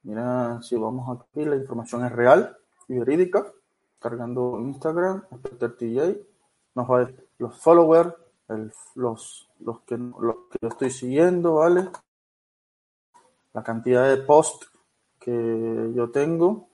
[0.04, 2.58] Mira, si vamos aquí, la información es real
[2.88, 3.52] y verídica.
[4.00, 5.26] Cargando Instagram,
[5.78, 6.18] TJ,
[6.76, 8.14] nos va a decir los followers,
[8.96, 11.90] los, los, que, los que yo estoy siguiendo, ¿vale?
[13.54, 14.64] La cantidad de post
[15.20, 16.70] que yo tengo,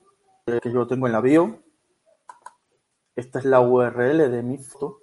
[0.45, 1.59] que yo tengo en la bio.
[3.15, 5.01] Esta es la URL de mi foto.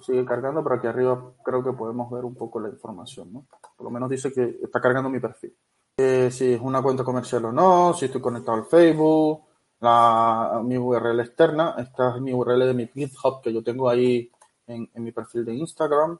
[0.00, 3.46] Sigue cargando, pero aquí arriba creo que podemos ver un poco la información, ¿no?
[3.76, 5.54] Por lo menos dice que está cargando mi perfil.
[5.96, 9.42] Si es una cuenta comercial o no, si estoy conectado al Facebook,
[9.80, 14.30] la, mi URL externa, esta es mi URL de mi GitHub que yo tengo ahí
[14.66, 16.18] en, en mi perfil de Instagram.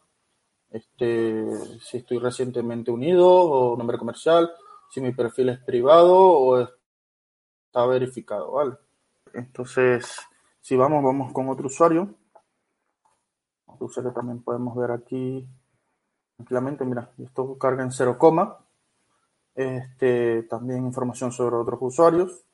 [0.70, 1.46] Este,
[1.80, 4.50] si estoy recientemente unido o nombre comercial,
[4.90, 8.74] si mi perfil es privado o está verificado, ¿vale?
[9.32, 10.16] Entonces,
[10.60, 12.14] si vamos, vamos con otro usuario
[13.78, 15.46] que también podemos ver aquí
[16.36, 18.18] tranquilamente, mira, esto carga en 0,
[19.54, 22.44] este, también información sobre otros usuarios,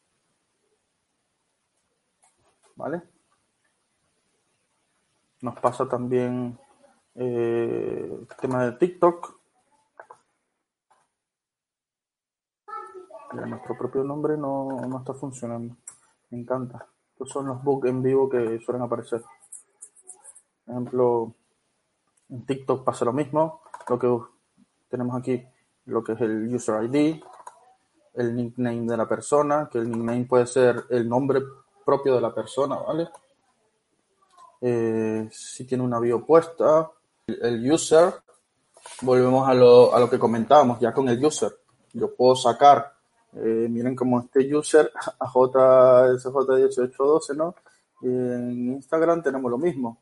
[2.74, 3.02] ¿vale?
[5.40, 6.58] Nos pasa también
[7.14, 9.36] eh, el tema de TikTok.
[13.44, 15.76] nuestro propio nombre no, no está funcionando.
[16.30, 16.86] Me encanta.
[17.12, 19.22] Estos son los bugs en vivo que suelen aparecer.
[20.66, 21.34] Por ejemplo,
[22.28, 23.62] en TikTok pasa lo mismo.
[23.88, 24.18] Lo que
[24.88, 25.46] tenemos aquí,
[25.86, 27.20] lo que es el user ID,
[28.14, 31.42] el nickname de la persona, que el nickname puede ser el nombre
[31.84, 33.08] propio de la persona, ¿vale?
[34.60, 36.90] Eh, si tiene una bio puesta,
[37.26, 38.14] el user,
[39.02, 41.52] volvemos a lo, a lo que comentábamos ya con el user.
[41.92, 42.92] Yo puedo sacar,
[43.34, 44.90] eh, miren como este user,
[45.20, 47.54] AJSJ1812, ¿no?
[48.02, 49.98] En Instagram tenemos lo mismo.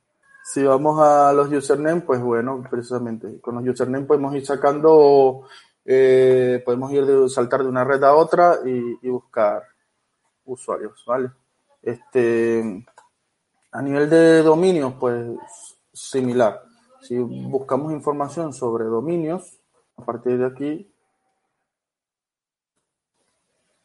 [0.47, 5.49] Si vamos a los username, pues bueno, precisamente con los username podemos ir sacando,
[5.87, 9.63] eh, podemos ir de, saltar de una red a otra y, buscar
[10.45, 11.31] usuarios, ¿vale?
[11.81, 12.85] Este,
[13.73, 15.35] a nivel de dominios, pues
[15.95, 16.63] similar.
[17.01, 19.59] Si buscamos información sobre dominios,
[19.97, 20.95] a partir de aquí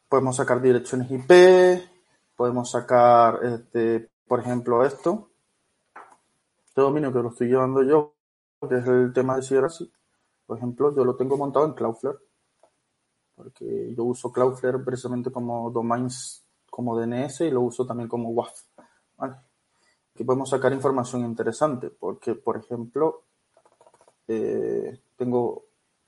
[0.09, 1.31] podemos sacar direcciones IP,
[2.35, 5.29] podemos sacar, este, por ejemplo, esto,
[6.81, 8.15] dominio que lo estoy llevando yo,
[8.67, 9.89] que es el tema de CRC,
[10.45, 12.17] por ejemplo, yo lo tengo montado en Cloudflare,
[13.35, 18.59] porque yo uso Cloudflare precisamente como domains, como DNS y lo uso también como WAF.
[19.19, 23.25] Aquí podemos sacar información interesante, porque, por ejemplo,
[24.27, 25.65] eh, tengo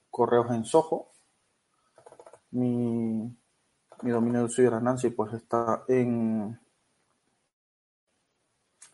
[0.10, 1.12] correos en Soho,
[2.52, 3.32] mi,
[4.02, 6.60] mi dominio de usuario Nancy pues está en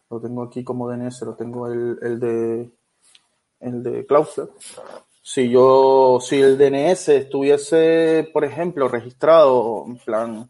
[0.10, 2.72] lo tengo aquí como DNS, lo tengo el, el de
[3.60, 4.51] el de Cloudflare.
[5.22, 10.49] Si yo, si el DNS estuviese, por ejemplo, registrado en plan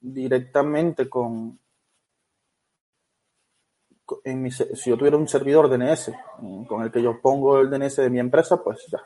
[0.00, 1.58] directamente con,
[4.24, 6.12] en mi, si yo tuviera un servidor DNS
[6.66, 9.00] con el que yo pongo el DNS de mi empresa, pues ya,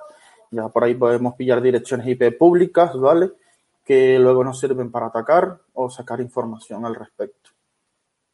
[0.50, 3.32] ya por ahí podemos pillar direcciones IP públicas, ¿vale?
[3.84, 7.50] Que luego nos sirven para atacar o sacar información al respecto.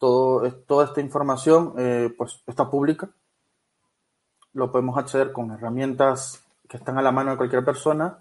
[0.01, 3.09] Todo, toda esta información, eh, pues está pública.
[4.53, 8.19] Lo podemos acceder con herramientas que están a la mano de cualquier persona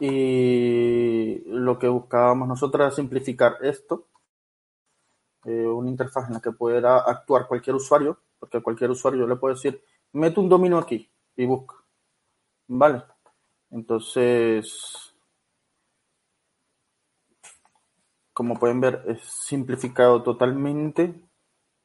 [0.00, 4.08] y lo que buscábamos nosotros era simplificar esto
[5.44, 9.54] eh, una interfaz en la que pueda actuar cualquier usuario, porque cualquier usuario le puede
[9.54, 11.76] decir, mete un dominio aquí y busca.
[12.68, 13.02] ¿Vale?
[13.70, 15.09] Entonces,
[18.40, 21.14] como pueden ver, es simplificado totalmente.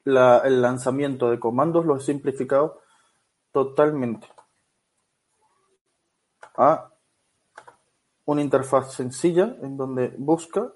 [0.06, 2.80] el lanzamiento de comandos lo he simplificado
[3.52, 4.26] totalmente
[6.56, 6.88] a
[8.24, 10.72] una interfaz sencilla en donde busca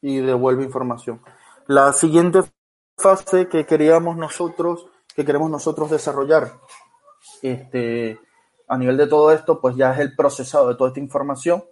[0.00, 1.20] y devuelve información.
[1.66, 2.40] La siguiente
[2.96, 6.50] fase que queríamos nosotros, que queremos nosotros desarrollar,
[7.42, 8.18] este,
[8.68, 11.62] a nivel de todo esto, pues ya es el procesado de toda esta información.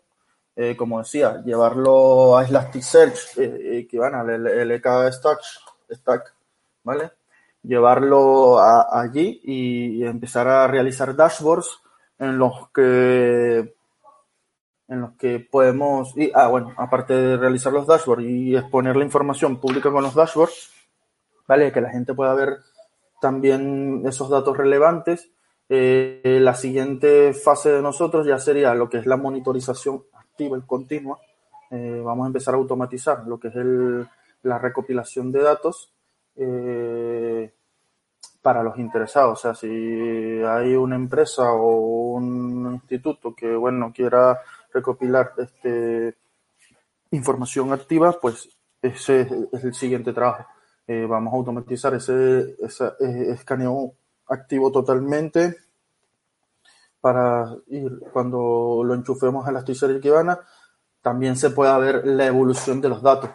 [0.55, 5.41] Eh, como decía, llevarlo a Elasticsearch, eh, eh que van al LK Stack,
[5.91, 6.35] Stack,
[6.85, 7.13] ¿vale?
[7.63, 11.81] Llevarlo allí y empezar a realizar dashboards
[12.19, 13.75] en los que
[14.93, 19.05] en los que podemos, y, ah, bueno, aparte de realizar los dashboards y exponer la
[19.05, 20.71] información pública con los dashboards,
[21.49, 21.73] ¿vale?
[21.73, 22.59] Que la gente pueda ver
[23.23, 25.31] también esos datos relevantes.
[25.71, 30.05] Eh, la siguiente fase de nosotros ya sería lo que es la monitorización
[30.49, 31.19] activa continua.
[31.71, 34.07] Eh, vamos a empezar a automatizar lo que es el,
[34.43, 35.93] la recopilación de datos
[36.37, 37.53] eh,
[38.43, 39.39] para los interesados.
[39.39, 44.41] O sea, si hay una empresa o un instituto que, bueno, quiera
[44.73, 46.17] recopilar este,
[47.11, 48.49] información activa, pues
[48.81, 50.47] ese es el siguiente trabajo.
[50.87, 52.57] Eh, vamos a automatizar ese,
[53.31, 53.95] escaneo
[54.29, 55.57] activo totalmente
[57.03, 60.41] para ir cuando lo enchufemos a la y Kibana
[61.03, 63.29] también se pueda ver la evolución de los datos.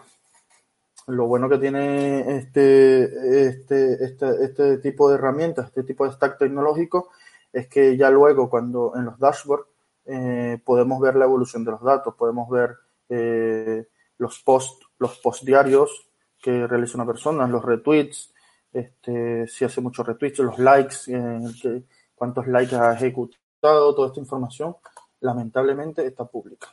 [1.07, 6.37] Lo bueno que tiene este, este, este, este tipo de herramientas, este tipo de stack
[6.37, 7.09] tecnológico,
[7.51, 9.67] es que ya luego cuando en los dashboards
[10.05, 12.73] eh, podemos ver la evolución de los datos, podemos ver
[13.09, 13.85] eh,
[14.17, 16.09] los posts los post diarios
[16.41, 18.33] que realiza una persona, los retweets,
[18.71, 21.83] este, si hace muchos retweets, los likes, eh,
[22.15, 23.41] cuántos likes ha ejecutado,
[23.73, 24.75] toda esta información,
[25.21, 26.67] lamentablemente está pública.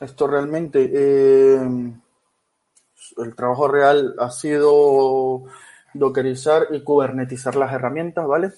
[0.00, 2.00] Esto realmente, el
[3.36, 5.44] trabajo real ha sido
[5.94, 8.52] dockerizar y kubernetizar las herramientas, ¿vale?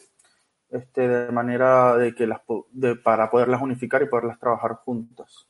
[0.75, 2.41] este, de manera de que las,
[2.73, 5.47] de, para poderlas unificar y poderlas trabajar juntas.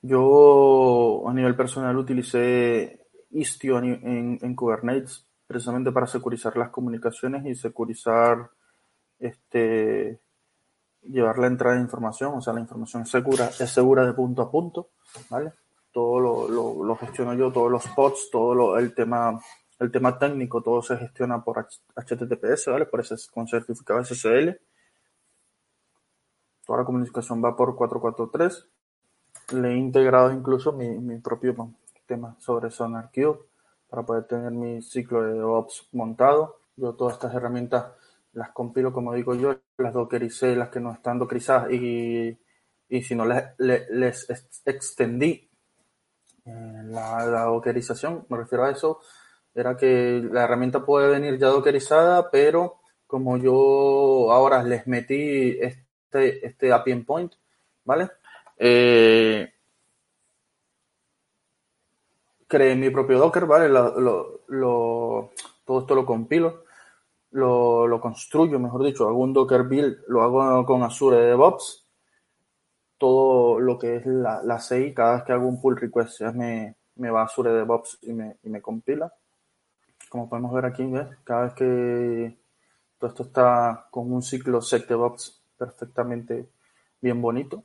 [0.00, 7.54] Yo a nivel personal utilicé Istio en, en, Kubernetes precisamente para securizar las comunicaciones y
[7.54, 8.50] securizar,
[9.18, 10.20] este,
[11.16, 14.50] llevar la entrada de información, o sea, la información segura, es segura de punto a
[14.50, 14.90] punto,
[15.30, 15.52] ¿vale?
[15.92, 19.40] Todo lo, lo, lo gestiono yo, todos los pods, todo lo, el tema
[19.78, 22.86] el tema técnico todo se gestiona por HTTPS, ¿vale?
[22.86, 24.58] Por ese, con certificado SSL.
[26.64, 28.66] Toda la comunicación va por 443.
[29.52, 31.54] Le he integrado incluso mi, mi propio
[32.06, 33.38] tema sobre SonarQube
[33.88, 36.60] para poder tener mi ciclo de DevOps montado.
[36.76, 37.92] Yo todas estas herramientas
[38.36, 42.38] las compilo, como digo yo, las dockericé, las que no están dockerizadas y,
[42.88, 44.28] y si no les, les,
[44.66, 45.48] extendí
[46.44, 49.00] eh, la, dockerización, me refiero a eso,
[49.54, 56.46] era que la herramienta puede venir ya dockerizada, pero como yo ahora les metí este,
[56.46, 57.32] este API endpoint,
[57.84, 58.10] ¿vale?
[58.58, 59.50] Eh,
[62.46, 63.70] creé mi propio Docker, ¿vale?
[63.70, 66.65] todo esto lo compilo,
[67.36, 71.84] lo, lo, construyo, mejor dicho, un Docker build, lo hago con Azure DevOps.
[72.98, 76.76] Todo lo que es la, la CI, cada vez que hago un pull request, me,
[76.96, 79.12] me va a Azure DevOps y me, y me compila
[80.08, 80.90] como podemos ver aquí,
[81.24, 82.38] cada vez que
[82.98, 86.48] todo esto está con un ciclo SecDevOps perfectamente
[87.00, 87.64] bien bonito.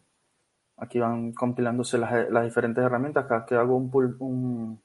[0.77, 3.25] Aquí van compilándose las, diferentes herramientas.
[3.25, 4.81] Cada vez que hago un, pull, un,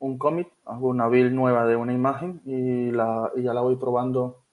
[0.00, 3.76] un commit, hago una build nueva de una imagen y, la, y ya la voy
[3.76, 4.44] probando.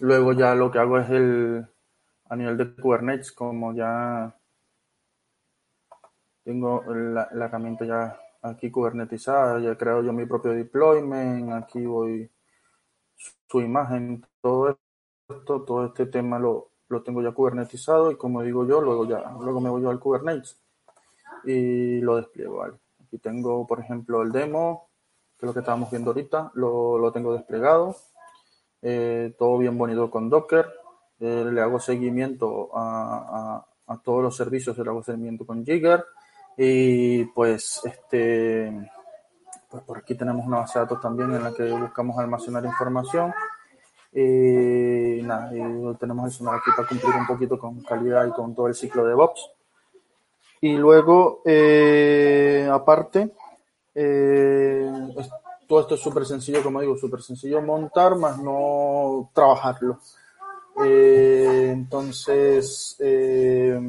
[0.00, 1.66] Luego ya lo que hago es el,
[2.28, 4.34] a nivel de Kubernetes, como ya
[6.44, 11.84] tengo la, la herramienta ya aquí kubernetizada, ya he creado yo mi propio deployment, aquí
[11.84, 12.30] voy
[13.48, 14.78] su imagen, todo
[15.28, 19.18] esto, todo este tema lo, lo tengo ya kubernetizado y como digo yo, luego ya,
[19.40, 20.60] luego me voy yo al Kubernetes
[21.44, 22.64] y lo despliego.
[23.06, 24.90] Aquí tengo, por ejemplo, el demo,
[25.38, 27.96] que es lo que estábamos viendo ahorita, lo, lo tengo desplegado,
[28.82, 30.66] eh, todo bien bonito con Docker,
[31.20, 36.04] eh, le hago seguimiento a, a, a, todos los servicios, le hago seguimiento con Jigger.
[36.58, 38.90] Y pues este
[39.70, 43.32] pues por aquí tenemos una base de datos también en la que buscamos almacenar información.
[44.12, 48.54] Y nada, y tenemos el sonar aquí para cumplir un poquito con calidad y con
[48.54, 49.55] todo el ciclo de DevOps.
[50.60, 53.32] Y luego, eh, aparte,
[53.94, 54.90] eh,
[55.66, 59.98] todo esto es súper sencillo, como digo, súper sencillo montar, más no trabajarlo.
[60.84, 63.80] Eh, entonces, eh,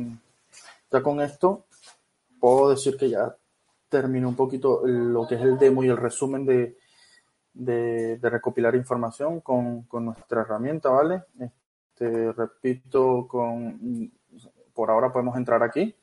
[0.91, 1.65] ya con esto,
[2.39, 3.35] puedo decir que ya
[3.89, 6.77] terminé un poquito lo que es el demo y el resumen de,
[7.53, 11.23] de, de recopilar información con, con, nuestra herramienta, ¿vale?
[11.39, 14.11] Este, repito, con,
[14.73, 15.93] por ahora podemos entrar aquí.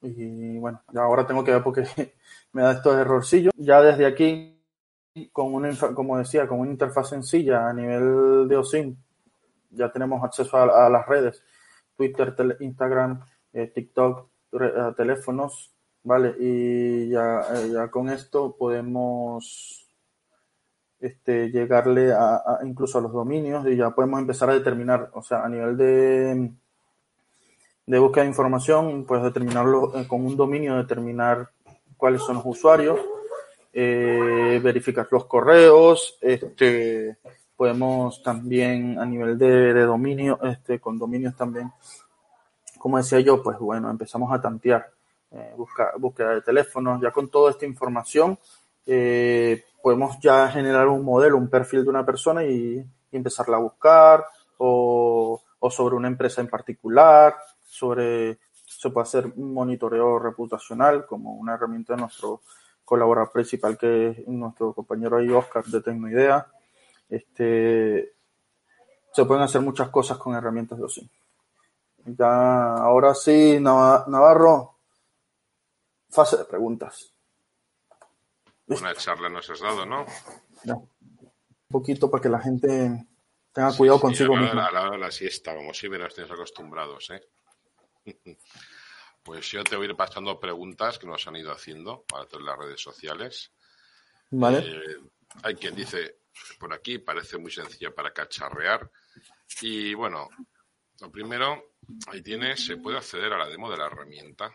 [0.00, 1.84] Y bueno, ya ahora tengo que ver porque
[2.52, 3.52] me da estos errorcillos.
[3.56, 4.60] Ya desde aquí,
[5.32, 8.96] con una, como decía, con una interfaz sencilla a nivel de OSIM,
[9.70, 11.42] ya tenemos acceso a, las redes,
[11.96, 13.20] Twitter, tele, Instagram,
[13.52, 16.34] eh, TikTok, re, eh, teléfonos, ¿vale?
[16.38, 19.88] Y ya, eh, ya con esto podemos
[21.00, 25.44] este, llegarle a, incluso a los dominios y ya podemos empezar a determinar, o sea,
[25.44, 26.52] a nivel de,
[27.88, 31.48] de búsqueda de información, pues determinarlo eh, con un dominio, determinar
[31.96, 33.00] cuáles son los usuarios,
[33.72, 37.16] eh, verificar los correos, este,
[37.56, 41.72] podemos también a nivel de, de dominio, este, con dominios también,
[42.78, 44.90] como decía yo, pues bueno, empezamos a tantear,
[45.30, 48.38] eh, busca, búsqueda de teléfonos, ya con toda esta información,
[48.84, 53.60] eh, podemos ya generar un modelo, un perfil de una persona y, y empezarla a
[53.60, 54.26] buscar
[54.58, 57.34] o, o, sobre una empresa en particular,
[57.68, 62.40] sobre, se puede hacer un monitoreo reputacional como una herramienta de nuestro
[62.84, 66.46] colaborador principal que es nuestro compañero ahí Oscar de Tecnoidea.
[67.10, 68.14] Este,
[69.12, 71.10] se pueden hacer muchas cosas con herramientas de OSI.
[72.06, 74.76] Ya, ahora sí, Navarro,
[76.08, 77.12] fase de preguntas.
[78.68, 80.06] Una charla nos has dado, ¿no?
[80.64, 80.76] No.
[80.76, 83.06] Un poquito para que la gente
[83.52, 84.36] tenga cuidado sí, consigo.
[84.36, 87.20] A la hora de la siesta, como si me nos tienes acostumbrados, ¿eh?
[89.20, 92.46] Pues yo te voy a ir pasando preguntas que nos han ido haciendo para todas
[92.46, 93.52] las redes sociales.
[94.30, 94.60] Vale.
[94.60, 94.96] Eh,
[95.42, 96.20] hay quien dice
[96.58, 98.90] por aquí, parece muy sencilla para cacharrear.
[99.60, 100.30] Y bueno,
[101.00, 101.74] lo primero,
[102.06, 104.50] ahí tienes, se puede acceder a la demo de la herramienta.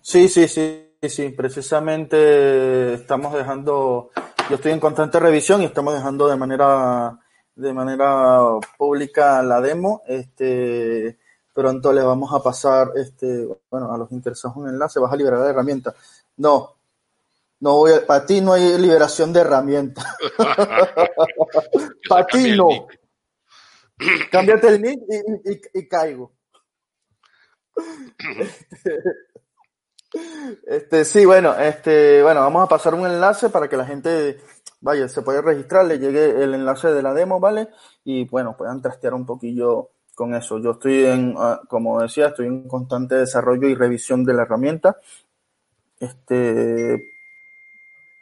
[0.00, 4.12] Sí, sí, sí, sí, precisamente estamos dejando,
[4.48, 7.18] yo estoy en constante revisión y estamos dejando de manera
[7.56, 8.42] de manera
[8.76, 10.02] pública la demo.
[10.06, 11.18] Este,
[11.56, 15.40] pronto le vamos a pasar, este, bueno, a los interesados un enlace, vas a liberar
[15.40, 15.94] la herramienta.
[16.36, 16.76] No,
[17.60, 20.04] no voy a, para ti no hay liberación de herramienta.
[22.08, 22.68] para ti no.
[24.30, 26.34] Cámbiate el nick y, y, y caigo.
[30.66, 34.42] este, sí, bueno, este, bueno, vamos a pasar un enlace para que la gente
[34.80, 37.70] vaya, se puede registrar, le llegue el enlace de la demo, ¿vale?
[38.04, 40.58] Y bueno, puedan trastear un poquillo con eso.
[40.58, 44.96] Yo estoy en, uh, como decía, estoy en constante desarrollo y revisión de la herramienta.
[46.00, 47.00] Este,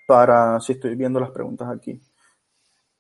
[0.06, 1.98] para, si estoy viendo las preguntas aquí.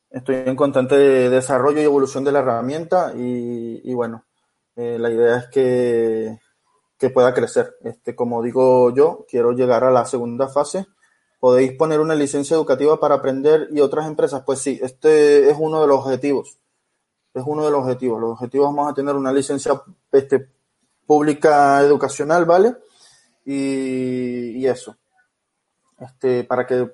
[0.08, 4.24] Estoy en constante desarrollo y evolución de la herramienta y, y bueno,
[4.76, 6.38] eh, la idea es que,
[6.96, 7.76] que pueda crecer.
[7.82, 10.86] Este, como digo yo, quiero llegar a la segunda fase
[11.44, 14.44] podéis poner una licencia educativa para aprender y otras empresas.
[14.46, 16.56] Pues sí, este es uno de los objetivos.
[17.34, 18.20] Es uno de los objetivos.
[18.20, 19.82] Los objetivos vamos a tener una licencia
[20.12, 20.48] este,
[21.04, 22.76] pública educacional, ¿vale?
[23.44, 24.96] Y, y eso.
[25.98, 26.90] Este, para que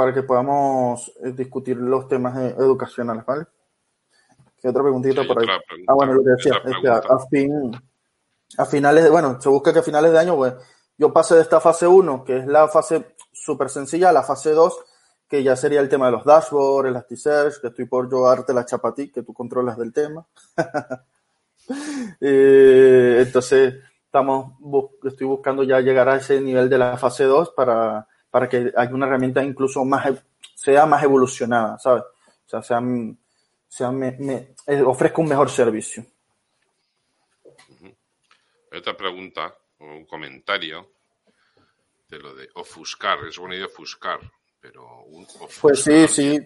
[0.00, 3.44] para que podamos discutir los temas educacionales, ¿vale?
[4.56, 5.46] ¿Qué otra preguntita sí, por ahí?
[5.46, 7.70] Pregunta, ah, bueno, lo que decía, es que a, a, fin,
[8.56, 10.54] a finales de, bueno, se busca que a finales de año, pues,
[10.96, 14.74] yo pase de esta fase 1, que es la fase súper sencilla, la fase 2,
[15.30, 18.88] que ya sería el tema de los dashboards, Elasticsearch, que estoy por yo la chapa
[18.88, 20.26] a ti, que tú controlas del tema.
[22.20, 24.54] eh, entonces, estamos,
[25.04, 28.92] estoy buscando ya llegar a ese nivel de la fase 2 para, para que haya
[28.92, 30.20] una herramienta incluso más,
[30.56, 32.02] sea más evolucionada, ¿sabes?
[32.02, 32.80] O sea, sea,
[33.68, 36.04] sea me, eh, ofrezca un mejor servicio.
[38.76, 40.90] Otra pregunta, o un comentario
[42.08, 44.18] de lo de ofuscar, es buena idea ofuscar,
[44.60, 45.04] pero
[45.60, 46.38] Pues sí, sí.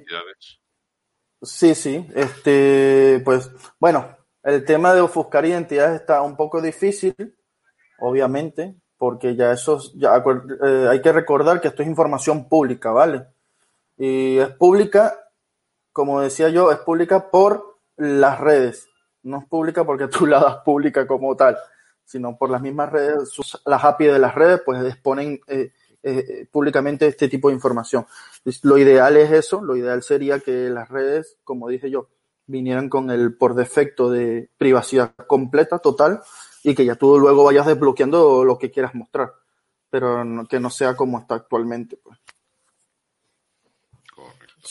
[1.42, 2.06] Sí, sí.
[2.14, 7.14] Este, pues, bueno, el tema de ofuscar identidades está un poco difícil,
[7.98, 10.22] obviamente, porque ya eso, ya
[10.64, 13.26] eh, hay que recordar que esto es información pública, ¿vale?
[13.96, 15.30] Y es pública,
[15.92, 18.88] como decía yo, es pública por las redes,
[19.22, 21.58] no es pública porque tú la das pública como tal,
[22.04, 23.30] sino por las mismas redes,
[23.64, 25.72] las API de las redes, pues exponen eh,
[26.06, 28.06] eh, públicamente este tipo de información.
[28.62, 32.10] Lo ideal es eso, lo ideal sería que las redes, como dije yo,
[32.46, 36.20] vinieran con el por defecto de privacidad completa, total,
[36.62, 39.32] y que ya tú luego vayas desbloqueando lo que quieras mostrar,
[39.88, 41.96] pero que no sea como está actualmente.
[41.96, 42.18] Pues.
[44.14, 44.68] Correcto.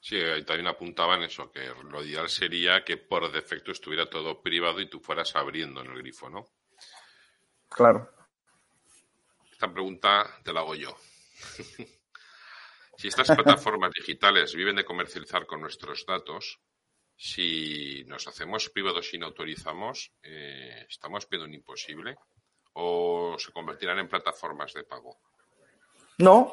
[0.00, 4.42] Sí, ahí también apuntaba en eso, que lo ideal sería que por defecto estuviera todo
[4.42, 6.44] privado y tú fueras abriendo en el grifo, ¿no?
[7.68, 8.10] Claro.
[9.64, 10.94] Esta pregunta te la hago yo.
[12.98, 16.60] si estas plataformas digitales viven de comercializar con nuestros datos,
[17.16, 22.18] si nos hacemos privados y no autorizamos, eh, ¿estamos pidiendo un imposible?
[22.74, 25.16] ¿O se convertirán en plataformas de pago?
[26.18, 26.52] No.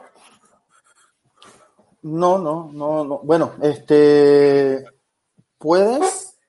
[2.04, 3.20] No, no, no, no.
[3.24, 4.86] Bueno, este.
[5.58, 6.40] Puedes,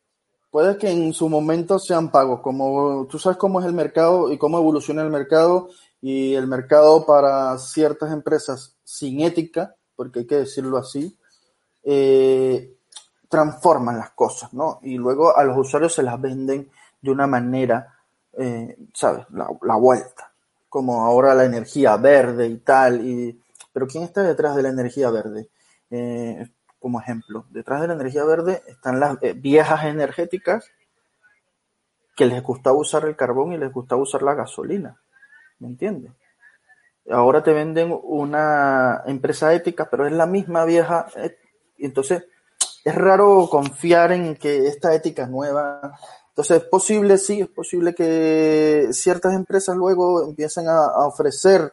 [0.48, 2.40] puede que en su momento sean pagos.
[2.40, 5.68] Como tú sabes cómo es el mercado y cómo evoluciona el mercado
[6.02, 11.16] y el mercado para ciertas empresas sin ética, porque hay que decirlo así,
[11.84, 12.74] eh,
[13.28, 14.80] transforman las cosas, ¿no?
[14.82, 16.68] Y luego a los usuarios se las venden
[17.00, 17.96] de una manera,
[18.36, 19.26] eh, ¿sabes?
[19.30, 20.32] La, vuelta,
[20.68, 23.40] como ahora la energía verde y tal, y,
[23.72, 25.48] pero ¿quién está detrás de la energía verde?
[25.88, 26.50] Eh,
[26.80, 30.68] como ejemplo, detrás de la energía verde están las viejas energéticas
[32.16, 34.98] que les gustaba usar el carbón y les gustaba usar la gasolina.
[35.62, 36.12] ¿Me entiendes?
[37.10, 41.06] Ahora te venden una empresa ética, pero es la misma vieja.
[41.16, 41.36] Eh,
[41.78, 42.24] entonces,
[42.84, 45.98] es raro confiar en que esta ética es nueva.
[46.28, 51.72] Entonces, es posible, sí, es posible que ciertas empresas luego empiecen a, ofrecer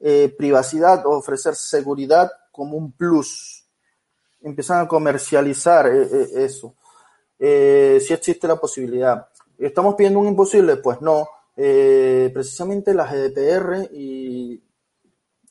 [0.00, 3.64] eh, privacidad o ofrecer seguridad como un plus.
[4.42, 6.74] Empiezan a comercializar eh, eso.
[7.38, 9.28] si existe la posibilidad.
[9.58, 10.76] ¿Estamos pidiendo un imposible?
[10.76, 11.28] Pues no
[11.62, 14.62] eh, precisamente la GDPR y,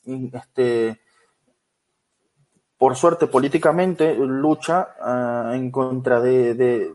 [0.04, 1.00] este,
[2.76, 6.92] por suerte políticamente lucha ah, en contra de,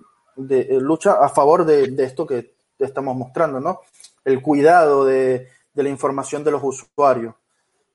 [0.82, 3.80] lucha a favor de, esto que estamos mostrando, ¿no?
[4.26, 7.36] El cuidado de, la información de los usuarios.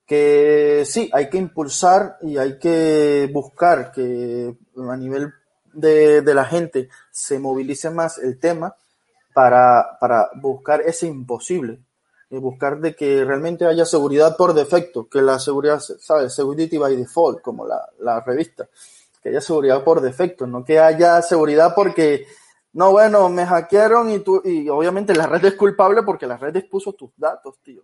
[0.07, 5.35] Que sí, hay que impulsar y hay que buscar que a nivel
[5.75, 8.75] de, de la gente se movilice más el tema,
[9.99, 11.81] para, buscar ese imposible,
[12.29, 16.33] y buscar de que realmente haya seguridad por defecto, que la seguridad, ¿sabes?
[16.33, 18.69] Security by default, como la, la revista,
[19.21, 22.27] que haya seguridad por defecto, no que haya seguridad porque,
[22.75, 26.55] no, bueno, me hackearon y tú, y obviamente la red es culpable porque la red
[26.55, 27.83] expuso tus datos, tío.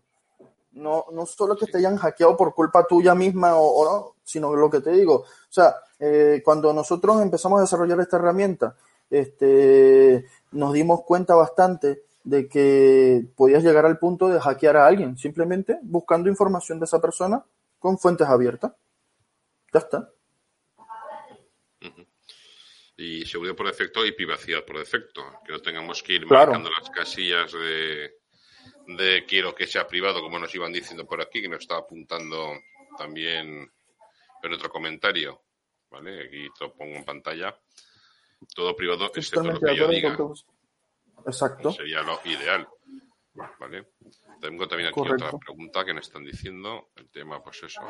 [0.72, 4.68] No, no solo que te hayan hackeado por culpa tuya misma o, no, sino lo
[4.68, 5.14] que te digo.
[5.14, 8.76] O sea, eh, cuando nosotros empezamos a desarrollar esta herramienta,
[9.10, 15.16] este, nos dimos cuenta bastante de que podías llegar al punto de hackear a alguien,
[15.16, 17.44] simplemente buscando información de esa persona
[17.78, 18.72] con fuentes abiertas.
[19.72, 20.10] Ya está.
[22.96, 25.22] Y seguridad por defecto y privacidad por defecto.
[25.44, 28.16] Que no tengamos que ir marcando las casillas de,
[28.88, 32.54] de quiero que sea privado, como nos iban diciendo por aquí, que nos estaba apuntando
[32.98, 33.70] también
[34.42, 35.42] en otro comentario.
[35.90, 36.24] ¿Vale?
[36.24, 37.56] Aquí lo pongo en pantalla
[38.54, 40.16] todo privado, excepto lo que yo diga.
[41.26, 41.72] Exacto.
[41.72, 42.66] Sería lo ideal.
[43.60, 43.88] ¿Vale?
[44.40, 46.88] Tengo también aquí otra pregunta que me están diciendo.
[46.96, 47.82] El tema, pues eso,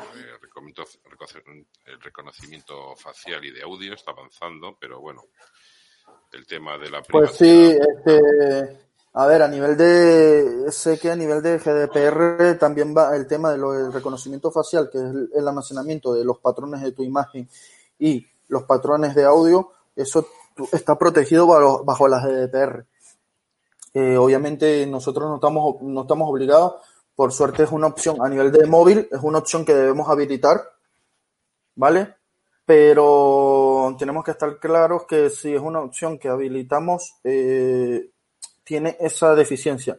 [1.85, 5.23] el reconocimiento facial y de audio está avanzando, pero bueno,
[6.33, 11.15] el tema de la Pues sí, este, a ver, a nivel de, sé que a
[11.15, 15.03] nivel de GDPR también va el tema del reconocimiento facial, que es
[15.33, 17.49] el almacenamiento de los patrones de tu imagen
[17.99, 20.27] y los patrones de audio, eso
[20.71, 21.47] está protegido
[21.83, 22.85] bajo, la GDPR.
[23.93, 26.75] Eh, obviamente nosotros no estamos, no estamos obligados,
[27.15, 30.61] por suerte es una opción a nivel de móvil, es una opción que debemos habilitar,
[31.75, 32.15] ¿vale?
[32.65, 38.11] Pero tenemos que estar claros que si es una opción que habilitamos, eh,
[38.63, 39.97] tiene esa deficiencia,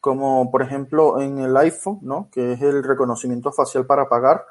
[0.00, 2.28] como por ejemplo en el iPhone, ¿no?
[2.30, 4.44] Que es el reconocimiento facial para pagar.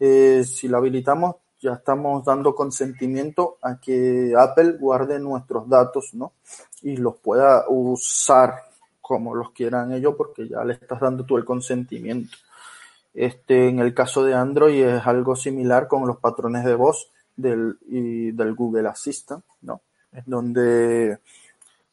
[0.00, 6.32] Eh, si la habilitamos, ya estamos dando consentimiento a que Apple guarde nuestros datos, ¿no?
[6.82, 8.54] Y los pueda usar
[9.00, 12.36] como los quieran ellos, porque ya le estás dando tú el consentimiento.
[13.12, 17.10] Este, en el caso de Android es algo similar con los patrones de voz.
[17.36, 19.80] del, y del Google Assistant, ¿no?
[20.12, 21.18] Es donde,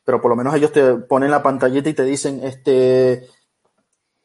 [0.04, 3.30] pero por lo menos ellos te ponen la pantallita y te dicen, este,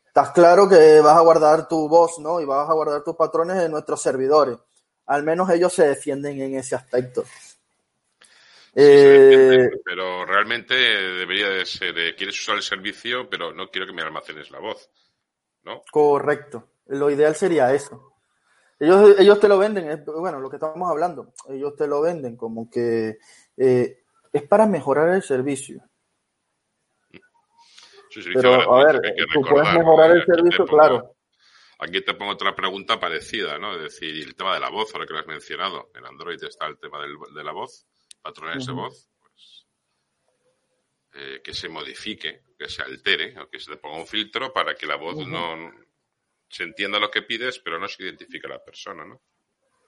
[0.07, 2.41] estás claro que vas a guardar tu voz, ¿no?
[2.41, 4.59] Y vas a guardar tus patrones en nuestros servidores.
[5.13, 7.25] Al menos ellos se defienden en ese aspecto.
[8.75, 14.01] Eh, pero realmente debería de ser, quieres usar el servicio, pero no quiero que me
[14.01, 14.89] almacenes la voz,
[15.65, 15.83] ¿no?
[15.91, 16.69] Correcto.
[16.87, 18.15] Lo ideal sería eso.
[18.79, 22.71] Ellos, ellos te lo venden, bueno, lo que estamos hablando, ellos te lo venden como
[22.71, 23.19] que
[23.57, 24.03] eh,
[24.33, 25.83] es para mejorar el servicio.
[28.35, 29.01] Pero, a ver,
[29.33, 31.15] tú puedes mejorar el servicio, claro.
[31.83, 33.75] Aquí te pongo otra pregunta parecida, ¿no?
[33.75, 35.91] Es decir, el tema de la voz, ahora que lo has mencionado.
[35.97, 37.87] En Android está el tema de la voz,
[38.23, 39.67] patrones de voz, pues,
[41.15, 44.77] eh, que se modifique, que se altere, o que se le ponga un filtro para
[44.77, 45.73] que la voz no
[46.49, 49.21] se entienda lo que pides, pero no se identifique a la persona, ¿no?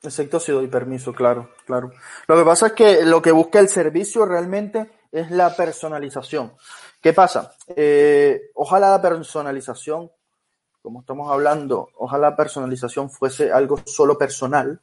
[0.03, 1.93] Excepto si doy permiso, claro, claro.
[2.27, 6.57] Lo que pasa es que lo que busca el servicio realmente es la personalización.
[7.01, 7.55] ¿Qué pasa?
[7.69, 10.11] Eh, ojalá la personalización,
[10.85, 14.83] como estamos hablando, ojalá personalización fuese algo solo personal,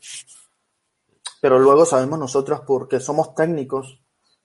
[1.40, 4.02] pero luego sabemos nosotros, porque somos técnicos,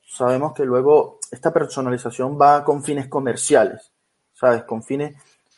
[0.07, 3.91] sabemos que luego esta personalización va con fines comerciales,
[4.35, 4.65] ¿sabes?
[4.65, 5.17] Con fines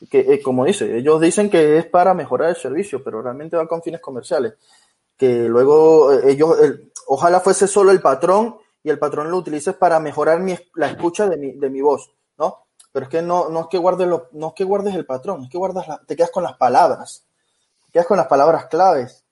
[0.08, 3.66] que, eh, como dice, ellos dicen que es para mejorar el servicio, pero realmente va
[3.66, 4.54] con fines comerciales.
[5.16, 6.56] Que luego eh, ellos,
[7.08, 11.26] ojalá fuese solo el patrón y el patrón lo utilices para mejorar mi, la escucha
[11.28, 12.08] de mi, de mi voz.
[12.98, 15.44] Pero es que no, no es que guardes lo, no es que guardes el patrón,
[15.44, 17.24] es que guardas te quedas con las palabras,
[17.86, 19.24] te quedas con las palabras claves.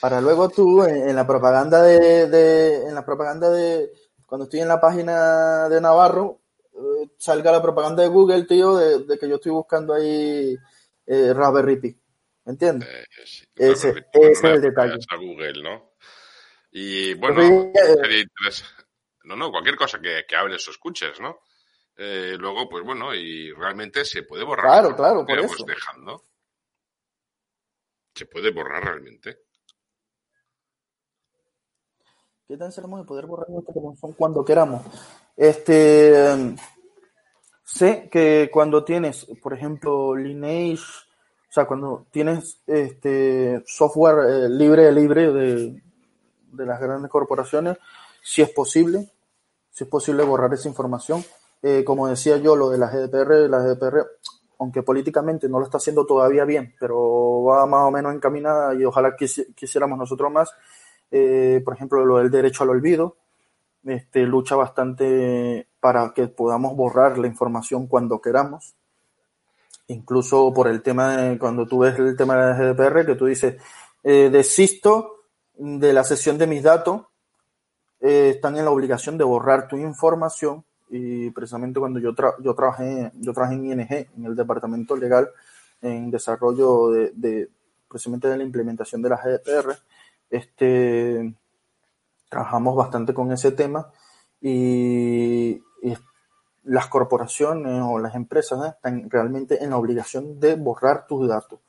[0.00, 3.92] Para luego tú en, la propaganda de, de, en la propaganda de,
[4.24, 6.40] cuando estoy en la página de Navarro,
[6.72, 10.56] eh, salga la propaganda de Google, tío, de, que yo estoy buscando ahí
[11.04, 12.00] eh, Raspberry Pi.
[12.46, 12.88] ¿Me entiendes?
[12.88, 13.04] Eh,
[13.56, 14.94] ese, es el detalle.
[15.10, 15.92] A Google, ¿no?
[16.70, 18.24] Y bueno, eh,
[19.24, 21.40] no, no, cualquier cosa que, que hables o escuches, ¿no?
[21.96, 24.64] Luego, pues bueno, y realmente se puede borrar.
[24.66, 25.64] Claro, claro, por eso.
[25.64, 26.24] dejando.
[28.14, 29.46] Se puede borrar realmente.
[32.48, 34.82] ¿Qué tan seremos de poder borrar nuestra son cuando queramos?
[35.36, 36.56] Este,
[37.64, 40.84] sé que cuando tienes, por ejemplo, Lineage,
[41.48, 45.82] o sea, cuando tienes este software eh, libre, libre de,
[46.52, 47.78] de, las grandes corporaciones,
[48.22, 49.10] si es posible,
[49.72, 51.24] si es posible borrar esa información.
[51.62, 54.06] Eh, como decía yo, lo de la GDPR, la GDPR,
[54.58, 58.84] aunque políticamente no lo está haciendo todavía bien, pero va más o menos encaminada y
[58.84, 60.50] ojalá quisiéramos nosotros más,
[61.10, 63.16] eh, por ejemplo, lo del derecho al olvido,
[63.84, 68.74] este, lucha bastante para que podamos borrar la información cuando queramos.
[69.88, 73.26] Incluso por el tema de cuando tú ves el tema de la GDPR, que tú
[73.26, 73.56] dices,
[74.02, 77.02] eh, desisto de la sesión de mis datos,
[78.00, 80.64] eh, están en la obligación de borrar tu información.
[80.88, 85.28] Y precisamente cuando yo, yo, trabajé, yo trabajé en ING, en el departamento legal,
[85.82, 87.50] en desarrollo de,
[87.88, 89.76] precisamente de la implementación de la GDPR,
[90.30, 91.34] este,
[92.28, 93.90] trabajamos bastante con ese tema
[94.40, 95.62] y,
[96.68, 98.72] las corporaciones o las empresas ¿eh?
[98.74, 101.60] están realmente en la obligación de borrar tus datos.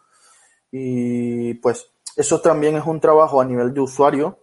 [0.71, 4.39] Y pues eso también es un trabajo a nivel de usuario,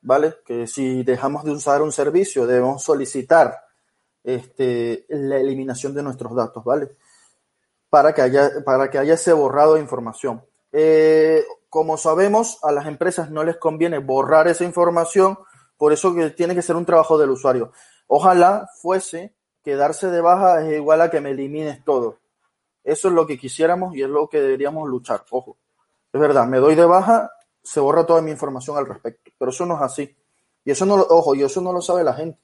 [0.00, 0.36] ¿vale?
[0.44, 3.64] Que si dejamos de usar un servicio debemos solicitar
[4.24, 6.90] este, la eliminación de nuestros datos, ¿vale?
[7.88, 10.44] Para que haya, para que haya ese borrado de información.
[10.72, 15.38] Eh, como sabemos, a las empresas no les conviene borrar esa información,
[15.76, 17.72] por eso que tiene que ser un trabajo del usuario.
[18.06, 22.18] Ojalá fuese que darse de baja es igual a que me elimines todo.
[22.84, 25.24] Eso es lo que quisiéramos y es lo que deberíamos luchar.
[25.30, 25.58] Ojo,
[26.12, 27.30] es verdad, me doy de baja,
[27.62, 30.16] se borra toda mi información al respecto, pero eso no es así.
[30.64, 32.40] Y eso no, ojo, y eso no lo sabe la gente.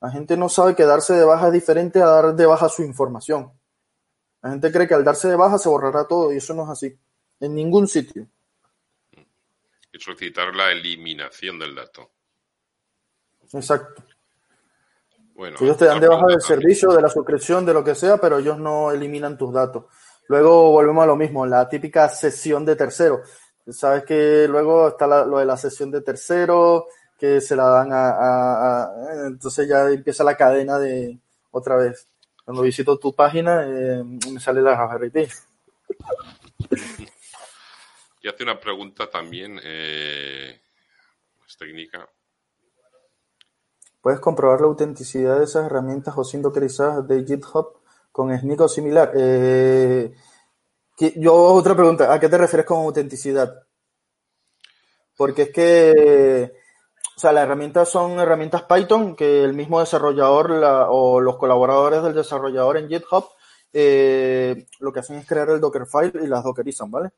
[0.00, 2.82] La gente no sabe que darse de baja es diferente a dar de baja su
[2.82, 3.52] información.
[4.42, 6.70] La gente cree que al darse de baja se borrará todo y eso no es
[6.70, 6.98] así.
[7.40, 8.26] En ningún sitio
[9.92, 12.10] y solicitar la eliminación del dato.
[13.52, 14.04] Exacto.
[15.34, 18.18] Bueno, ellos te dan de baja del servicio, de la suscripción, de lo que sea,
[18.18, 19.86] pero ellos no eliminan tus datos.
[20.28, 23.22] Luego volvemos a lo mismo, la típica sesión de tercero.
[23.68, 26.86] Sabes que luego está lo de la sesión de tercero,
[27.18, 28.90] que se la dan a,
[29.26, 31.18] Entonces ya empieza la cadena de
[31.50, 32.08] otra vez.
[32.44, 35.28] Cuando visito tu página, eh, me sale la RP.
[38.22, 40.60] Y hace una pregunta también eh,
[41.40, 42.08] más técnica.
[44.00, 47.80] ¿Puedes comprobar la autenticidad de esas herramientas o sin dockerizadas de GitHub
[48.12, 49.12] con Sneak o similar?
[49.14, 50.14] Eh,
[51.16, 53.66] yo, otra pregunta, ¿a qué te refieres con autenticidad?
[55.20, 56.54] porque es que,
[57.14, 60.50] o sea, las herramientas son herramientas Python que el mismo desarrollador
[60.88, 63.26] o los colaboradores del desarrollador en GitHub
[63.70, 67.10] eh, lo que hacen es crear el Dockerfile y las dockerizan, ¿vale?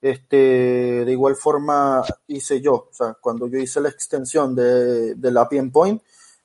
[0.00, 5.42] Este, de igual forma hice yo, o sea, cuando yo hice la extensión de, la
[5.42, 6.02] API Endpoint,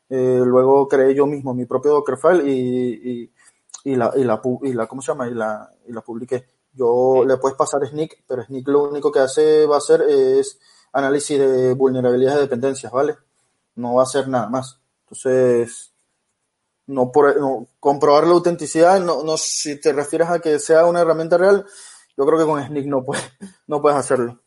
[0.10, 3.32] eh, luego creé yo mismo mi propio Dockerfile y,
[3.84, 5.28] y, la, y, la, y la, ¿cómo se llama?
[5.28, 6.59] Y la, y la publiqué.
[6.80, 10.58] Yo le puedes pasar Sneak, pero Sneak lo único que hace va a hacer es
[10.94, 13.18] análisis de vulnerabilidades de dependencias, ¿vale?
[13.76, 14.80] No va a hacer nada más.
[15.02, 15.94] Entonces,
[16.88, 21.38] no por comprobar la autenticidad, no, no, si te refieres a que sea una herramienta
[21.38, 21.66] real,
[22.16, 23.30] yo creo que con Sneak no puedes,
[23.68, 24.42] no puedes hacerlo.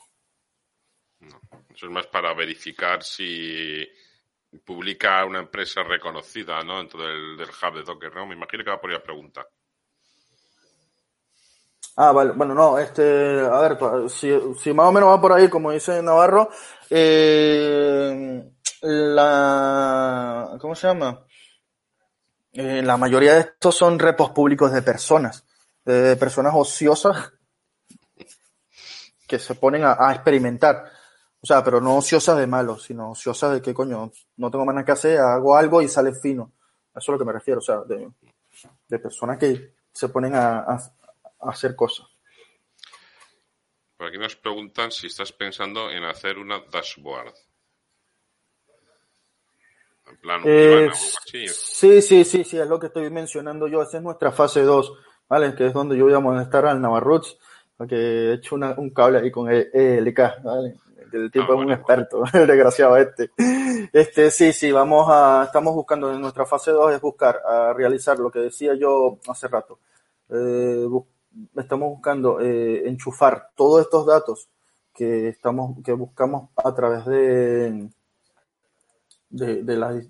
[1.21, 3.87] eso es más para verificar si
[4.65, 6.79] publica una empresa reconocida, ¿no?
[6.79, 8.27] Dentro del, del hub de Docker, ¿no?
[8.27, 9.47] Me imagino que va por ahí la pregunta.
[11.97, 12.33] Ah, vale.
[12.33, 13.79] Bueno, no, este, a ver,
[14.09, 16.49] si, más o menos va por ahí, como dice Navarro,
[16.89, 18.51] eh,
[18.81, 21.25] la, ¿cómo se llama?
[22.53, 25.45] Eh, la mayoría de estos son repos públicos de personas,
[25.85, 27.33] de personas ociosas
[29.27, 30.85] que se ponen a, experimentar.
[31.41, 34.75] O sea, pero no ociosas de malo, sino ociosas de que coño, no tengo más
[34.75, 36.53] nada que hacer, hago algo y sale fino.
[36.95, 40.79] Eso es lo que me refiero, o sea, de, personas que se ponen a,
[41.43, 42.07] hacer cosas.
[43.97, 47.35] Por aquí nos preguntan si estás pensando en hacer una dashboard.
[50.45, 51.49] Eh, sí,
[52.03, 53.83] sí, sí, sí, es lo que estoy mencionando yo.
[53.83, 54.93] Esa es nuestra fase 2,
[55.29, 55.55] ¿vale?
[55.55, 57.39] Que es donde yo voy a molestar al Navarroots,
[57.77, 60.75] porque he hecho un cable ahí con el ELK, ¿vale?
[61.13, 63.31] El tipo ah, es un experto, el desgraciado este.
[63.93, 68.19] Este, sí, sí, vamos a, estamos buscando en nuestra fase 2 es buscar, a realizar
[68.19, 69.79] lo que decía yo hace rato.
[70.31, 70.87] Eh,
[71.57, 74.49] estamos buscando eh, enchufar todos estos datos
[74.95, 77.89] que estamos, que buscamos a través de,
[79.31, 80.05] de, las,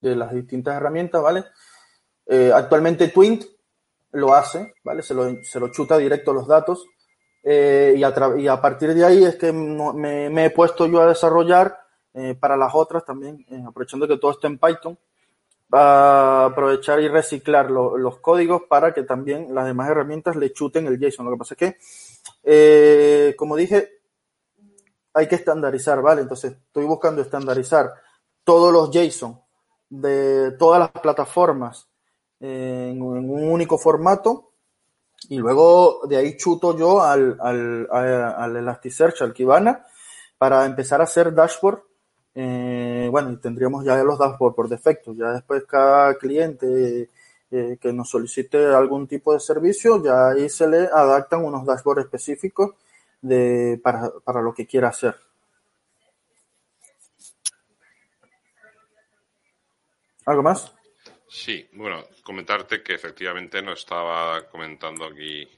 [0.00, 1.44] de las distintas herramientas, ¿vale?
[2.26, 3.44] Eh, actualmente Twint
[4.12, 5.02] lo hace, ¿vale?
[5.02, 6.86] Se lo, se lo chuta directo los datos
[7.42, 11.06] eh, y, a y, a partir de ahí es que me, he puesto yo a
[11.06, 11.78] desarrollar
[12.40, 14.98] para las otras también, aprovechando que todo está en Python,
[15.72, 20.98] a aprovechar y reciclar los códigos para que también las demás herramientas le chuten el
[20.98, 21.26] JSON.
[21.26, 21.76] Lo que pasa es
[22.42, 24.00] que, como dije,
[25.12, 26.22] hay que estandarizar, ¿vale?
[26.22, 27.92] Entonces estoy buscando estandarizar
[28.44, 29.40] todos los JSON
[29.88, 31.88] de todas las plataformas
[32.38, 34.52] en, un único formato
[35.28, 39.86] y luego de ahí chuto yo al, al, al Elasticsearch, al Kibana,
[40.38, 41.82] para empezar a hacer dashboard.
[42.38, 45.14] Eh, bueno, y tendríamos ya los dashboard por defecto.
[45.14, 47.08] Ya después cada cliente
[47.50, 52.04] eh, que nos solicite algún tipo de servicio, ya ahí se le adaptan unos dashboards
[52.04, 52.74] específicos
[53.22, 55.16] de, para, para lo que quiera hacer.
[60.26, 60.74] ¿Algo más?
[61.28, 65.48] Sí, bueno, comentarte que efectivamente nos estaba comentando aquí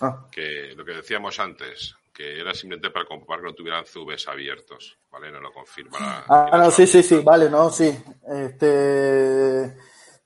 [0.00, 0.26] ah.
[0.30, 4.98] que lo que decíamos antes, que era simplemente para comprobar que no tuvieran CVs abiertos,
[5.10, 5.30] ¿vale?
[5.30, 6.24] No lo confirma.
[6.28, 7.96] Ah, no, sí, sí, sí, vale, no, sí.
[8.28, 9.76] Este.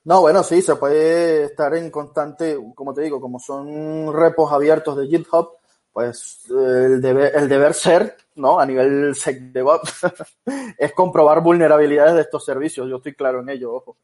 [0.05, 4.97] No, bueno, sí, se puede estar en constante, como te digo, como son repos abiertos
[4.97, 5.51] de GitHub,
[5.93, 8.61] pues el deber, el deber ser, ¿no?
[8.61, 10.07] A nivel SecDevOps,
[10.79, 12.89] es comprobar vulnerabilidades de estos servicios.
[12.89, 13.97] Yo estoy claro en ello, ojo.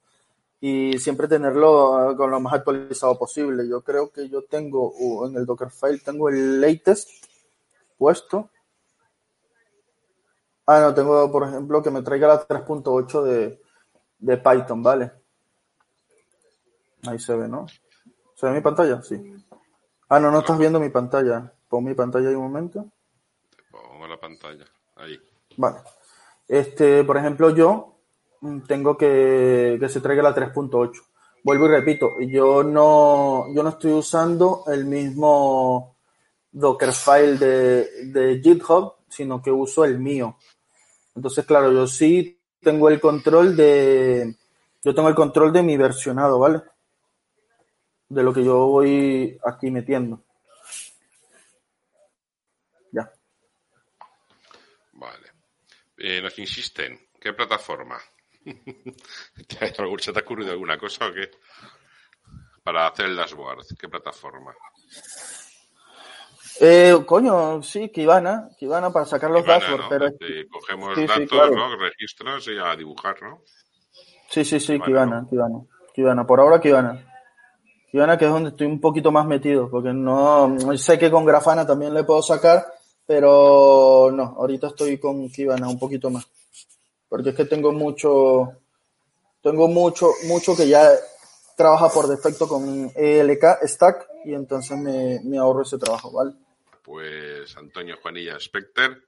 [0.68, 3.68] Y siempre tenerlo con lo más actualizado posible.
[3.68, 4.92] Yo creo que yo tengo
[5.24, 7.08] en el Dockerfile, tengo el latest
[7.96, 8.50] puesto.
[10.66, 13.62] Ah, no, tengo, por ejemplo, que me traiga la 3.8 de,
[14.18, 15.12] de Python, ¿vale?
[17.06, 17.66] Ahí se ve, ¿no?
[18.34, 19.00] ¿Se ve mi pantalla?
[19.02, 19.36] Sí.
[20.08, 21.52] Ah, no, no estás viendo mi pantalla.
[21.68, 22.90] Pon mi pantalla ahí un momento.
[23.70, 24.64] pongo la pantalla.
[24.96, 25.16] Ahí.
[25.58, 25.78] Vale.
[26.48, 27.95] Este, por ejemplo, yo
[28.66, 30.92] tengo que que se traiga la 3.8.
[31.42, 35.96] Vuelvo y repito, yo no, yo no estoy usando el mismo
[36.50, 40.36] Dockerfile de, de GitHub, sino que uso el mío.
[41.14, 44.34] Entonces, claro, yo sí tengo el control de,
[44.82, 46.62] yo tengo el control de mi versionado, ¿vale?
[48.08, 50.22] De lo que yo voy aquí metiendo.
[55.98, 57.98] Eh, nos insisten, ¿qué plataforma?
[59.36, 61.30] ¿Se te ha ocurrido alguna cosa o qué?
[62.62, 64.54] Para hacer el dashboard, ¿qué plataforma?
[66.60, 69.86] Eh, coño, sí, Kibana, Kibana para sacar los dashboards.
[69.88, 70.08] Pero...
[70.50, 71.76] cogemos datos, ¿no?
[71.76, 73.42] Registros y a dibujar, ¿no?
[74.28, 75.60] Sí, sí, sí, Kibana, Kibana,
[75.94, 76.26] Kibana.
[76.26, 77.04] Por ahora Kibana.
[77.90, 81.66] Kibana que es donde estoy un poquito más metido, porque no sé que con Grafana
[81.66, 82.66] también le puedo sacar,
[83.06, 86.26] Pero no, ahorita estoy con Kibana un poquito más.
[87.08, 88.52] Porque es que tengo mucho,
[89.42, 90.90] tengo mucho, mucho que ya
[91.56, 96.32] trabaja por defecto con ELK Stack y entonces me, me ahorro ese trabajo, ¿vale?
[96.82, 99.02] Pues Antonio Juanilla Specter,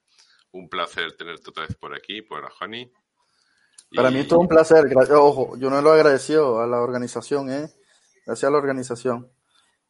[0.53, 2.91] un placer tenerte otra vez por aquí, por Juani.
[3.95, 4.85] Para mí es todo un placer.
[5.13, 7.69] Ojo, yo no lo agradecido a la organización, ¿eh?
[8.27, 9.31] Gracias a la organización.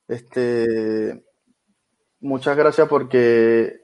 [0.07, 1.25] Este,
[2.21, 3.81] muchas gracias porque,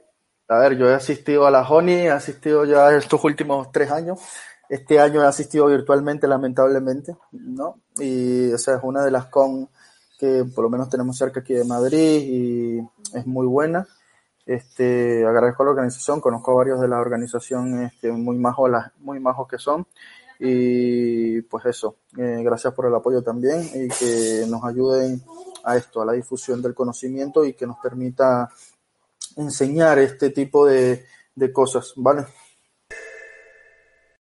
[0.49, 4.21] a ver, yo he asistido a la Honey, he asistido ya estos últimos tres años.
[4.69, 7.81] Este año he asistido virtualmente, lamentablemente, ¿no?
[7.99, 9.69] Y esa es una de las con
[10.19, 12.79] que por lo menos tenemos cerca aquí de Madrid y
[13.17, 13.87] es muy buena.
[14.47, 19.21] Este, agradezco a la organización, conozco a varios de la organización este, muy majos, muy
[19.21, 19.87] majos que son.
[20.39, 25.23] Y pues eso, eh, gracias por el apoyo también y que nos ayuden
[25.63, 28.51] a esto, a la difusión del conocimiento y que nos permita
[29.37, 31.05] enseñar este tipo de,
[31.35, 32.27] de cosas, ¿vale?